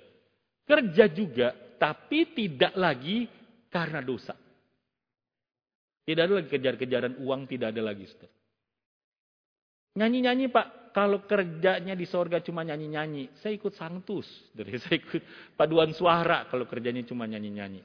Kerja 0.68 1.08
juga, 1.08 1.56
tapi 1.80 2.36
tidak 2.36 2.76
lagi 2.76 3.28
karena 3.72 4.04
dosa. 4.04 4.36
Tidak 6.04 6.20
ada 6.20 6.44
lagi 6.44 6.52
kejar-kejaran 6.52 7.16
uang, 7.24 7.48
tidak 7.48 7.72
ada 7.72 7.82
lagi, 7.84 8.06
saudara. 8.12 8.36
Nyanyi-nyanyi 9.94 10.50
pak, 10.50 10.94
kalau 10.94 11.22
kerjanya 11.26 11.94
di 11.94 12.06
sorga 12.10 12.42
cuma 12.42 12.66
nyanyi-nyanyi, 12.66 13.40
saya 13.40 13.54
ikut 13.56 13.74
santus. 13.78 14.26
Dari 14.52 14.76
saya 14.84 15.00
ikut 15.00 15.56
paduan 15.56 15.94
suara 15.96 16.50
kalau 16.50 16.68
kerjanya 16.68 17.06
cuma 17.08 17.30
nyanyi-nyanyi. 17.30 17.82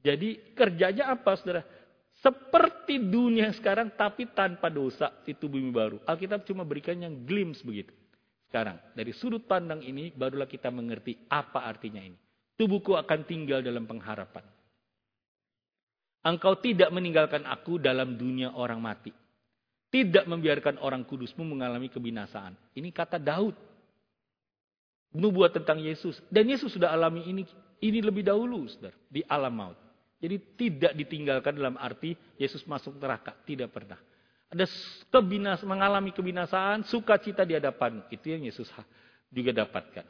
Jadi 0.00 0.56
kerjanya 0.56 1.12
apa 1.12 1.36
saudara? 1.36 1.62
Seperti 2.20 3.00
dunia 3.00 3.48
sekarang 3.56 3.96
tapi 3.96 4.28
tanpa 4.36 4.68
dosa 4.68 5.24
itu 5.24 5.48
bumi 5.48 5.72
baru. 5.72 5.96
Alkitab 6.04 6.44
cuma 6.44 6.68
berikan 6.68 7.00
yang 7.00 7.24
glimpse 7.24 7.64
begitu. 7.64 7.96
Sekarang 8.44 8.76
dari 8.92 9.16
sudut 9.16 9.48
pandang 9.48 9.80
ini 9.80 10.12
barulah 10.12 10.44
kita 10.44 10.68
mengerti 10.68 11.16
apa 11.32 11.64
artinya 11.64 12.04
ini. 12.04 12.18
Tubuhku 12.60 12.92
akan 12.92 13.24
tinggal 13.24 13.64
dalam 13.64 13.88
pengharapan. 13.88 14.44
Engkau 16.20 16.60
tidak 16.60 16.92
meninggalkan 16.92 17.48
aku 17.48 17.80
dalam 17.80 18.20
dunia 18.20 18.52
orang 18.52 18.84
mati. 18.84 19.16
Tidak 19.88 20.28
membiarkan 20.28 20.76
orang 20.84 21.08
kudusmu 21.08 21.40
mengalami 21.40 21.88
kebinasaan. 21.88 22.52
Ini 22.76 22.92
kata 22.92 23.16
Daud. 23.16 23.56
Nubuat 25.16 25.56
tentang 25.56 25.80
Yesus. 25.80 26.20
Dan 26.28 26.52
Yesus 26.52 26.76
sudah 26.76 26.92
alami 26.92 27.24
ini 27.24 27.42
ini 27.80 28.04
lebih 28.04 28.28
dahulu, 28.28 28.68
saudara, 28.68 28.94
di 29.08 29.24
alam 29.24 29.56
maut. 29.56 29.79
Jadi 30.20 30.36
tidak 30.54 30.92
ditinggalkan 30.94 31.56
dalam 31.56 31.80
arti 31.80 32.12
Yesus 32.36 32.62
masuk 32.68 33.00
neraka, 33.00 33.32
tidak 33.48 33.72
pernah. 33.72 33.96
Ada 34.52 34.68
kebinas, 35.08 35.64
mengalami 35.64 36.12
kebinasaan, 36.12 36.84
sukacita 36.84 37.48
di 37.48 37.56
hadapan. 37.56 38.04
Itu 38.12 38.36
yang 38.36 38.44
Yesus 38.44 38.68
juga 39.32 39.64
dapatkan. 39.64 40.04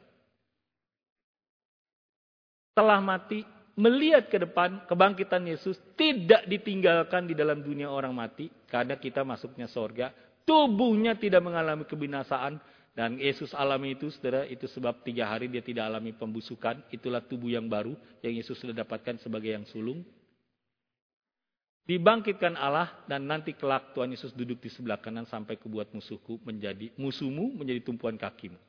Telah 2.75 2.99
mati, 2.99 3.45
melihat 3.79 4.27
ke 4.27 4.35
depan 4.41 4.83
kebangkitan 4.89 5.47
Yesus 5.47 5.79
tidak 5.95 6.43
ditinggalkan 6.49 7.31
di 7.31 7.35
dalam 7.37 7.63
dunia 7.63 7.87
orang 7.87 8.11
mati 8.11 8.51
karena 8.67 8.99
kita 8.99 9.23
masuknya 9.23 9.71
sorga 9.71 10.11
tubuhnya 10.43 11.15
tidak 11.15 11.41
mengalami 11.45 11.87
kebinasaan 11.87 12.59
dan 12.91 13.15
Yesus 13.15 13.55
alami 13.55 13.95
itu 13.95 14.11
saudara 14.11 14.43
itu 14.47 14.67
sebab 14.67 15.03
tiga 15.07 15.27
hari 15.29 15.47
dia 15.47 15.63
tidak 15.63 15.87
alami 15.87 16.11
pembusukan 16.11 16.83
itulah 16.91 17.23
tubuh 17.23 17.51
yang 17.51 17.67
baru 17.71 17.95
yang 18.19 18.35
Yesus 18.35 18.59
sudah 18.59 18.75
dapatkan 18.75 19.19
sebagai 19.23 19.51
yang 19.51 19.63
sulung 19.69 20.03
dibangkitkan 21.87 22.59
Allah 22.59 22.91
dan 23.07 23.25
nanti 23.25 23.55
kelak 23.55 23.95
Tuhan 23.95 24.11
Yesus 24.11 24.35
duduk 24.35 24.59
di 24.59 24.69
sebelah 24.69 24.99
kanan 24.99 25.23
sampai 25.23 25.55
kebuat 25.55 25.95
musuhku 25.95 26.39
menjadi 26.43 26.91
musuhmu 26.99 27.57
menjadi 27.57 27.79
tumpuan 27.83 28.19
kakimu 28.19 28.59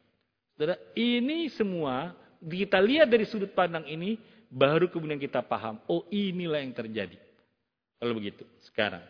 saudara 0.55 0.79
ini 0.95 1.51
semua 1.51 2.15
kita 2.43 2.79
lihat 2.79 3.11
dari 3.11 3.27
sudut 3.27 3.51
pandang 3.55 3.87
ini 3.87 4.19
Baru 4.53 4.93
kemudian 4.93 5.17
kita 5.17 5.41
paham, 5.41 5.81
oh 5.89 6.05
inilah 6.13 6.61
yang 6.61 6.77
terjadi. 6.77 7.17
Kalau 7.97 8.13
begitu, 8.13 8.45
sekarang. 8.69 9.01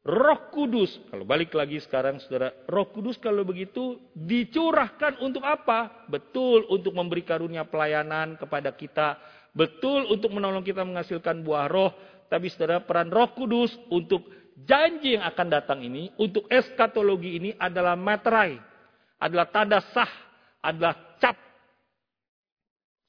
Roh 0.00 0.48
Kudus, 0.48 0.96
kalau 1.12 1.28
balik 1.28 1.52
lagi 1.52 1.76
sekarang 1.76 2.16
saudara, 2.24 2.56
Roh 2.72 2.88
Kudus 2.88 3.20
kalau 3.20 3.44
begitu 3.44 4.00
dicurahkan 4.16 5.20
untuk 5.20 5.44
apa? 5.44 6.08
Betul 6.08 6.64
untuk 6.72 6.96
memberi 6.96 7.20
karunia 7.20 7.68
pelayanan 7.68 8.40
kepada 8.40 8.72
kita, 8.72 9.20
betul 9.52 10.08
untuk 10.08 10.32
menolong 10.32 10.64
kita 10.64 10.88
menghasilkan 10.88 11.44
buah 11.44 11.68
roh, 11.68 11.92
tapi 12.32 12.48
saudara 12.48 12.80
peran 12.80 13.12
Roh 13.12 13.28
Kudus 13.36 13.76
untuk 13.92 14.24
janji 14.64 15.20
yang 15.20 15.24
akan 15.28 15.46
datang 15.52 15.84
ini, 15.84 16.08
untuk 16.16 16.48
eskatologi 16.48 17.36
ini 17.36 17.50
adalah 17.60 17.92
materai, 17.92 18.56
adalah 19.20 19.52
tanda 19.52 19.84
sah, 19.92 20.12
adalah 20.64 20.96
cap. 21.20 21.36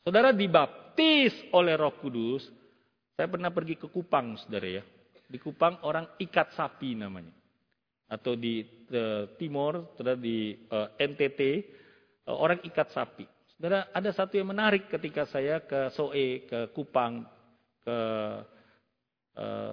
Saudara 0.03 0.35
dibaptis 0.35 1.31
oleh 1.55 1.79
Roh 1.79 1.95
Kudus. 2.03 2.51
Saya 3.15 3.31
pernah 3.31 3.53
pergi 3.53 3.79
ke 3.79 3.87
Kupang, 3.87 4.35
saudara 4.35 4.81
ya. 4.81 4.83
Di 5.31 5.39
Kupang 5.39 5.79
orang 5.87 6.19
ikat 6.19 6.51
sapi 6.51 6.91
namanya. 6.99 7.31
Atau 8.11 8.35
di 8.35 8.59
uh, 8.91 9.31
Timor, 9.39 9.95
saudara 9.95 10.19
di 10.19 10.51
uh, 10.67 10.91
eh, 10.99 11.07
NTT, 11.07 11.39
uh, 12.27 12.35
eh, 12.35 12.35
orang 12.35 12.59
ikat 12.67 12.91
sapi. 12.91 13.23
Saudara, 13.55 13.87
ada 13.95 14.11
satu 14.11 14.35
yang 14.35 14.51
menarik 14.51 14.91
ketika 14.91 15.23
saya 15.23 15.63
ke 15.63 15.87
Soe, 15.95 16.43
ke 16.43 16.75
Kupang, 16.75 17.23
ke 17.87 17.97
uh, 19.39 19.71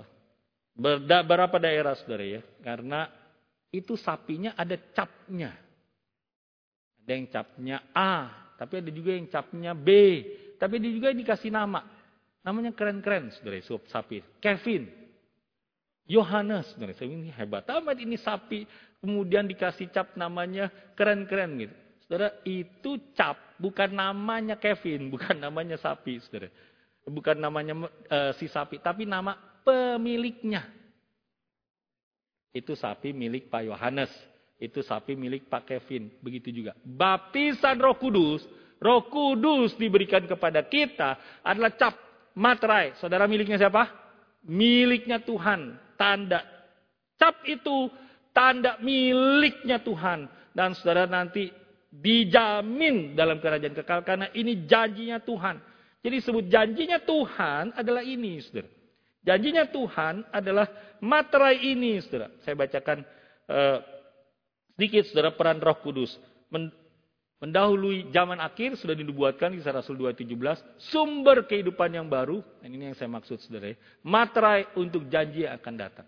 beberapa 0.79 1.59
daerah, 1.59 1.99
saudara 1.99 2.23
ya. 2.23 2.43
Karena 2.63 3.11
itu 3.75 3.99
sapinya 3.99 4.55
ada 4.55 4.79
capnya. 4.95 5.51
Ada 7.03 7.11
yang 7.11 7.27
capnya 7.27 7.77
A, 7.91 8.15
tapi 8.55 8.79
ada 8.79 8.91
juga 8.95 9.19
yang 9.19 9.27
capnya 9.27 9.75
B. 9.75 9.89
Tapi 10.59 10.75
dia 10.79 10.93
juga 10.95 11.11
dikasih 11.11 11.51
nama. 11.51 11.83
Namanya 12.47 12.71
keren-keren, 12.71 13.35
saudara, 13.35 13.59
suap 13.67 13.91
sapi. 13.91 14.23
Kevin. 14.39 14.98
Yohanes. 16.09 16.73
Saya 16.75 17.07
ini 17.07 17.29
hebat 17.31 17.69
amat 17.69 18.01
ini 18.01 18.17
sapi. 18.17 18.65
Kemudian 18.99 19.47
dikasih 19.47 19.93
cap 19.95 20.17
namanya 20.19 20.73
keren-keren 20.99 21.55
gitu. 21.63 21.77
Saudara, 22.09 22.35
itu 22.43 22.99
cap. 23.15 23.37
Bukan 23.61 23.95
namanya 23.95 24.57
Kevin, 24.59 25.07
bukan 25.15 25.39
namanya 25.39 25.77
sapi, 25.79 26.19
saudara. 26.25 26.51
Bukan 27.07 27.37
namanya 27.39 27.87
uh, 28.11 28.33
si 28.41 28.51
sapi, 28.51 28.83
tapi 28.83 29.07
nama 29.07 29.37
pemiliknya. 29.63 30.67
Itu 32.51 32.75
sapi 32.75 33.15
milik 33.15 33.53
Pak 33.53 33.63
Yohanes. 33.69 34.11
Itu 34.59 34.83
sapi 34.83 35.15
milik 35.15 35.47
Pak 35.47 35.69
Kevin. 35.69 36.11
Begitu 36.19 36.51
juga. 36.51 36.75
Baptisan 36.83 37.79
roh 37.79 37.95
kudus 37.95 38.43
Roh 38.79 39.11
Kudus 39.11 39.75
diberikan 39.75 40.23
kepada 40.25 40.63
kita 40.63 41.43
adalah 41.43 41.75
cap 41.75 41.99
materai. 42.39 42.95
Saudara 43.03 43.27
miliknya 43.27 43.59
siapa? 43.59 43.91
Miliknya 44.47 45.19
Tuhan. 45.19 45.75
Tanda. 45.99 46.47
Cap 47.19 47.43
itu 47.51 47.91
tanda 48.31 48.79
miliknya 48.79 49.83
Tuhan. 49.83 50.31
Dan 50.55 50.79
saudara 50.79 51.11
nanti 51.11 51.51
dijamin 51.91 53.19
dalam 53.19 53.43
kerajaan 53.43 53.75
kekal. 53.75 54.07
Karena 54.07 54.31
ini 54.33 54.65
janjinya 54.65 55.19
Tuhan. 55.19 55.59
Jadi 55.99 56.17
sebut 56.23 56.47
janjinya 56.47 57.03
Tuhan 57.03 57.75
adalah 57.75 58.07
ini 58.07 58.39
saudara. 58.39 58.71
Janjinya 59.27 59.67
Tuhan 59.69 60.15
adalah 60.31 60.67
materai 61.03 61.59
ini 61.75 61.99
saudara. 61.99 62.31
Saya 62.47 62.55
bacakan 62.55 63.03
uh, 63.51 63.79
sedikit 64.79 65.11
saudara 65.11 65.35
peran 65.35 65.59
roh 65.59 65.77
kudus. 65.83 66.15
Mendahului 67.39 68.11
zaman 68.11 68.43
akhir 68.43 68.75
sudah 68.83 68.99
dinubuatkan 68.99 69.55
di 69.55 69.63
Rasul 69.63 69.95
2.17. 69.95 70.35
Sumber 70.91 71.47
kehidupan 71.47 71.95
yang 71.95 72.11
baru. 72.11 72.43
Dan 72.59 72.75
ini 72.75 72.91
yang 72.91 72.97
saya 72.99 73.07
maksud 73.07 73.39
saudara. 73.39 73.71
Materai 74.03 74.67
untuk 74.75 75.07
janji 75.07 75.47
yang 75.47 75.55
akan 75.55 75.75
datang. 75.79 76.07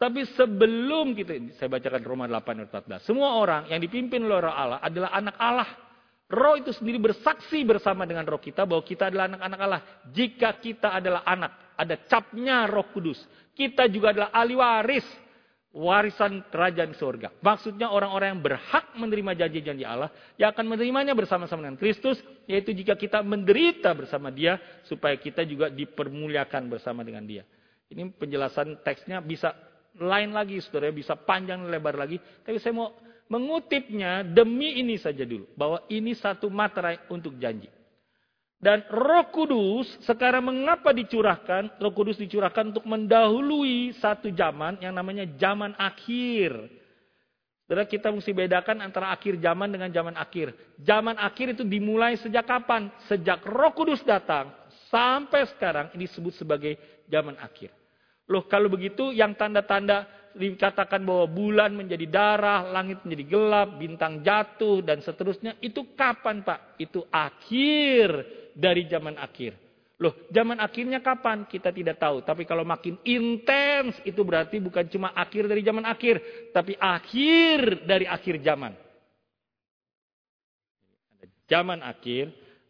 Tapi 0.00 0.24
sebelum 0.32 1.12
kita, 1.12 1.36
saya 1.60 1.68
bacakan 1.68 2.02
Roma 2.02 2.24
8 2.26 2.64
ayat 2.64 2.70
14. 2.72 3.08
Semua 3.08 3.36
orang 3.36 3.68
yang 3.68 3.78
dipimpin 3.78 4.24
oleh 4.24 4.40
roh 4.40 4.56
Allah 4.56 4.80
adalah 4.80 5.12
anak 5.12 5.36
Allah. 5.36 5.70
Roh 6.32 6.56
itu 6.56 6.72
sendiri 6.72 6.96
bersaksi 6.96 7.60
bersama 7.68 8.08
dengan 8.08 8.24
roh 8.24 8.40
kita 8.40 8.64
bahwa 8.64 8.80
kita 8.80 9.12
adalah 9.12 9.28
anak-anak 9.28 9.60
Allah. 9.60 9.82
Jika 10.16 10.48
kita 10.64 10.96
adalah 10.96 11.28
anak, 11.28 11.76
ada 11.76 11.94
capnya 12.08 12.64
roh 12.64 12.88
kudus. 12.88 13.20
Kita 13.52 13.84
juga 13.86 14.16
adalah 14.16 14.32
ahli 14.32 14.56
waris 14.56 15.06
warisan 15.74 16.46
kerajaan 16.54 16.94
surga. 16.94 17.34
Maksudnya 17.42 17.90
orang-orang 17.90 18.38
yang 18.38 18.42
berhak 18.46 18.94
menerima 18.94 19.34
janji-janji 19.34 19.82
Allah 19.82 20.08
yang 20.38 20.54
akan 20.54 20.70
menerimanya 20.70 21.12
bersama-sama 21.18 21.66
dengan 21.66 21.76
Kristus, 21.76 22.22
yaitu 22.46 22.70
jika 22.70 22.94
kita 22.94 23.20
menderita 23.26 23.90
bersama 23.90 24.30
Dia 24.30 24.56
supaya 24.86 25.18
kita 25.18 25.42
juga 25.42 25.66
dipermuliakan 25.68 26.70
bersama 26.70 27.02
dengan 27.02 27.26
Dia. 27.26 27.42
Ini 27.90 28.14
penjelasan 28.14 28.86
teksnya 28.86 29.18
bisa 29.18 29.50
lain 29.98 30.30
lagi, 30.30 30.62
saudara, 30.62 30.94
bisa 30.94 31.18
panjang 31.18 31.66
lebar 31.66 31.98
lagi. 31.98 32.22
Tapi 32.22 32.58
saya 32.62 32.74
mau 32.74 32.94
mengutipnya 33.26 34.22
demi 34.22 34.78
ini 34.78 34.94
saja 34.94 35.26
dulu, 35.26 35.50
bahwa 35.58 35.82
ini 35.90 36.14
satu 36.14 36.46
materai 36.50 37.02
untuk 37.10 37.34
janji. 37.42 37.66
Dan 38.64 38.80
Roh 38.88 39.28
Kudus 39.28 39.92
sekarang 40.08 40.48
mengapa 40.48 40.96
dicurahkan? 40.96 41.76
Roh 41.76 41.92
Kudus 41.92 42.16
dicurahkan 42.16 42.72
untuk 42.72 42.88
mendahului 42.88 43.92
satu 44.00 44.32
zaman 44.32 44.80
yang 44.80 44.96
namanya 44.96 45.28
zaman 45.36 45.76
akhir. 45.76 46.72
Kita 47.68 48.08
mesti 48.08 48.32
bedakan 48.32 48.80
antara 48.80 49.12
akhir 49.12 49.36
zaman 49.36 49.68
dengan 49.68 49.92
zaman 49.92 50.16
akhir. 50.16 50.56
Zaman 50.80 51.20
akhir 51.20 51.60
itu 51.60 51.64
dimulai 51.68 52.16
sejak 52.16 52.48
kapan? 52.48 52.88
Sejak 53.04 53.44
Roh 53.44 53.76
Kudus 53.76 54.00
datang 54.00 54.48
sampai 54.88 55.44
sekarang 55.52 55.92
ini 55.92 56.08
disebut 56.08 56.32
sebagai 56.32 56.80
zaman 57.04 57.36
akhir. 57.44 57.68
Loh 58.32 58.48
kalau 58.48 58.72
begitu 58.72 59.12
yang 59.12 59.36
tanda-tanda 59.36 60.08
dikatakan 60.34 61.06
bahwa 61.06 61.30
bulan 61.30 61.72
menjadi 61.74 62.06
darah, 62.10 62.66
langit 62.70 63.00
menjadi 63.06 63.24
gelap, 63.26 63.68
bintang 63.78 64.20
jatuh 64.20 64.82
dan 64.82 65.00
seterusnya 65.00 65.56
itu 65.62 65.94
kapan 65.94 66.42
Pak? 66.42 66.78
Itu 66.82 67.06
akhir 67.08 68.08
dari 68.54 68.86
zaman 68.90 69.14
akhir. 69.16 69.54
Loh, 70.02 70.26
zaman 70.34 70.58
akhirnya 70.58 70.98
kapan? 70.98 71.46
Kita 71.46 71.70
tidak 71.70 72.02
tahu. 72.02 72.26
Tapi 72.26 72.42
kalau 72.42 72.66
makin 72.66 72.98
intens, 73.06 73.94
itu 74.02 74.26
berarti 74.26 74.58
bukan 74.58 74.90
cuma 74.90 75.14
akhir 75.14 75.46
dari 75.46 75.62
zaman 75.62 75.86
akhir, 75.86 76.18
tapi 76.50 76.74
akhir 76.74 77.86
dari 77.86 78.06
akhir 78.10 78.42
zaman. 78.42 78.74
Ada 81.22 81.34
zaman 81.46 81.78
akhir, 81.86 82.24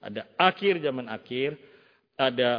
ada 0.04 0.22
akhir 0.36 0.74
zaman 0.84 1.06
akhir, 1.08 1.50
ada 2.20 2.50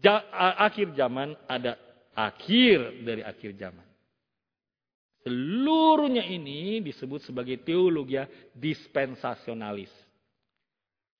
ja, 0.00 0.16
akhir 0.56 0.96
zaman, 0.96 1.36
ada 1.44 1.76
akhir 2.16 3.04
dari 3.04 3.20
akhir 3.20 3.52
zaman. 3.60 3.89
Seluruhnya 5.20 6.24
ini 6.24 6.80
disebut 6.80 7.20
sebagai 7.28 7.60
teologi 7.60 8.16
dispensasionalis. 8.56 9.92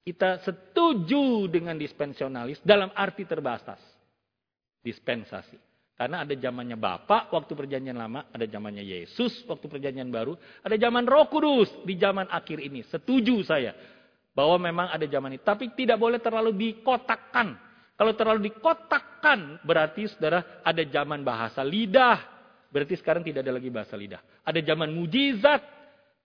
Kita 0.01 0.41
setuju 0.41 1.45
dengan 1.53 1.77
dispensionalis 1.77 2.65
dalam 2.65 2.89
arti 2.97 3.29
terbatas. 3.29 3.79
Dispensasi. 4.81 5.61
Karena 6.01 6.25
ada 6.25 6.33
zamannya 6.33 6.81
Bapak 6.81 7.29
waktu 7.29 7.53
perjanjian 7.53 7.93
lama, 7.93 8.33
ada 8.33 8.49
zamannya 8.49 8.81
Yesus 8.81 9.45
waktu 9.45 9.69
perjanjian 9.69 10.09
baru, 10.09 10.33
ada 10.65 10.73
zaman 10.81 11.05
Roh 11.05 11.29
Kudus 11.29 11.69
di 11.85 12.01
zaman 12.01 12.25
akhir 12.33 12.57
ini. 12.57 12.81
Setuju 12.89 13.45
saya 13.45 13.77
bahwa 14.33 14.57
memang 14.57 14.89
ada 14.89 15.05
zaman 15.05 15.37
ini, 15.37 15.45
tapi 15.45 15.77
tidak 15.77 16.01
boleh 16.01 16.17
terlalu 16.17 16.57
dikotakkan. 16.57 17.53
Kalau 18.01 18.17
terlalu 18.17 18.49
dikotakkan 18.49 19.61
berarti 19.61 20.09
Saudara 20.09 20.65
ada 20.65 20.81
zaman 20.89 21.21
bahasa 21.21 21.61
lidah. 21.61 22.40
Berarti 22.71 22.95
sekarang 22.95 23.27
tidak 23.27 23.43
ada 23.43 23.59
lagi 23.59 23.69
bahasa 23.69 23.99
lidah. 23.99 24.23
Ada 24.47 24.63
zaman 24.63 24.95
mujizat, 24.95 25.63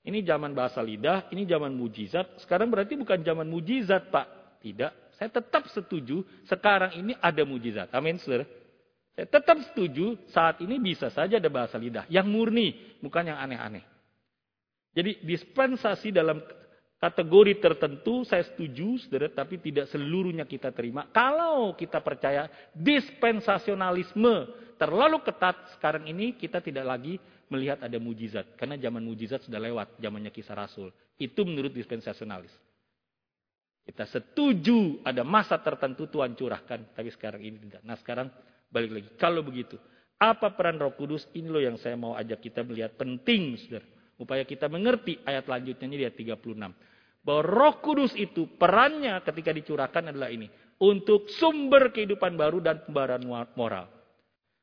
ini 0.06 0.22
zaman 0.22 0.54
bahasa 0.54 0.78
lidah, 0.86 1.26
ini 1.34 1.50
zaman 1.50 1.74
mujizat. 1.74 2.38
Sekarang 2.46 2.70
berarti 2.70 2.94
bukan 2.94 3.26
zaman 3.26 3.50
mujizat, 3.50 4.14
Pak. 4.14 4.62
Tidak. 4.62 5.18
Saya 5.18 5.30
tetap 5.34 5.66
setuju 5.74 6.22
sekarang 6.46 6.94
ini 7.02 7.18
ada 7.18 7.42
mujizat. 7.42 7.90
Amin, 7.94 8.22
saudara. 8.22 8.46
Saya 9.16 9.26
tetap 9.32 9.58
setuju 9.72 10.20
saat 10.30 10.62
ini 10.62 10.78
bisa 10.78 11.10
saja 11.10 11.42
ada 11.42 11.50
bahasa 11.50 11.80
lidah. 11.80 12.06
Yang 12.12 12.28
murni, 12.30 12.68
bukan 13.02 13.32
yang 13.32 13.40
aneh-aneh. 13.40 13.82
Jadi 14.96 15.24
dispensasi 15.24 16.12
dalam 16.14 16.40
kategori 17.06 17.62
tertentu 17.62 18.26
saya 18.26 18.42
setuju, 18.50 18.98
saudara, 18.98 19.30
tapi 19.30 19.62
tidak 19.62 19.86
seluruhnya 19.94 20.50
kita 20.50 20.74
terima. 20.74 21.06
Kalau 21.14 21.78
kita 21.78 22.02
percaya 22.02 22.50
dispensasionalisme 22.74 24.50
terlalu 24.82 25.22
ketat 25.22 25.78
sekarang 25.78 26.10
ini, 26.10 26.34
kita 26.34 26.66
tidak 26.66 26.82
lagi 26.90 27.22
melihat 27.54 27.86
ada 27.86 28.02
mujizat. 28.02 28.58
Karena 28.58 28.74
zaman 28.82 29.06
mujizat 29.06 29.46
sudah 29.46 29.62
lewat, 29.62 30.02
zamannya 30.02 30.34
kisah 30.34 30.58
rasul. 30.58 30.90
Itu 31.22 31.46
menurut 31.46 31.70
dispensasionalis. 31.78 32.52
Kita 33.86 34.10
setuju 34.10 35.06
ada 35.06 35.22
masa 35.22 35.62
tertentu 35.62 36.10
Tuhan 36.10 36.34
curahkan, 36.34 36.98
tapi 36.98 37.14
sekarang 37.14 37.46
ini 37.46 37.62
tidak. 37.70 37.86
Nah 37.86 37.94
sekarang 38.02 38.34
balik 38.74 38.98
lagi. 38.98 39.10
Kalau 39.14 39.46
begitu, 39.46 39.78
apa 40.18 40.58
peran 40.58 40.82
roh 40.82 40.98
kudus? 40.98 41.30
Ini 41.38 41.46
loh 41.46 41.62
yang 41.62 41.78
saya 41.78 41.94
mau 41.94 42.18
ajak 42.18 42.42
kita 42.42 42.66
melihat 42.66 42.98
penting, 42.98 43.62
saudara. 43.62 43.86
Upaya 44.18 44.42
kita 44.48 44.66
mengerti 44.72 45.22
ayat 45.28 45.46
lanjutnya 45.46 45.86
ini 45.86 46.08
ayat 46.08 46.18
36. 46.18 46.95
Bahwa 47.26 47.42
roh 47.42 47.76
kudus 47.82 48.14
itu 48.14 48.46
perannya 48.56 49.18
ketika 49.26 49.50
dicurahkan 49.50 50.14
adalah 50.14 50.30
ini. 50.30 50.46
Untuk 50.78 51.28
sumber 51.34 51.90
kehidupan 51.90 52.38
baru 52.38 52.62
dan 52.62 52.86
pembaruan 52.86 53.26
moral. 53.58 53.90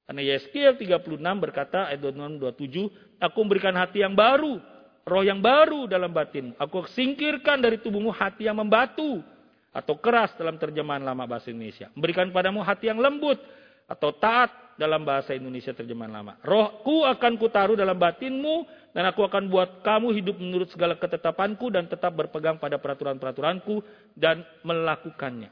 Karena 0.06 0.22
Yeskiel 0.22 0.76
36 0.76 1.18
berkata 1.40 1.88
ayat 1.88 2.04
26 2.04 2.38
27, 2.38 3.22
aku 3.22 3.38
memberikan 3.42 3.74
hati 3.74 4.04
yang 4.04 4.12
baru, 4.12 4.60
roh 5.08 5.24
yang 5.24 5.40
baru 5.40 5.88
dalam 5.88 6.12
batin. 6.12 6.52
Aku 6.60 6.84
singkirkan 6.90 7.58
dari 7.64 7.80
tubuhmu 7.80 8.12
hati 8.12 8.44
yang 8.44 8.60
membatu 8.60 9.24
atau 9.72 9.96
keras 9.96 10.36
dalam 10.36 10.60
terjemahan 10.60 11.00
lama 11.00 11.24
bahasa 11.24 11.48
Indonesia. 11.48 11.88
Memberikan 11.96 12.28
padamu 12.28 12.60
hati 12.60 12.92
yang 12.92 13.00
lembut 13.00 13.40
atau 13.88 14.12
taat 14.12 14.52
dalam 14.76 15.00
bahasa 15.04 15.32
Indonesia 15.32 15.72
terjemahan 15.72 16.12
lama. 16.12 16.32
Rohku 16.44 17.08
akan 17.08 17.32
kutaruh 17.40 17.76
dalam 17.76 17.96
batinmu 17.96 18.68
dan 18.92 19.08
aku 19.08 19.24
akan 19.24 19.48
buat 19.48 19.80
kamu 19.80 20.12
hidup 20.20 20.36
menurut 20.36 20.68
segala 20.68 21.00
ketetapanku 21.00 21.72
dan 21.72 21.88
tetap 21.88 22.12
berpegang 22.12 22.60
pada 22.60 22.76
peraturan-peraturanku 22.76 23.80
dan 24.12 24.44
melakukannya. 24.64 25.48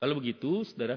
Kalau 0.00 0.14
begitu, 0.16 0.64
saudara, 0.64 0.96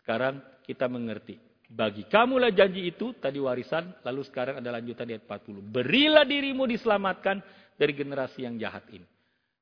sekarang 0.00 0.40
kita 0.68 0.84
mengerti 0.88 1.40
bagi 1.66 2.06
kamulah 2.06 2.54
janji 2.54 2.86
itu, 2.86 3.10
tadi 3.18 3.42
warisan, 3.42 3.90
lalu 4.06 4.22
sekarang 4.22 4.62
ada 4.62 4.78
lanjutan 4.78 5.10
di 5.10 5.18
ayat 5.18 5.26
40. 5.26 5.66
Berilah 5.66 6.22
dirimu 6.22 6.62
diselamatkan 6.62 7.42
dari 7.74 7.90
generasi 7.90 8.46
yang 8.46 8.54
jahat 8.54 8.86
ini. 8.94 9.02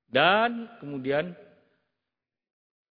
Dan 0.04 0.68
kemudian 0.84 1.32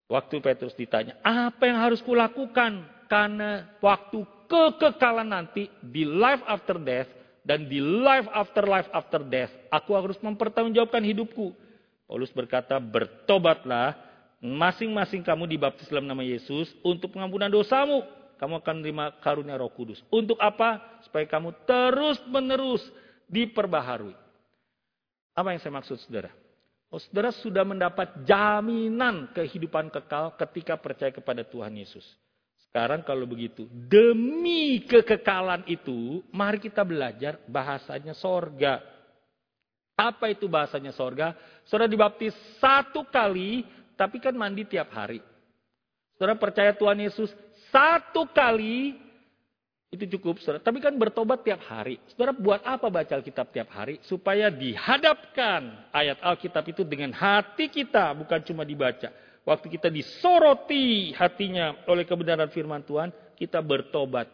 waktu 0.09 0.41
Petrus 0.41 0.73
ditanya, 0.73 1.21
apa 1.21 1.61
yang 1.69 1.77
harus 1.77 2.01
kulakukan? 2.01 2.89
Karena 3.05 3.77
waktu 3.77 4.25
kekekalan 4.49 5.29
nanti 5.29 5.69
di 5.77 6.09
life 6.09 6.41
after 6.49 6.81
death 6.81 7.22
dan 7.43 7.67
di 7.67 7.83
life 7.83 8.27
after 8.31 8.63
life 8.63 8.89
after 8.95 9.19
death, 9.23 9.51
aku 9.67 9.93
harus 9.95 10.15
mempertanggungjawabkan 10.23 11.03
hidupku. 11.03 11.51
Paulus 12.07 12.31
berkata, 12.31 12.79
bertobatlah 12.79 13.95
masing-masing 14.43 15.23
kamu 15.23 15.47
dibaptis 15.47 15.87
dalam 15.87 16.07
nama 16.07 16.23
Yesus 16.23 16.71
untuk 16.83 17.15
pengampunan 17.15 17.51
dosamu 17.51 18.03
kamu 18.43 18.59
akan 18.59 18.75
menerima 18.83 19.05
karunia 19.23 19.55
Roh 19.55 19.71
Kudus. 19.71 20.03
Untuk 20.11 20.35
apa? 20.35 20.99
Supaya 21.07 21.23
kamu 21.23 21.55
terus-menerus 21.63 22.83
diperbaharui. 23.31 24.11
Apa 25.31 25.55
yang 25.55 25.63
saya 25.63 25.71
maksud, 25.71 25.95
saudara? 26.03 26.27
Oh, 26.91 26.99
saudara 26.99 27.31
sudah 27.31 27.63
mendapat 27.63 28.27
jaminan 28.27 29.31
kehidupan 29.31 29.87
kekal 29.89 30.35
ketika 30.35 30.75
percaya 30.75 31.15
kepada 31.15 31.47
Tuhan 31.47 31.71
Yesus. 31.73 32.03
Sekarang 32.73 33.05
kalau 33.05 33.29
begitu, 33.29 33.69
demi 33.69 34.81
kekekalan 34.89 35.61
itu, 35.69 36.25
mari 36.33 36.57
kita 36.57 36.81
belajar 36.81 37.37
bahasanya 37.45 38.17
sorga. 38.17 38.81
Apa 39.93 40.33
itu 40.33 40.49
bahasanya 40.49 40.89
sorga? 40.89 41.37
Saudara 41.69 41.85
dibaptis 41.85 42.33
satu 42.57 43.05
kali, 43.05 43.61
tapi 43.93 44.17
kan 44.17 44.33
mandi 44.33 44.65
tiap 44.65 44.89
hari. 44.89 45.21
Saudara 46.17 46.33
percaya 46.33 46.73
Tuhan 46.73 46.97
Yesus 46.97 47.29
satu 47.69 48.25
kali 48.33 48.97
itu 49.93 50.17
cukup, 50.17 50.41
saudara. 50.41 50.57
Tapi 50.57 50.81
kan 50.81 50.97
bertobat 50.97 51.45
tiap 51.45 51.61
hari. 51.69 52.01
Saudara 52.09 52.33
buat 52.33 52.65
apa 52.65 52.89
baca 52.89 53.13
Alkitab 53.13 53.53
tiap 53.53 53.69
hari? 53.69 54.01
Supaya 54.09 54.49
dihadapkan 54.49 55.93
ayat 55.93 56.17
Alkitab 56.25 56.65
itu 56.73 56.81
dengan 56.81 57.13
hati 57.13 57.69
kita, 57.69 58.17
bukan 58.17 58.41
cuma 58.41 58.65
dibaca. 58.65 59.13
Waktu 59.43 59.67
kita 59.67 59.91
disoroti 59.91 61.11
hatinya 61.11 61.83
oleh 61.91 62.07
kebenaran 62.07 62.47
firman 62.47 62.79
Tuhan, 62.87 63.11
kita 63.35 63.59
bertobat. 63.59 64.31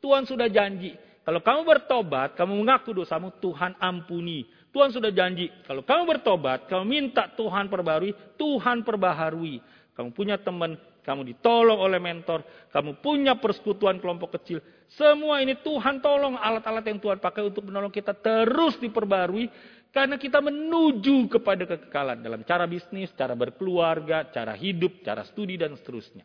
Tuhan 0.00 0.28
sudah 0.28 0.48
janji, 0.48 0.96
Kalau 1.20 1.44
kamu 1.44 1.68
bertobat, 1.68 2.32
kamu 2.32 2.64
mengaku 2.64 2.96
dosamu, 2.96 3.28
Tuhan 3.44 3.76
ampuni. 3.76 4.48
Tuhan 4.72 4.88
sudah 4.88 5.12
janji, 5.12 5.52
kalau 5.68 5.84
kamu 5.84 6.16
bertobat, 6.16 6.64
kamu 6.64 6.84
minta 6.88 7.28
Tuhan 7.36 7.68
perbarui, 7.68 8.16
Tuhan 8.40 8.80
perbaharui. 8.86 9.60
Kamu 9.94 10.16
punya 10.16 10.40
teman, 10.40 10.80
kamu 11.04 11.28
ditolong 11.28 11.76
oleh 11.76 12.00
mentor, 12.00 12.40
kamu 12.72 13.04
punya 13.04 13.36
persekutuan 13.36 14.00
kelompok 14.00 14.40
kecil. 14.40 14.64
Semua 14.90 15.44
ini 15.44 15.58
Tuhan 15.60 15.98
tolong 15.98 16.40
alat-alat 16.40 16.86
yang 16.88 16.98
Tuhan 16.98 17.18
pakai 17.20 17.46
untuk 17.46 17.68
menolong 17.68 17.92
kita 17.92 18.16
terus 18.16 18.80
diperbarui 18.80 19.46
karena 19.90 20.14
kita 20.14 20.38
menuju 20.38 21.26
kepada 21.26 21.66
kekekalan 21.66 22.22
dalam 22.22 22.46
cara 22.46 22.62
bisnis, 22.70 23.10
cara 23.18 23.34
berkeluarga, 23.34 24.30
cara 24.30 24.54
hidup, 24.54 25.02
cara 25.02 25.26
studi 25.26 25.58
dan 25.58 25.74
seterusnya. 25.74 26.22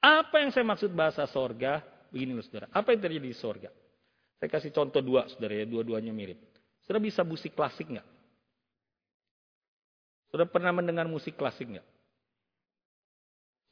Apa 0.00 0.40
yang 0.40 0.50
saya 0.52 0.64
maksud 0.64 0.96
bahasa 0.96 1.28
sorga? 1.28 1.84
Begini 2.08 2.32
loh 2.32 2.44
saudara, 2.44 2.72
apa 2.72 2.96
yang 2.96 3.00
terjadi 3.04 3.28
di 3.28 3.36
sorga? 3.36 3.70
Saya 4.40 4.48
kasih 4.48 4.72
contoh 4.72 5.04
dua 5.04 5.28
saudara 5.28 5.60
ya, 5.60 5.68
dua-duanya 5.68 6.12
mirip. 6.12 6.40
Saudara 6.84 7.04
bisa 7.04 7.20
musik 7.20 7.52
klasik 7.52 7.84
nggak? 7.90 8.06
Saudara 10.32 10.48
pernah 10.48 10.72
mendengar 10.72 11.04
musik 11.04 11.36
klasik 11.36 11.68
nggak? 11.68 11.86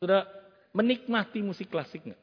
Sudah 0.04 0.28
menikmati 0.76 1.40
musik 1.40 1.72
klasik 1.72 2.04
nggak? 2.04 2.20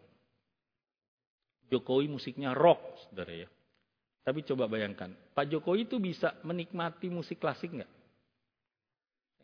Jokowi 1.72 2.12
musiknya 2.12 2.52
rock, 2.52 3.10
saudara 3.10 3.48
ya. 3.48 3.50
Tapi 4.22 4.46
coba 4.46 4.70
bayangkan, 4.70 5.10
Pak 5.34 5.50
Jokowi 5.50 5.90
itu 5.90 5.98
bisa 5.98 6.38
menikmati 6.46 7.10
musik 7.10 7.42
klasik 7.42 7.74
nggak? 7.74 7.92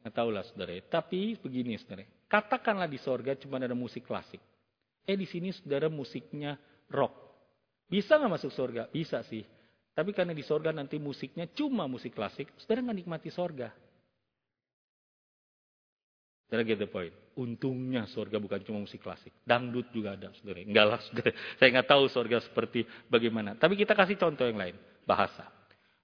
Nggak 0.05 0.13
tahu 0.13 0.29
lah 0.29 0.45
saudara 0.45 0.77
ya. 0.77 0.83
Tapi 0.85 1.33
begini 1.41 1.73
saudara, 1.81 2.05
katakanlah 2.29 2.85
di 2.85 3.01
sorga 3.01 3.33
cuma 3.33 3.57
ada 3.57 3.73
musik 3.73 4.05
klasik. 4.05 4.37
Eh 5.01 5.17
di 5.17 5.25
sini 5.25 5.49
saudara 5.49 5.89
musiknya 5.89 6.61
rock. 6.93 7.13
Bisa 7.89 8.21
nggak 8.21 8.37
masuk 8.37 8.51
sorga? 8.53 8.85
Bisa 8.93 9.25
sih. 9.25 9.41
Tapi 9.97 10.13
karena 10.13 10.37
di 10.37 10.45
sorga 10.45 10.69
nanti 10.69 11.01
musiknya 11.01 11.49
cuma 11.57 11.89
musik 11.89 12.13
klasik, 12.13 12.53
saudara 12.61 12.85
nggak 12.85 12.97
nikmati 13.01 13.33
sorga. 13.33 13.73
Saudara 16.47 16.63
get 16.63 16.79
the 16.79 16.87
point. 16.87 17.11
Untungnya 17.35 18.07
surga 18.07 18.39
bukan 18.39 18.63
cuma 18.63 18.79
musik 18.79 19.03
klasik. 19.03 19.35
Dangdut 19.43 19.91
juga 19.91 20.15
ada, 20.15 20.31
saudara. 20.39 20.63
Enggak 20.63 20.85
lah, 20.87 20.99
saudara. 21.03 21.31
Saya 21.59 21.69
nggak 21.75 21.89
tahu 21.91 22.03
surga 22.07 22.37
seperti 22.39 22.87
bagaimana. 23.11 23.59
Tapi 23.59 23.75
kita 23.75 23.91
kasih 23.91 24.15
contoh 24.15 24.47
yang 24.47 24.55
lain. 24.55 24.75
Bahasa. 25.03 25.43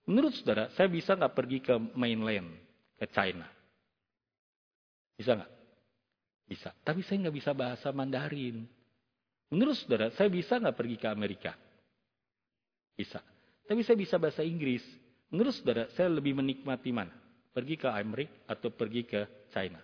Menurut 0.03 0.35
saudara, 0.35 0.67
saya 0.75 0.91
bisa 0.91 1.15
nggak 1.15 1.31
pergi 1.31 1.63
ke 1.63 1.79
mainland, 1.95 2.51
ke 2.99 3.07
China? 3.07 3.47
Bisa 5.15 5.39
nggak? 5.39 5.51
Bisa. 6.43 6.75
Tapi 6.83 6.99
saya 7.07 7.23
nggak 7.23 7.35
bisa 7.39 7.51
bahasa 7.55 7.87
Mandarin. 7.95 8.67
Menurut 9.47 9.79
saudara, 9.79 10.11
saya 10.11 10.27
bisa 10.27 10.59
nggak 10.59 10.75
pergi 10.75 10.99
ke 10.99 11.07
Amerika? 11.07 11.55
Bisa. 12.99 13.23
Tapi 13.63 13.79
saya 13.87 13.95
bisa 13.95 14.19
bahasa 14.19 14.43
Inggris. 14.43 14.83
Menurut 15.31 15.55
saudara, 15.55 15.87
saya 15.95 16.11
lebih 16.11 16.35
menikmati 16.35 16.91
mana? 16.91 17.15
Pergi 17.55 17.79
ke 17.79 17.87
Amerika 17.87 18.35
atau 18.51 18.75
pergi 18.75 19.07
ke 19.07 19.23
China? 19.55 19.79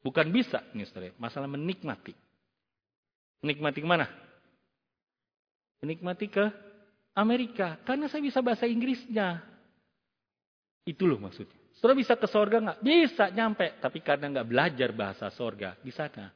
Bukan 0.00 0.32
bisa, 0.32 0.64
nih 0.72 0.88
saudara. 0.88 1.12
Masalah 1.20 1.48
menikmati. 1.48 2.16
Menikmati 3.44 3.78
ke 3.84 3.88
mana? 3.88 4.08
Menikmati 5.84 6.26
ke 6.28 6.44
Amerika. 7.16 7.76
Karena 7.84 8.08
saya 8.08 8.24
bisa 8.24 8.40
bahasa 8.40 8.64
Inggrisnya. 8.64 9.44
Itu 10.88 11.04
loh 11.04 11.20
maksudnya. 11.20 11.56
Saudara 11.76 11.96
bisa 11.96 12.16
ke 12.16 12.28
sorga 12.28 12.56
nggak? 12.60 12.78
Bisa 12.80 13.28
nyampe. 13.32 13.76
Tapi 13.80 13.98
karena 14.00 14.40
nggak 14.40 14.48
belajar 14.48 14.90
bahasa 14.92 15.28
sorga 15.32 15.76
di 15.80 15.92
sana. 15.92 16.32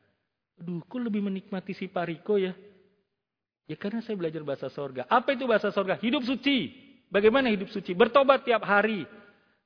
Aduh, 0.61 0.85
kok 0.85 1.01
lebih 1.01 1.25
menikmati 1.25 1.73
si 1.73 1.89
Pariko 1.89 2.39
ya? 2.39 2.53
Ya 3.65 3.77
karena 3.81 4.05
saya 4.05 4.17
belajar 4.17 4.45
bahasa 4.45 4.69
sorga. 4.69 5.09
Apa 5.09 5.33
itu 5.33 5.49
bahasa 5.49 5.73
sorga? 5.73 5.97
Hidup 5.97 6.21
suci. 6.25 6.73
Bagaimana 7.09 7.49
hidup 7.49 7.73
suci? 7.73 7.97
Bertobat 7.97 8.45
tiap 8.45 8.61
hari. 8.65 9.09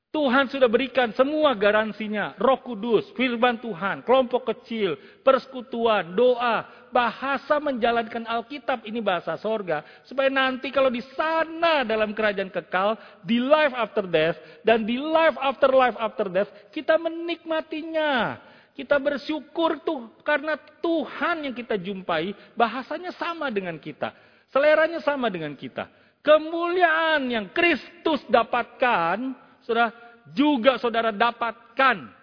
Tuhan 0.09 0.49
sudah 0.49 0.73
berikan 0.73 1.13
semua 1.13 1.53
garansinya. 1.53 2.33
Roh 2.41 2.57
Kudus, 2.65 3.13
firman 3.13 3.61
Tuhan, 3.61 4.01
kelompok 4.01 4.49
kecil, 4.57 4.97
persekutuan, 5.21 6.17
doa, 6.17 6.65
bahasa 6.89 7.61
menjalankan 7.61 8.25
Alkitab 8.25 8.89
ini 8.89 9.05
bahasa 9.05 9.37
sorga. 9.37 9.85
Supaya 10.09 10.33
nanti 10.33 10.73
kalau 10.73 10.89
di 10.89 11.05
sana 11.13 11.85
dalam 11.85 12.17
kerajaan 12.17 12.49
kekal, 12.49 12.97
di 13.21 13.37
life 13.37 13.77
after 13.77 14.09
death, 14.09 14.41
dan 14.65 14.89
di 14.89 14.97
life 14.97 15.37
after 15.37 15.69
life 15.77 15.99
after 16.01 16.33
death, 16.33 16.49
kita 16.73 16.97
menikmatinya. 16.97 18.41
Kita 18.73 18.97
bersyukur 18.97 19.85
tuh 19.85 20.09
karena 20.25 20.57
Tuhan 20.81 21.51
yang 21.51 21.53
kita 21.53 21.77
jumpai 21.77 22.33
bahasanya 22.57 23.13
sama 23.13 23.53
dengan 23.53 23.77
kita. 23.77 24.17
Seleranya 24.49 25.05
sama 25.05 25.29
dengan 25.29 25.53
kita. 25.53 25.85
Kemuliaan 26.25 27.29
yang 27.29 27.53
Kristus 27.53 28.25
dapatkan 28.31 29.48
saudara 29.69 29.93
juga 30.33 30.81
saudara 30.81 31.13
dapatkan. 31.13 32.17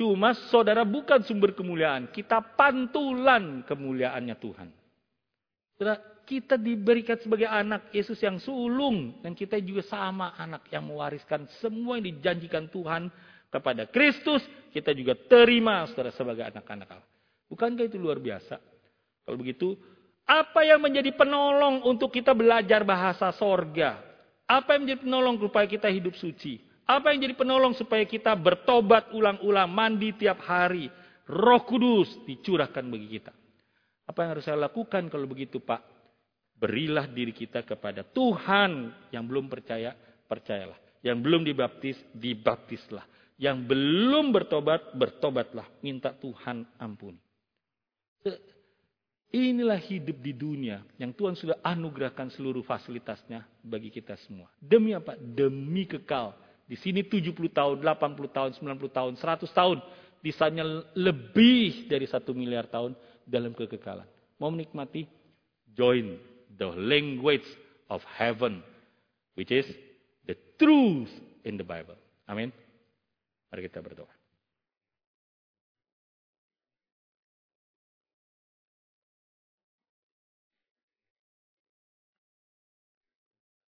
Cuma 0.00 0.32
saudara 0.48 0.88
bukan 0.88 1.20
sumber 1.26 1.52
kemuliaan, 1.52 2.08
kita 2.08 2.40
pantulan 2.56 3.66
kemuliaannya 3.68 4.36
Tuhan. 4.40 4.68
Saudara, 5.76 5.98
kita 6.22 6.54
diberikan 6.56 7.18
sebagai 7.20 7.50
anak 7.50 7.90
Yesus 7.90 8.16
yang 8.22 8.38
sulung 8.40 9.20
dan 9.20 9.34
kita 9.34 9.58
juga 9.60 9.82
sama 9.84 10.38
anak 10.38 10.70
yang 10.70 10.86
mewariskan 10.86 11.50
semua 11.60 11.98
yang 11.98 12.14
dijanjikan 12.14 12.70
Tuhan 12.70 13.10
kepada 13.50 13.90
Kristus, 13.90 14.44
kita 14.70 14.94
juga 14.94 15.18
terima 15.18 15.84
saudara 15.90 16.14
sebagai 16.14 16.46
anak-anak 16.46 16.88
Allah. 16.88 17.08
Bukankah 17.48 17.84
itu 17.88 17.96
luar 17.98 18.20
biasa? 18.22 18.60
Kalau 19.24 19.36
begitu, 19.40 19.74
apa 20.28 20.62
yang 20.62 20.78
menjadi 20.84 21.10
penolong 21.16 21.82
untuk 21.88 22.12
kita 22.12 22.36
belajar 22.36 22.84
bahasa 22.84 23.32
sorga? 23.34 24.07
Apa 24.48 24.74
yang 24.74 24.88
menjadi 24.88 25.04
penolong 25.04 25.36
supaya 25.36 25.66
kita 25.68 25.92
hidup 25.92 26.16
suci? 26.16 26.56
Apa 26.88 27.12
yang 27.12 27.20
jadi 27.20 27.36
penolong 27.36 27.76
supaya 27.76 28.00
kita 28.08 28.32
bertobat 28.32 29.12
ulang-ulang, 29.12 29.68
mandi 29.68 30.16
tiap 30.16 30.40
hari? 30.40 30.88
Roh 31.28 31.60
Kudus 31.68 32.24
dicurahkan 32.24 32.80
bagi 32.88 33.20
kita. 33.20 33.32
Apa 34.08 34.24
yang 34.24 34.30
harus 34.32 34.48
saya 34.48 34.56
lakukan 34.56 35.12
kalau 35.12 35.28
begitu 35.28 35.60
Pak? 35.60 35.84
Berilah 36.56 37.04
diri 37.04 37.36
kita 37.36 37.60
kepada 37.60 38.00
Tuhan 38.00 38.88
yang 39.12 39.28
belum 39.28 39.52
percaya, 39.52 39.92
percayalah. 40.24 40.80
Yang 41.04 41.18
belum 41.20 41.42
dibaptis, 41.44 42.00
dibaptislah. 42.16 43.04
Yang 43.36 43.68
belum 43.68 44.32
bertobat, 44.32 44.96
bertobatlah. 44.96 45.68
Minta 45.84 46.16
Tuhan 46.16 46.64
ampuni. 46.80 47.27
Inilah 49.28 49.76
hidup 49.76 50.24
di 50.24 50.32
dunia 50.32 50.80
yang 50.96 51.12
Tuhan 51.12 51.36
sudah 51.36 51.60
anugerahkan 51.60 52.32
seluruh 52.32 52.64
fasilitasnya 52.64 53.44
bagi 53.60 53.92
kita 53.92 54.16
semua. 54.24 54.48
Demi 54.56 54.96
apa? 54.96 55.20
Demi 55.20 55.84
kekal. 55.84 56.32
Di 56.64 56.80
sini 56.80 57.04
70 57.04 57.36
tahun, 57.52 57.76
80 57.84 58.28
tahun, 58.32 58.50
90 58.56 58.88
tahun, 58.88 59.12
100 59.20 59.52
tahun. 59.52 59.78
Di 60.24 60.32
sana 60.32 60.82
lebih 60.96 61.88
dari 61.92 62.08
satu 62.08 62.32
miliar 62.32 62.72
tahun 62.72 62.96
dalam 63.28 63.52
kekekalan. 63.52 64.08
Mau 64.40 64.48
menikmati? 64.48 65.04
Join 65.76 66.16
the 66.56 66.72
language 66.72 67.46
of 67.92 68.00
heaven. 68.08 68.64
Which 69.36 69.52
is 69.52 69.68
the 70.24 70.40
truth 70.56 71.12
in 71.44 71.60
the 71.60 71.68
Bible. 71.68 72.00
Amin. 72.24 72.48
Mari 73.52 73.68
kita 73.68 73.84
berdoa. 73.84 74.17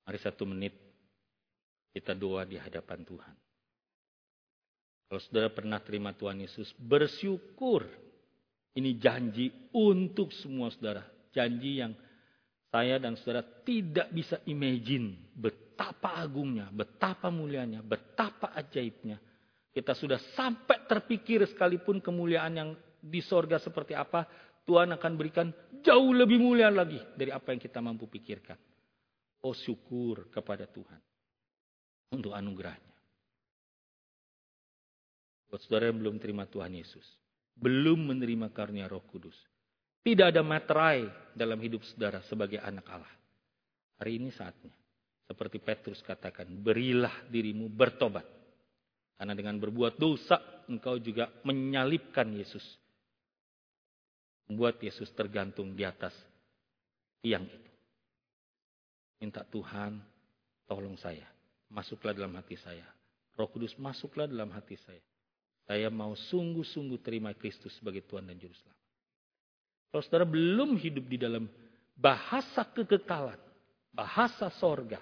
Mari 0.05 0.19
satu 0.21 0.45
menit 0.45 0.77
kita 1.97 2.13
doa 2.13 2.45
di 2.45 2.61
hadapan 2.61 3.01
Tuhan. 3.07 3.35
Kalau 5.09 5.21
saudara 5.21 5.49
pernah 5.53 5.79
terima 5.81 6.11
Tuhan 6.13 6.43
Yesus, 6.45 6.75
bersyukur. 6.77 7.87
Ini 8.75 8.99
janji 8.99 9.71
untuk 9.71 10.35
semua 10.35 10.69
saudara. 10.75 11.07
Janji 11.31 11.79
yang 11.79 11.95
saya 12.75 12.99
dan 12.99 13.15
saudara 13.15 13.47
tidak 13.63 14.11
bisa 14.11 14.43
imagine 14.51 15.31
betapa 15.39 16.19
agungnya, 16.19 16.67
betapa 16.75 17.31
mulianya, 17.31 17.87
betapa 17.87 18.51
ajaibnya. 18.59 19.23
Kita 19.71 19.95
sudah 19.95 20.19
sampai 20.35 20.83
terpikir 20.91 21.47
sekalipun 21.47 22.03
kemuliaan 22.03 22.53
yang 22.59 22.71
di 22.99 23.23
sorga 23.23 23.63
seperti 23.63 23.95
apa, 23.95 24.27
Tuhan 24.67 24.91
akan 24.91 25.13
berikan 25.15 25.55
jauh 25.85 26.11
lebih 26.11 26.43
mulia 26.43 26.67
lagi 26.73 26.99
dari 27.15 27.31
apa 27.31 27.55
yang 27.55 27.63
kita 27.63 27.79
mampu 27.79 28.11
pikirkan. 28.11 28.59
Oh 29.45 29.53
syukur 29.53 30.33
kepada 30.33 30.65
Tuhan 30.65 31.01
untuk 32.17 32.33
anugerahnya. 32.33 32.97
Buat 35.53 35.61
saudara 35.69 35.93
yang 35.93 36.01
belum 36.01 36.17
terima 36.17 36.49
Tuhan 36.49 36.73
Yesus, 36.73 37.05
belum 37.55 38.09
menerima 38.09 38.49
karunia 38.51 38.89
Roh 38.89 39.05
Kudus, 39.05 39.37
tidak 40.01 40.33
ada 40.33 40.41
materai 40.41 41.07
dalam 41.37 41.61
hidup 41.61 41.85
saudara 41.85 42.25
sebagai 42.25 42.61
anak 42.61 42.89
Allah. 42.89 43.15
Hari 44.01 44.17
ini 44.21 44.33
saatnya, 44.33 44.73
seperti 45.25 45.61
Petrus 45.61 46.01
katakan, 46.05 46.49
berilah 46.61 47.25
dirimu 47.29 47.73
bertobat. 47.73 48.27
Karena 49.15 49.33
dengan 49.33 49.57
berbuat 49.57 49.95
dosa, 49.97 50.67
engkau 50.69 50.99
juga 51.01 51.31
menyalibkan 51.47 52.29
Yesus. 52.35 52.65
Membuat 54.51 54.77
Yesus 54.83 55.09
tergantung 55.17 55.73
di 55.73 55.87
atas 55.87 56.13
tiang 57.25 57.49
itu. 57.49 57.74
Minta 59.19 59.47
Tuhan, 59.47 60.01
tolong 60.67 60.99
saya. 60.99 61.27
Masuklah 61.71 62.15
dalam 62.15 62.35
hati 62.37 62.59
saya. 62.59 62.85
Roh 63.35 63.51
Kudus 63.51 63.75
masuklah 63.79 64.31
dalam 64.31 64.51
hati 64.55 64.79
saya. 64.79 65.03
Saya 65.65 65.89
mau 65.89 66.13
sungguh-sungguh 66.13 67.01
terima 67.01 67.33
Kristus 67.33 67.73
sebagai 67.81 68.05
Tuhan 68.05 68.29
dan 68.29 68.37
Juru 68.37 68.53
Selamat. 68.53 68.85
Kalau 69.91 70.03
saudara 70.05 70.27
belum 70.29 70.77
hidup 70.77 71.07
di 71.09 71.19
dalam 71.19 71.49
bahasa 71.97 72.67
kekekalan, 72.67 73.39
bahasa 73.95 74.51
sorga, 74.59 75.01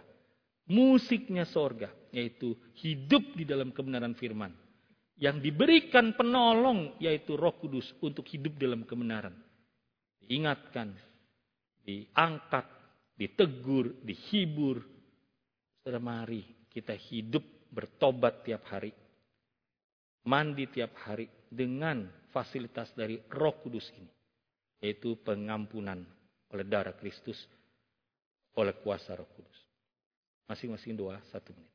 musiknya 0.69 1.49
sorga, 1.49 1.91
yaitu 2.13 2.55
hidup 2.79 3.25
di 3.35 3.49
dalam 3.49 3.73
kebenaran 3.73 4.15
firman. 4.15 4.53
Yang 5.17 5.51
diberikan 5.51 6.15
penolong, 6.17 6.97
yaitu 7.01 7.37
roh 7.37 7.57
kudus 7.57 7.89
untuk 8.05 8.25
hidup 8.29 8.57
dalam 8.61 8.85
kebenaran. 8.85 9.35
Diingatkan, 10.23 10.95
diangkat, 11.85 12.65
ditegur, 13.17 14.03
dihibur. 14.05 14.83
Saudara 15.83 15.99
mari 15.99 16.43
kita 16.71 16.95
hidup 16.95 17.43
bertobat 17.73 18.45
tiap 18.45 18.63
hari. 18.69 18.93
Mandi 20.23 20.71
tiap 20.71 20.95
hari 21.03 21.27
dengan 21.51 22.07
fasilitas 22.31 22.95
dari 22.95 23.19
roh 23.33 23.59
kudus 23.59 23.91
ini. 23.99 24.13
Yaitu 24.83 25.19
pengampunan 25.23 26.03
oleh 26.53 26.67
darah 26.67 26.95
Kristus 26.95 27.39
oleh 28.59 28.77
kuasa 28.85 29.17
roh 29.17 29.29
kudus. 29.33 29.59
Masing-masing 30.47 30.95
doa 30.95 31.17
satu 31.33 31.57
menit. 31.57 31.72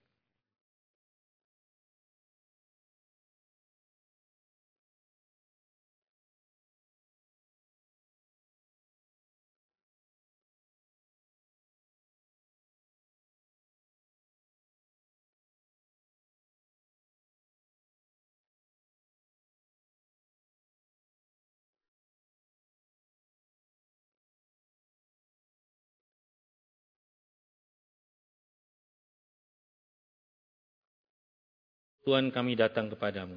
Tuhan 32.08 32.32
kami 32.32 32.55
datang 32.55 32.88
kepadamu. 32.88 33.36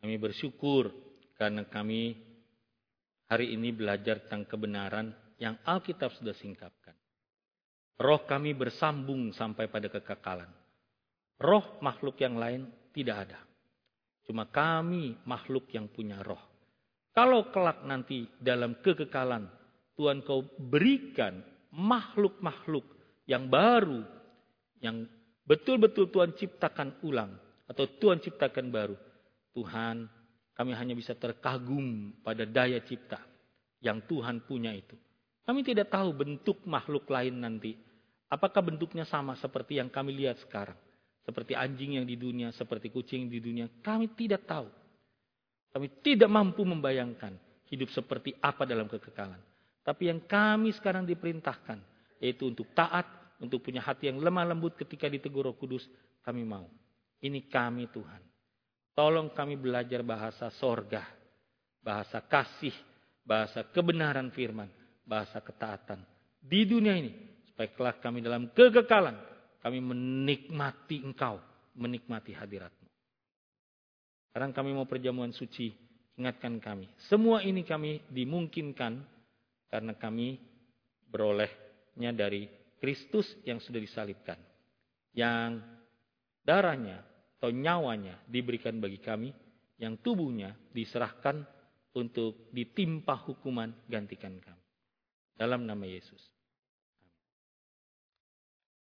Kami 0.00 0.16
bersyukur 0.16 0.88
karena 1.36 1.68
kami 1.68 2.16
hari 3.28 3.52
ini 3.52 3.68
belajar 3.68 4.24
tentang 4.24 4.48
kebenaran 4.48 5.12
yang 5.36 5.60
Alkitab 5.60 6.16
sudah 6.16 6.32
singkapkan. 6.32 6.96
Roh 8.00 8.24
kami 8.24 8.56
bersambung 8.56 9.36
sampai 9.36 9.68
pada 9.68 9.92
kekekalan. 9.92 10.48
Roh 11.36 11.84
makhluk 11.84 12.16
yang 12.24 12.40
lain 12.40 12.64
tidak 12.96 13.28
ada. 13.28 13.44
Cuma 14.24 14.48
kami 14.48 15.20
makhluk 15.28 15.68
yang 15.68 15.92
punya 15.92 16.24
roh. 16.24 16.40
Kalau 17.12 17.52
kelak 17.52 17.84
nanti 17.84 18.24
dalam 18.40 18.80
kekekalan 18.80 19.52
Tuhan 20.00 20.24
kau 20.24 20.48
berikan 20.56 21.44
makhluk-makhluk 21.76 22.88
yang 23.28 23.52
baru, 23.52 24.00
yang 24.80 25.04
betul-betul 25.44 26.08
Tuhan 26.10 26.36
ciptakan 26.36 27.00
ulang 27.04 27.32
atau 27.68 27.84
Tuhan 27.88 28.20
ciptakan 28.20 28.68
baru. 28.68 28.96
Tuhan, 29.54 30.10
kami 30.54 30.70
hanya 30.74 30.94
bisa 30.98 31.14
terkagum 31.14 32.10
pada 32.26 32.42
daya 32.42 32.82
cipta 32.82 33.22
yang 33.78 34.02
Tuhan 34.04 34.42
punya 34.42 34.74
itu. 34.74 34.98
Kami 35.44 35.60
tidak 35.60 35.92
tahu 35.92 36.10
bentuk 36.16 36.64
makhluk 36.64 37.04
lain 37.12 37.44
nanti. 37.44 37.76
Apakah 38.32 38.64
bentuknya 38.64 39.04
sama 39.04 39.36
seperti 39.36 39.78
yang 39.78 39.92
kami 39.92 40.16
lihat 40.16 40.40
sekarang? 40.40 40.76
Seperti 41.24 41.52
anjing 41.56 42.00
yang 42.00 42.06
di 42.08 42.16
dunia, 42.16 42.52
seperti 42.52 42.88
kucing 42.88 43.28
di 43.28 43.38
dunia. 43.40 43.68
Kami 43.80 44.12
tidak 44.16 44.48
tahu. 44.48 44.68
Kami 45.72 45.86
tidak 46.00 46.28
mampu 46.32 46.64
membayangkan 46.64 47.36
hidup 47.68 47.92
seperti 47.92 48.36
apa 48.40 48.64
dalam 48.64 48.88
kekekalan. 48.88 49.40
Tapi 49.84 50.08
yang 50.08 50.24
kami 50.24 50.72
sekarang 50.72 51.04
diperintahkan, 51.04 51.78
yaitu 52.20 52.48
untuk 52.48 52.72
taat 52.72 53.04
untuk 53.44 53.60
punya 53.60 53.84
hati 53.84 54.08
yang 54.08 54.18
lemah 54.18 54.48
lembut 54.48 54.74
ketika 54.74 55.06
ditegur 55.06 55.44
Roh 55.44 55.56
Kudus, 55.56 55.84
kami 56.24 56.42
mau. 56.42 56.64
Ini 57.20 57.46
kami 57.48 57.88
Tuhan. 57.92 58.22
Tolong 58.94 59.32
kami 59.34 59.58
belajar 59.58 60.00
bahasa 60.06 60.48
sorga, 60.54 61.04
bahasa 61.82 62.22
kasih, 62.24 62.72
bahasa 63.26 63.66
kebenaran 63.68 64.30
firman, 64.32 64.70
bahasa 65.04 65.42
ketaatan 65.42 66.00
di 66.38 66.64
dunia 66.68 66.94
ini. 66.94 67.12
Supaya 67.50 67.68
kelak 67.70 67.98
kami 68.02 68.20
dalam 68.22 68.50
kekekalan, 68.50 69.16
kami 69.62 69.78
menikmati 69.80 71.00
engkau, 71.02 71.40
menikmati 71.78 72.34
hadiratmu. 72.34 72.88
Sekarang 74.30 74.50
kami 74.50 74.74
mau 74.74 74.86
perjamuan 74.86 75.30
suci, 75.30 75.70
ingatkan 76.18 76.58
kami. 76.58 76.90
Semua 77.06 77.42
ini 77.46 77.62
kami 77.62 78.02
dimungkinkan 78.10 78.98
karena 79.70 79.94
kami 79.94 80.38
berolehnya 81.10 82.10
dari 82.10 82.50
Kristus 82.84 83.24
yang 83.48 83.64
sudah 83.64 83.80
disalibkan. 83.80 84.36
Yang 85.16 85.64
darahnya 86.44 87.00
atau 87.40 87.48
nyawanya 87.48 88.20
diberikan 88.28 88.76
bagi 88.76 89.00
kami. 89.00 89.32
Yang 89.80 90.04
tubuhnya 90.04 90.52
diserahkan 90.76 91.48
untuk 91.96 92.52
ditimpa 92.52 93.16
hukuman 93.24 93.72
gantikan 93.88 94.36
kami. 94.36 94.60
Dalam 95.32 95.64
nama 95.64 95.88
Yesus. 95.88 96.33